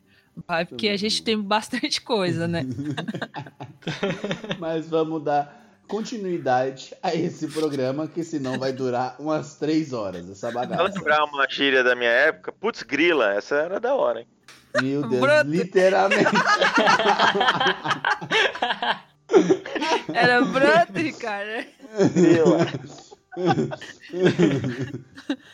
Vai, 0.48 0.66
porque 0.66 0.90
a 0.90 0.98
gente 0.98 1.22
tem 1.22 1.40
bastante 1.40 2.02
coisa, 2.02 2.48
né? 2.48 2.66
Mas 4.60 4.90
vamos 4.90 5.24
dar 5.24 5.63
continuidade 5.94 6.96
a 7.04 7.14
esse 7.14 7.48
programa, 7.48 8.08
que 8.08 8.24
senão 8.24 8.58
vai 8.58 8.74
durar 8.74 9.16
umas 9.20 9.56
três 9.56 9.94
horas 9.94 10.24
essa 10.30 10.36
Se 10.36 10.46
eu 10.48 10.54
bagaça. 10.54 10.82
lembrar 10.84 11.24
uma 11.26 11.48
gíria 11.48 11.84
da 11.84 11.96
minha 11.96 12.10
época, 12.10 12.52
putz, 12.52 12.82
grila, 12.84 13.32
essa 13.34 13.56
era 13.56 13.80
da 13.80 13.94
hora, 13.94 14.22
hein? 14.22 14.28
Meu 14.82 15.08
Deus, 15.08 15.22
Broto. 15.22 15.50
literalmente. 15.52 16.26
Era 20.14 20.42
branco, 20.46 21.20
cara. 21.20 21.66
Grila. 22.14 22.58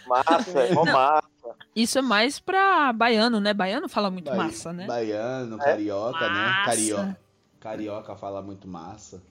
massa, 0.07 0.59
é 0.59 0.73
mó 0.73 0.85
massa. 0.85 1.27
Isso 1.75 1.99
é 1.99 2.01
mais 2.01 2.39
pra 2.39 2.91
baiano, 2.93 3.39
né? 3.39 3.53
Baiano 3.53 3.87
fala 3.89 4.09
muito 4.09 4.25
Bai- 4.25 4.37
massa, 4.37 4.73
né? 4.73 4.85
Baiano, 4.87 5.57
carioca, 5.57 6.19
né? 6.29 6.29
Massa. 6.29 6.65
Carioca, 6.65 7.17
carioca 7.59 8.15
fala 8.15 8.41
muito 8.41 8.67
massa. 8.67 9.21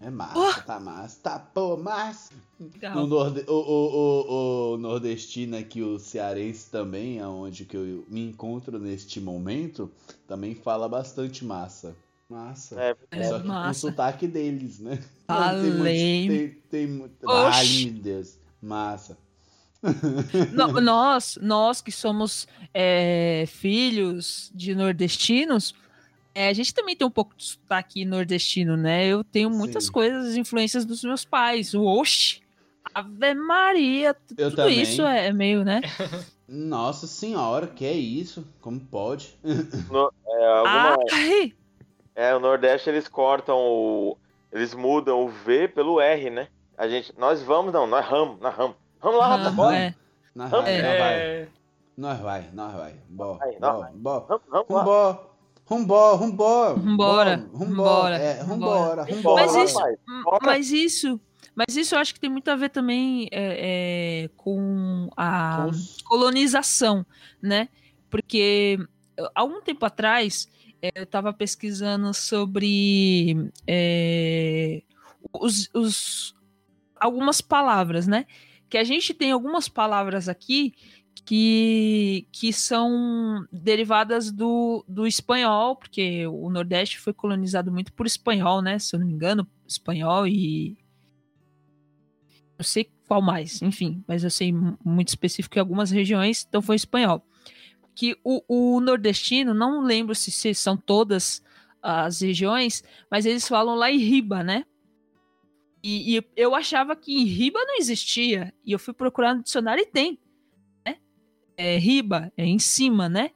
É 0.00 0.10
massa, 0.10 0.38
Oh. 0.60 0.62
tá 0.66 0.78
massa. 0.78 1.20
Tá, 1.22 1.38
pô, 1.38 1.76
massa. 1.76 2.32
Legal. 2.60 2.98
O, 2.98 3.06
norde... 3.06 3.44
o, 3.48 3.52
o, 3.52 3.92
o, 4.70 4.74
o 4.74 4.76
nordestino 4.78 5.56
aqui, 5.56 5.80
o 5.82 5.98
cearense 5.98 6.70
também, 6.70 7.20
aonde 7.20 7.64
que 7.64 7.76
eu 7.76 8.04
me 8.08 8.20
encontro 8.28 8.78
neste 8.78 9.20
momento, 9.20 9.90
também 10.28 10.54
fala 10.54 10.88
bastante 10.88 11.44
massa. 11.44 11.96
Massa. 12.28 12.80
É, 12.80 12.96
É, 13.10 13.24
Só 13.28 13.36
que 13.36 13.42
com 13.44 13.48
o 13.48 13.52
massa. 13.52 13.80
sotaque 13.80 14.26
deles, 14.26 14.80
né? 14.80 14.98
Falei. 15.26 16.28
Tem, 16.68 16.86
muito- 16.86 17.14
tem, 17.14 17.28
tem. 17.28 17.28
Ai, 17.30 17.84
meu 17.92 18.02
Deus. 18.02 18.38
Massa. 18.60 19.16
No- 20.52 20.72
nós, 20.80 21.38
nós 21.40 21.80
que 21.80 21.92
somos 21.92 22.46
é, 22.74 23.44
filhos 23.46 24.50
de 24.54 24.74
nordestinos, 24.74 25.74
é, 26.36 26.48
a 26.48 26.52
gente 26.52 26.74
também 26.74 26.94
tem 26.94 27.06
um 27.06 27.10
pouco 27.10 27.34
de 27.34 27.44
sotaque 27.44 28.04
nordestino, 28.04 28.76
né? 28.76 29.06
Eu 29.06 29.24
tenho 29.24 29.48
muitas 29.48 29.86
Sim. 29.86 29.92
coisas, 29.92 30.36
influências 30.36 30.84
dos 30.84 31.02
meus 31.02 31.24
pais. 31.24 31.72
O 31.72 31.82
Oxi, 31.82 32.42
Ave 32.94 33.32
Maria, 33.32 34.14
Eu 34.36 34.50
tudo 34.50 34.56
também. 34.56 34.82
isso 34.82 35.00
é, 35.02 35.28
é 35.28 35.32
meio, 35.32 35.64
né? 35.64 35.80
Nossa 36.46 37.06
senhora, 37.06 37.66
que 37.66 37.86
é 37.86 37.92
isso? 37.94 38.46
Como 38.60 38.78
pode? 38.78 39.34
é, 39.42 40.46
alguma, 40.46 40.96
Ai, 41.10 41.52
é, 42.14 42.34
o 42.36 42.38
Nordeste 42.38 42.90
eles 42.90 43.08
cortam 43.08 43.56
o. 43.56 44.18
Eles 44.52 44.74
mudam 44.74 45.24
o 45.24 45.28
V 45.28 45.68
pelo 45.68 46.00
R, 46.00 46.28
né? 46.28 46.48
A 46.76 46.86
gente. 46.86 47.12
Nós 47.18 47.42
vamos, 47.42 47.72
não, 47.72 47.86
nós 47.86 48.04
ramos, 48.04 48.38
nós 48.40 48.54
ramos. 48.54 48.76
Vamos 49.00 49.18
lá, 49.18 49.42
tá 49.42 49.50
bom? 49.50 49.70
é. 49.70 49.94
Raiva, 50.60 50.98
vai. 50.98 51.14
é, 51.14 51.48
Nós 51.96 52.20
vai, 52.20 52.50
nós 52.52 52.74
vai. 52.74 52.94
Bó, 53.08 53.34
Vai, 53.38 53.52
bó, 53.58 53.58
nós 53.60 53.90
bó. 53.94 54.20
Vamos, 54.20 54.42
vamos 54.50 54.68
lá. 54.86 55.35
Rumbó, 55.66 56.14
rumbó. 56.14 56.74
Rumbora, 56.74 57.48
rumbora, 57.52 58.16
é, 58.16 58.40
rumbora. 58.42 59.02
rumbora. 59.04 59.46
Mas 59.46 59.56
isso-. 59.56 59.78
Mas 60.42 60.70
isso, 60.70 61.20
mas 61.56 61.76
isso 61.76 61.94
eu 61.94 61.98
acho 61.98 62.14
que 62.14 62.20
tem 62.20 62.30
muito 62.30 62.48
a 62.48 62.54
ver 62.56 62.68
também 62.70 63.28
é, 63.32 64.24
é, 64.24 64.30
com 64.36 65.08
a 65.16 65.66
colonização, 66.04 67.04
né? 67.42 67.68
Porque 68.08 68.78
há 69.34 69.42
um 69.42 69.60
tempo 69.60 69.84
atrás 69.84 70.46
eh, 70.80 70.90
eu 70.94 71.02
estava 71.02 71.32
pesquisando 71.32 72.14
sobre 72.14 73.50
eh, 73.66 74.82
os, 75.32 75.68
os- 75.74 76.34
algumas 77.00 77.40
palavras, 77.40 78.06
né? 78.06 78.24
Que 78.68 78.78
a 78.78 78.84
gente 78.84 79.12
tem 79.12 79.32
algumas 79.32 79.68
palavras 79.68 80.28
aqui 80.28 80.74
que, 81.24 82.26
que 82.30 82.52
são 82.52 83.46
derivadas 83.50 84.30
do, 84.30 84.84
do 84.86 85.06
espanhol, 85.06 85.76
porque 85.76 86.26
o 86.26 86.48
Nordeste 86.50 86.98
foi 86.98 87.12
colonizado 87.12 87.72
muito 87.72 87.92
por 87.92 88.06
espanhol, 88.06 88.62
né? 88.62 88.78
Se 88.78 88.94
eu 88.94 89.00
não 89.00 89.06
me 89.06 89.12
engano, 89.12 89.46
espanhol 89.66 90.26
e. 90.26 90.76
Eu 92.58 92.64
sei 92.64 92.90
qual 93.06 93.20
mais, 93.20 93.60
enfim, 93.60 94.02
mas 94.06 94.24
eu 94.24 94.30
sei 94.30 94.52
mu- 94.52 94.78
muito 94.84 95.08
específico 95.08 95.58
em 95.58 95.60
algumas 95.60 95.90
regiões, 95.90 96.46
então 96.48 96.62
foi 96.62 96.76
espanhol. 96.76 97.22
Que 97.94 98.16
o, 98.24 98.42
o 98.48 98.80
nordestino, 98.80 99.52
não 99.52 99.82
lembro 99.82 100.14
se, 100.14 100.30
se 100.30 100.54
são 100.54 100.76
todas 100.76 101.42
as 101.82 102.20
regiões, 102.20 102.82
mas 103.10 103.26
eles 103.26 103.46
falam 103.46 103.74
lá 103.74 103.90
em 103.90 103.98
riba, 103.98 104.42
né? 104.42 104.64
E, 105.82 106.16
e 106.16 106.24
eu 106.34 106.54
achava 106.54 106.96
que 106.96 107.12
em 107.12 107.24
riba 107.24 107.58
não 107.64 107.76
existia, 107.76 108.52
e 108.64 108.72
eu 108.72 108.78
fui 108.78 108.94
procurar 108.94 109.34
no 109.34 109.42
dicionário 109.42 109.82
e 109.82 109.86
tem? 109.86 110.18
É 111.56 111.78
riba, 111.78 112.32
é 112.36 112.44
em 112.44 112.58
cima, 112.58 113.08
né? 113.08 113.30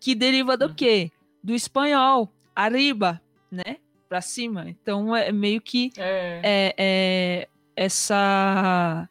Que 0.00 0.14
deriva 0.14 0.56
do 0.56 0.66
Uhum. 0.66 0.74
quê? 0.74 1.10
Do 1.42 1.54
espanhol, 1.54 2.32
arriba, 2.54 3.20
né? 3.50 3.76
Pra 4.08 4.20
cima. 4.20 4.68
Então 4.68 5.14
é 5.14 5.32
meio 5.32 5.60
que 5.60 5.92
É. 5.96 6.40
é, 6.44 6.74
é 6.78 7.48
essa 7.76 9.08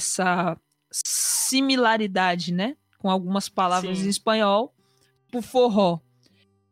essa 0.00 0.56
similaridade, 0.92 2.52
né, 2.52 2.76
com 2.98 3.10
algumas 3.10 3.48
palavras 3.48 3.98
Sim. 3.98 4.06
em 4.06 4.08
espanhol, 4.08 4.72
o 5.34 5.42
forró 5.42 5.98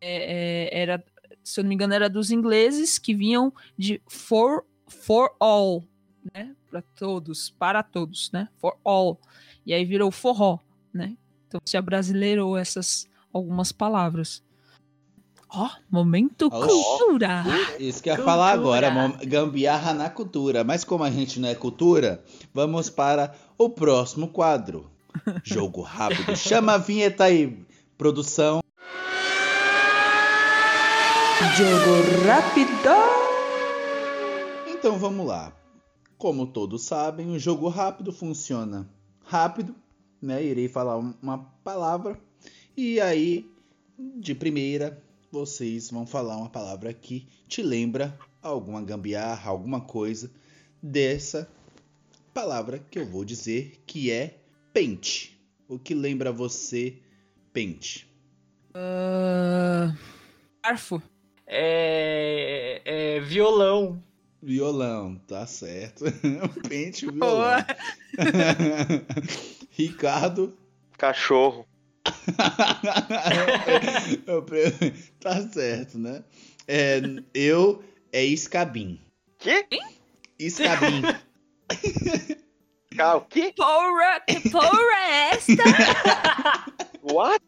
é, 0.00 0.68
é, 0.72 0.80
era, 0.82 1.04
se 1.42 1.58
eu 1.60 1.64
não 1.64 1.68
me 1.68 1.74
engano, 1.74 1.92
era 1.92 2.08
dos 2.08 2.30
ingleses 2.30 2.98
que 2.98 3.14
vinham 3.14 3.52
de 3.76 4.00
for 4.08 4.64
for 4.88 5.34
all, 5.40 5.82
né, 6.32 6.54
para 6.70 6.80
todos, 6.82 7.50
para 7.50 7.82
todos, 7.82 8.30
né, 8.30 8.48
for 8.58 8.78
all, 8.84 9.20
e 9.66 9.74
aí 9.74 9.84
virou 9.84 10.10
forró, 10.12 10.60
né? 10.94 11.16
Então 11.46 11.60
se 11.64 11.76
abrasileirou 11.76 12.56
essas 12.56 13.08
algumas 13.32 13.72
palavras. 13.72 14.42
Ó, 15.48 15.68
momento 15.90 16.48
Oxi. 16.52 16.68
cultura. 16.68 17.44
Isso 17.78 18.02
que 18.02 18.10
eu 18.10 18.16
ia 18.16 18.22
falar 18.22 18.50
agora, 18.50 18.90
gambiarra 19.24 19.94
na 19.94 20.10
cultura. 20.10 20.64
Mas 20.64 20.84
como 20.84 21.04
a 21.04 21.10
gente 21.10 21.38
não 21.38 21.48
é 21.48 21.54
cultura, 21.54 22.22
vamos 22.52 22.90
para 22.90 23.34
o 23.56 23.70
próximo 23.70 24.28
quadro. 24.28 24.90
Jogo 25.44 25.82
rápido. 25.82 26.36
Chama 26.36 26.72
a 26.74 26.78
vinheta 26.78 27.24
aí, 27.24 27.64
produção. 27.96 28.60
Jogo 31.56 32.26
rápido. 32.26 32.70
Então 34.66 34.98
vamos 34.98 35.26
lá. 35.26 35.52
Como 36.18 36.46
todos 36.46 36.82
sabem, 36.82 37.30
o 37.30 37.38
jogo 37.38 37.68
rápido 37.68 38.10
funciona 38.10 38.88
rápido, 39.26 39.74
né? 40.20 40.42
Irei 40.44 40.68
falar 40.68 40.98
um- 40.98 41.14
uma 41.22 41.38
palavra 41.62 42.18
e 42.76 43.00
aí, 43.00 43.48
de 43.98 44.34
primeira, 44.34 45.02
vocês 45.30 45.90
vão 45.90 46.06
falar 46.06 46.36
uma 46.36 46.48
palavra 46.50 46.92
que 46.92 47.26
te 47.48 47.62
lembra 47.62 48.18
alguma 48.42 48.82
gambiarra, 48.82 49.50
alguma 49.50 49.80
coisa 49.80 50.30
dessa 50.82 51.48
palavra 52.32 52.78
que 52.78 52.98
eu 52.98 53.06
vou 53.06 53.24
dizer 53.24 53.82
que 53.86 54.10
é 54.10 54.38
pente. 54.72 55.38
O 55.68 55.78
que 55.78 55.94
lembra 55.94 56.30
você 56.30 56.98
pente? 57.52 58.06
Ah, 58.74 59.94
Garfo. 60.62 61.02
É, 61.46 62.82
é, 62.84 63.20
violão. 63.20 64.02
Violão, 64.42 65.16
tá 65.26 65.46
certo. 65.46 66.04
pente, 66.68 67.10
violão. 67.10 67.64
Ricardo. 69.76 70.56
Cachorro. 70.96 71.66
Eu 74.26 74.42
pre- 74.42 74.70
tá 75.20 75.40
certo, 75.48 75.98
né? 75.98 76.24
É, 76.66 77.00
eu 77.34 77.82
é 78.12 78.24
escabim. 78.24 79.00
Que? 79.38 79.66
Escabim. 80.38 81.02
Cara, 82.96 83.18
o 83.18 83.20
quê? 83.22 83.52
Porra, 83.54 84.20
que 84.26 84.50
porra 84.50 84.96
é 84.96 85.30
esta? 85.34 85.62
What? 87.12 87.44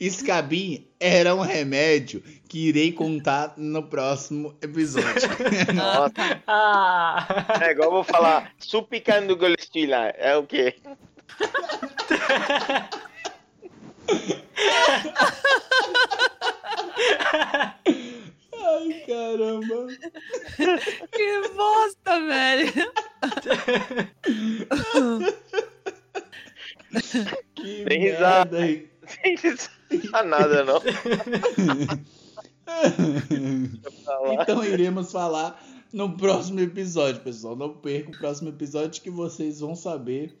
Escabim 0.00 0.87
era 1.00 1.34
um 1.34 1.40
remédio 1.40 2.22
que 2.48 2.68
irei 2.68 2.92
contar 2.92 3.54
no 3.56 3.82
próximo 3.82 4.56
episódio. 4.60 5.28
Nossa, 5.74 6.42
Ah! 6.46 7.26
é 7.62 7.70
igual 7.70 7.88
eu 7.88 7.92
vou 7.92 8.04
falar 8.04 8.52
supicando 8.58 9.36
golestila. 9.36 10.06
É 10.16 10.36
o 10.36 10.44
quê? 10.44 10.74
Ai, 18.54 19.04
caramba. 19.06 19.86
que 21.12 21.48
bosta, 21.54 22.20
velho. 22.26 22.92
Que 27.54 27.84
Tem 27.84 28.00
merda 28.00 28.58
aí. 28.60 28.88
Sem 29.06 29.36
pensar 30.00 30.24
nada, 30.24 30.64
não. 30.64 30.80
Então 34.40 34.64
iremos 34.64 35.10
falar 35.10 35.62
no 35.92 36.16
próximo 36.16 36.60
episódio, 36.60 37.20
pessoal. 37.22 37.56
Não 37.56 37.72
perca 37.74 38.10
o 38.10 38.18
próximo 38.18 38.48
episódio 38.50 39.02
que 39.02 39.10
vocês 39.10 39.60
vão 39.60 39.74
saber 39.74 40.36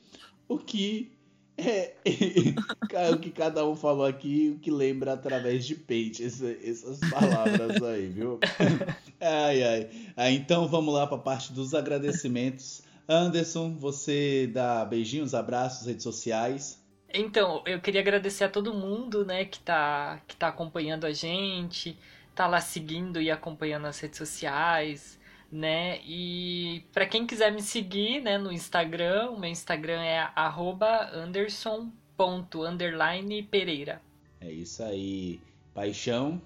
o 0.48 0.58
que 0.58 1.12
é 1.56 1.94
o 3.12 3.18
que 3.18 3.30
cada 3.30 3.66
um 3.66 3.74
falou 3.74 4.06
aqui, 4.06 4.52
o 4.56 4.60
que 4.60 4.70
lembra 4.70 5.14
através 5.14 5.66
de 5.66 5.74
pente, 5.74 6.22
essa- 6.24 6.54
essas 6.62 7.00
palavras 7.10 7.82
aí, 7.82 8.06
viu? 8.08 8.38
Ai, 9.20 9.62
ai. 9.64 9.88
Ah, 10.16 10.30
então 10.30 10.68
vamos 10.68 10.94
lá 10.94 11.04
para 11.04 11.16
a 11.16 11.20
parte 11.20 11.52
dos 11.52 11.74
agradecimentos. 11.74 12.82
Anderson, 13.08 13.74
você 13.76 14.48
dá 14.52 14.84
beijinhos, 14.84 15.34
abraços, 15.34 15.88
redes 15.88 16.04
sociais. 16.04 16.78
Então, 17.12 17.62
eu 17.66 17.80
queria 17.80 18.00
agradecer 18.00 18.44
a 18.44 18.48
todo 18.48 18.72
mundo, 18.74 19.24
né, 19.24 19.44
que 19.44 19.58
tá, 19.60 20.20
que 20.26 20.36
tá 20.36 20.48
acompanhando 20.48 21.06
a 21.06 21.12
gente, 21.12 21.96
tá 22.34 22.46
lá 22.46 22.60
seguindo 22.60 23.20
e 23.20 23.30
acompanhando 23.30 23.86
as 23.86 23.98
redes 23.98 24.18
sociais, 24.18 25.18
né? 25.50 26.00
E 26.04 26.84
para 26.92 27.06
quem 27.06 27.26
quiser 27.26 27.50
me 27.50 27.62
seguir, 27.62 28.20
né, 28.20 28.36
no 28.36 28.52
Instagram, 28.52 29.30
o 29.30 29.40
meu 29.40 29.48
Instagram 29.50 30.02
é 30.02 30.30
arroba 30.36 31.10
anderson.underline.pereira. 31.14 34.02
É 34.40 34.52
isso 34.52 34.82
aí. 34.82 35.40
Paixão. 35.74 36.40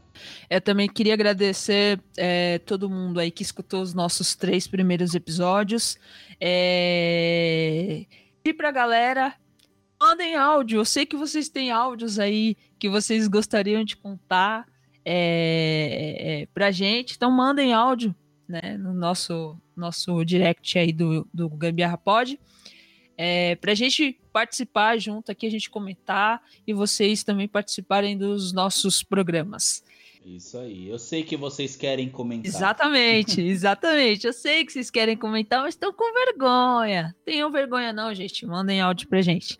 Eu 0.50 0.60
também 0.60 0.88
queria 0.88 1.14
agradecer 1.14 1.98
é, 2.18 2.58
todo 2.58 2.90
mundo 2.90 3.18
aí 3.18 3.30
que 3.30 3.42
escutou 3.42 3.80
os 3.80 3.94
nossos 3.94 4.36
três 4.36 4.66
primeiros 4.66 5.14
episódios. 5.14 5.98
É... 6.38 8.04
E 8.44 8.52
pra 8.52 8.70
galera, 8.70 9.34
mandem 10.02 10.34
áudio. 10.34 10.80
Eu 10.80 10.84
sei 10.84 11.06
que 11.06 11.16
vocês 11.16 11.48
têm 11.48 11.70
áudios 11.70 12.18
aí 12.18 12.56
que 12.78 12.88
vocês 12.88 13.28
gostariam 13.28 13.84
de 13.84 13.96
contar 13.96 14.66
é, 15.04 16.16
é, 16.42 16.46
pra 16.52 16.72
gente. 16.72 17.14
Então 17.14 17.30
mandem 17.30 17.72
áudio 17.72 18.12
né, 18.48 18.76
no 18.76 18.92
nosso, 18.92 19.56
nosso 19.76 20.24
direct 20.24 20.76
aí 20.76 20.92
do, 20.92 21.28
do 21.32 21.48
Gambiarra 21.48 21.96
Pod. 21.96 22.38
É, 23.16 23.54
pra 23.56 23.74
gente 23.74 24.18
participar 24.32 24.98
junto 24.98 25.30
aqui, 25.30 25.46
a 25.46 25.50
gente 25.50 25.70
comentar 25.70 26.42
e 26.66 26.72
vocês 26.72 27.22
também 27.22 27.46
participarem 27.46 28.18
dos 28.18 28.52
nossos 28.52 29.04
programas. 29.04 29.84
Isso 30.24 30.58
aí. 30.58 30.88
Eu 30.88 30.98
sei 30.98 31.22
que 31.22 31.36
vocês 31.36 31.76
querem 31.76 32.08
comentar. 32.08 32.48
Exatamente, 32.48 33.40
exatamente. 33.42 34.26
Eu 34.26 34.32
sei 34.32 34.64
que 34.64 34.72
vocês 34.72 34.90
querem 34.90 35.16
comentar, 35.16 35.62
mas 35.62 35.74
estão 35.74 35.92
com 35.92 36.12
vergonha. 36.12 37.14
Tenham 37.24 37.50
vergonha 37.50 37.92
não, 37.92 38.12
gente. 38.14 38.46
Mandem 38.46 38.80
áudio 38.80 39.08
pra 39.08 39.20
gente. 39.20 39.58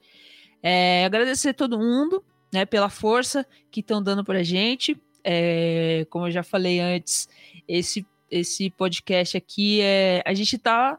É, 0.62 1.04
agradecer 1.04 1.50
a 1.50 1.54
todo 1.54 1.78
mundo, 1.78 2.24
né, 2.52 2.64
pela 2.64 2.88
força 2.88 3.46
que 3.70 3.80
estão 3.80 4.02
dando 4.02 4.24
pra 4.24 4.42
gente. 4.42 5.00
É, 5.24 6.06
como 6.10 6.26
eu 6.26 6.30
já 6.30 6.42
falei 6.42 6.80
antes, 6.80 7.28
esse, 7.66 8.06
esse 8.30 8.70
podcast 8.70 9.36
aqui 9.36 9.80
é. 9.80 10.22
A 10.24 10.34
gente 10.34 10.58
tá 10.58 10.98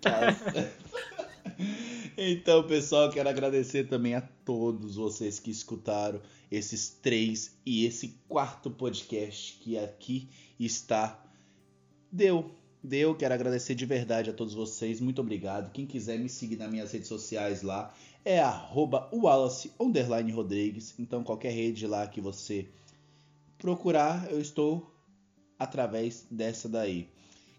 Tá 0.00 0.32
certo. 0.52 0.84
então, 2.16 2.62
pessoal, 2.64 3.10
quero 3.10 3.28
agradecer 3.28 3.84
também 3.84 4.14
a 4.14 4.20
todos 4.20 4.96
vocês 4.96 5.40
que 5.40 5.50
escutaram 5.50 6.20
esses 6.50 6.88
três 6.88 7.56
e 7.64 7.84
esse 7.84 8.20
quarto 8.28 8.70
podcast 8.70 9.58
que 9.60 9.78
aqui 9.78 10.28
está. 10.60 11.20
Deu, 12.12 12.54
deu. 12.82 13.14
Quero 13.14 13.34
agradecer 13.34 13.74
de 13.74 13.86
verdade 13.86 14.30
a 14.30 14.32
todos 14.32 14.54
vocês. 14.54 15.00
Muito 15.00 15.20
obrigado. 15.20 15.72
Quem 15.72 15.86
quiser 15.86 16.18
me 16.18 16.28
seguir 16.28 16.56
nas 16.56 16.70
minhas 16.70 16.92
redes 16.92 17.08
sociais 17.08 17.62
lá 17.62 17.92
é 18.24 18.40
arroba 18.40 19.08
Wallace 19.12 19.70
Rodrigues. 19.78 20.94
Então, 20.98 21.22
qualquer 21.22 21.50
rede 21.50 21.86
lá 21.86 22.06
que 22.06 22.20
você 22.20 22.66
procurar, 23.58 24.30
eu 24.30 24.40
estou 24.40 24.90
através 25.58 26.26
dessa 26.30 26.68
daí. 26.68 27.08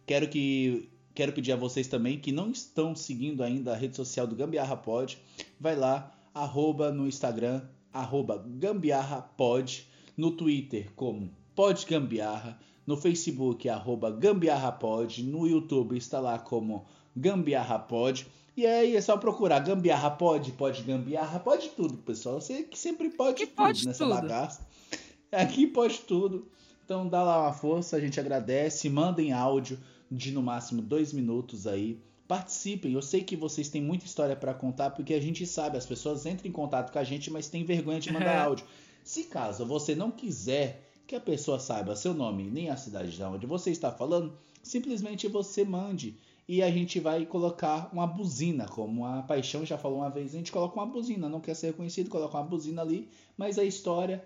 Quero 0.06 0.28
que 0.28 0.90
quero 1.14 1.32
pedir 1.32 1.54
a 1.54 1.56
vocês 1.56 1.88
também 1.88 2.20
que 2.20 2.32
não 2.32 2.52
estão 2.52 2.94
seguindo 2.94 3.42
ainda 3.42 3.72
a 3.72 3.76
rede 3.76 3.96
social 3.96 4.28
do 4.28 4.36
Gambiarra 4.36 4.76
Pod, 4.76 5.18
vai 5.60 5.76
lá, 5.76 6.12
arroba 6.34 6.92
no 6.92 7.08
Instagram, 7.08 7.62
arroba 7.94 8.44
Gambiarra 8.46 9.22
Pod, 9.22 9.88
no 10.18 10.32
Twitter 10.32 10.92
como 10.94 11.32
Pod 11.56 11.86
Gambiarra, 11.86 12.60
no 12.86 12.98
Facebook 12.98 13.68
arroba 13.70 14.12
Gambiarra 14.12 14.74
Pod, 14.74 15.24
no 15.24 15.48
YouTube 15.48 15.98
está 15.98 16.20
lá 16.20 16.38
como 16.38 16.86
Gambiarra 17.16 17.80
Pod. 17.80 18.28
E 18.58 18.66
aí 18.66 18.96
é 18.96 19.02
só 19.02 19.18
procurar 19.18 19.60
Gambiarra 19.60 20.12
Pod, 20.12 20.52
Pod 20.54 20.82
Gambiarra, 20.84 21.40
pode 21.40 21.70
tudo, 21.70 21.98
pessoal. 21.98 22.40
Você 22.40 22.64
que 22.64 22.78
sempre 22.80 23.10
pode 23.10 23.38
Que 23.40 23.48
tudo 23.48 23.56
pode 23.56 23.86
nessa 23.86 24.06
tudo. 24.06 24.16
bagaça. 24.16 24.66
Aqui 25.32 25.68
pode 25.68 26.00
tudo. 26.00 26.48
Então 26.86 27.08
dá 27.08 27.22
lá 27.24 27.42
uma 27.42 27.54
força, 27.54 27.98
a 27.98 28.00
gente 28.00 28.20
agradece, 28.20 28.90
mandem 28.90 29.34
áudio 29.34 29.78
de 30.10 30.32
no 30.32 30.42
máximo 30.42 30.82
dois 30.82 31.12
minutos 31.12 31.68
aí. 31.68 32.00
Participem, 32.28 32.94
eu 32.94 33.02
sei 33.02 33.24
que 33.24 33.36
vocês 33.36 33.70
têm 33.70 33.82
muita 33.82 34.06
história 34.06 34.36
para 34.36 34.54
contar, 34.54 34.92
porque 34.92 35.14
a 35.14 35.20
gente 35.20 35.46
sabe, 35.46 35.78
as 35.78 35.86
pessoas 35.86 36.26
entram 36.26 36.48
em 36.48 36.52
contato 36.52 36.92
com 36.92 36.98
a 36.98 37.04
gente, 37.04 37.30
mas 37.30 37.48
tem 37.50 37.64
vergonha 37.64 38.00
de 38.00 38.12
mandar 38.12 38.40
áudio. 38.46 38.66
Se 39.04 39.24
caso 39.26 39.66
você 39.66 39.94
não 39.94 40.10
quiser 40.10 40.90
que 41.06 41.16
a 41.16 41.20
pessoa 41.20 41.60
saiba 41.60 41.96
seu 41.96 42.14
nome 42.14 42.50
nem 42.50 42.70
a 42.70 42.78
cidade 42.78 43.12
de 43.12 43.24
onde 43.24 43.46
você 43.46 43.70
está 43.70 43.92
falando, 43.92 44.34
simplesmente 44.64 45.28
você 45.28 45.64
mande 45.64 46.18
e 46.48 46.62
a 46.62 46.70
gente 46.70 47.00
vai 47.00 47.26
colocar 47.26 47.90
uma 47.92 48.06
buzina, 48.06 48.68
como 48.68 49.06
a 49.06 49.24
Paixão 49.24 49.66
já 49.66 49.78
falou 49.78 50.00
uma 50.00 50.10
vez, 50.10 50.34
a 50.34 50.38
gente 50.38 50.52
coloca 50.52 50.76
uma 50.76 50.86
buzina, 50.86 51.28
não 51.28 51.42
quer 51.42 51.56
ser 51.56 51.68
reconhecido, 51.68 52.10
coloca 52.10 52.38
uma 52.38 52.46
buzina 52.46 52.82
ali, 52.82 53.10
mas 53.36 53.58
a 53.58 53.64
história 53.64 54.24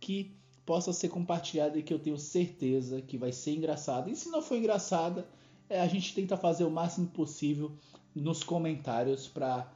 que 0.00 0.36
possa 0.66 0.92
ser 0.92 1.08
compartilhada 1.08 1.78
e 1.78 1.82
que 1.82 1.94
eu 1.94 1.98
tenho 1.98 2.18
certeza 2.18 3.00
que 3.00 3.16
vai 3.16 3.32
ser 3.32 3.52
engraçada. 3.52 4.10
E 4.10 4.16
se 4.16 4.28
não 4.28 4.42
for 4.42 4.56
engraçada, 4.56 5.26
é, 5.68 5.80
a 5.80 5.86
gente 5.86 6.14
tenta 6.14 6.36
fazer 6.36 6.64
o 6.64 6.70
máximo 6.70 7.06
possível 7.08 7.72
nos 8.14 8.42
comentários 8.42 9.28
para 9.28 9.70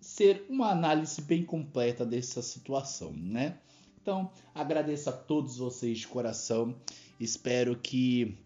ser 0.00 0.44
uma 0.48 0.70
análise 0.70 1.22
bem 1.22 1.44
completa 1.44 2.04
dessa 2.04 2.42
situação, 2.42 3.12
né? 3.12 3.58
Então, 4.00 4.30
agradeço 4.52 5.08
a 5.08 5.12
todos 5.12 5.58
vocês 5.58 5.98
de 5.98 6.08
coração. 6.08 6.74
Espero 7.20 7.76
que 7.76 8.36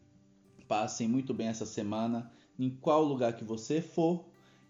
passem 0.69 1.09
muito 1.09 1.33
bem 1.33 1.49
essa 1.49 1.65
semana 1.65 2.31
em 2.59 2.71
qual 2.71 3.05
lugar 3.05 3.35
que 3.35 3.45
você 3.45 3.81
for. 3.81 4.25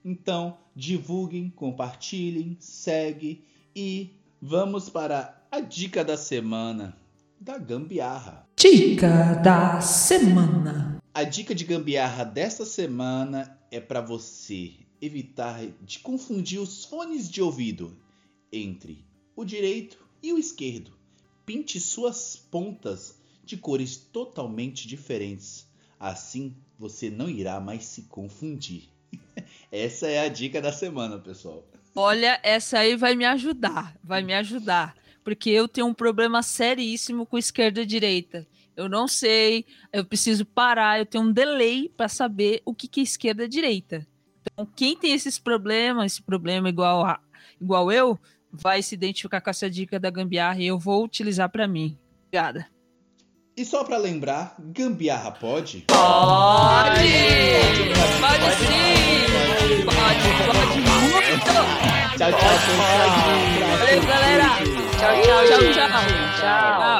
Então, 0.05 0.59
divulguem, 0.74 1.51
compartilhem, 1.51 2.57
segue 2.61 3.45
e 3.74 4.11
vamos 4.41 4.89
para 4.89 5.47
a 5.51 5.61
dica 5.61 6.05
da 6.05 6.16
semana 6.16 6.97
da 7.41 7.59
gambiarra. 7.59 8.47
Dica 8.57 9.34
da 9.34 9.80
semana. 9.80 10.99
A 11.12 11.24
dica 11.24 11.55
de 11.55 11.64
gambiarra 11.64 12.24
desta 12.24 12.64
semana 12.64 13.59
é 13.70 13.80
para 13.80 14.01
você 14.01 14.74
evitar 15.01 15.66
de 15.82 15.99
confundir 15.99 16.61
os 16.61 16.84
fones 16.84 17.28
de 17.28 17.43
ouvido 17.43 17.97
entre 18.53 19.05
o 19.34 19.45
direito 19.45 19.99
e 20.22 20.32
o 20.32 20.39
esquerdo. 20.39 20.93
Pinte 21.45 21.78
suas 21.78 22.37
pontas 22.37 23.18
de 23.45 23.57
cores 23.57 23.97
totalmente 23.97 24.89
diferentes. 24.89 25.66
Assim 25.99 26.55
você 26.79 27.11
não 27.11 27.29
irá 27.29 27.61
mais 27.61 27.85
se 27.85 28.03
confundir. 28.03 28.89
Essa 29.70 30.09
é 30.09 30.20
a 30.20 30.29
dica 30.29 30.61
da 30.61 30.72
semana, 30.72 31.18
pessoal. 31.18 31.66
Olha, 31.95 32.39
essa 32.43 32.81
aí 32.81 32.95
vai 32.95 33.14
me 33.14 33.24
ajudar, 33.24 33.97
vai 34.05 34.22
me 34.22 34.35
ajudar, 34.35 34.95
porque 35.24 35.49
eu 35.49 35.66
tenho 35.66 35.87
um 35.87 35.95
problema 35.95 36.43
seríssimo 36.43 37.24
com 37.24 37.39
esquerda 37.39 37.81
e 37.81 37.87
direita. 37.87 38.47
Eu 38.77 38.87
não 38.87 39.09
sei, 39.09 39.64
eu 39.91 40.05
preciso 40.05 40.45
parar, 40.45 40.99
eu 40.99 41.07
tenho 41.07 41.24
um 41.24 41.33
delay 41.33 41.89
para 41.89 42.07
saber 42.07 42.61
o 42.66 42.74
que, 42.74 42.87
que 42.87 43.01
é 43.01 43.03
esquerda 43.03 43.45
e 43.45 43.49
direita. 43.49 44.07
Então, 44.43 44.66
quem 44.66 44.95
tem 44.95 45.12
esses 45.12 45.39
problemas, 45.39 46.12
esse 46.12 46.22
problema 46.22 46.68
igual, 46.68 47.07
a, 47.07 47.18
igual 47.59 47.91
eu, 47.91 48.18
vai 48.53 48.83
se 48.83 48.95
identificar 48.95 49.41
com 49.41 49.49
essa 49.49 49.70
dica 49.70 49.99
da 49.99 50.11
gambiarra 50.11 50.61
e 50.61 50.66
eu 50.66 50.79
vou 50.79 51.03
utilizar 51.03 51.49
para 51.49 51.66
mim. 51.66 51.99
Obrigada. 52.27 52.76
E 53.59 53.64
só 53.64 53.82
para 53.82 53.96
lembrar, 53.96 54.54
gambiarra 54.59 55.30
pode? 55.30 55.86
Pode! 55.88 55.96
Pode 58.20 58.50
sim! 58.59 59.24
Pode, 59.82 60.28
pode 60.44 60.78
muito! 60.80 61.57
Tchau, 62.18 62.32
tchau, 62.32 62.57
pessoal. 62.66 63.09
Valeu, 63.78 64.02
galera! 64.02 64.50
Tchau, 64.98 65.14
tchau, 65.22 65.40
tchau, 65.46 65.72
tchau! 65.72 65.88
Tchau! 66.38 66.96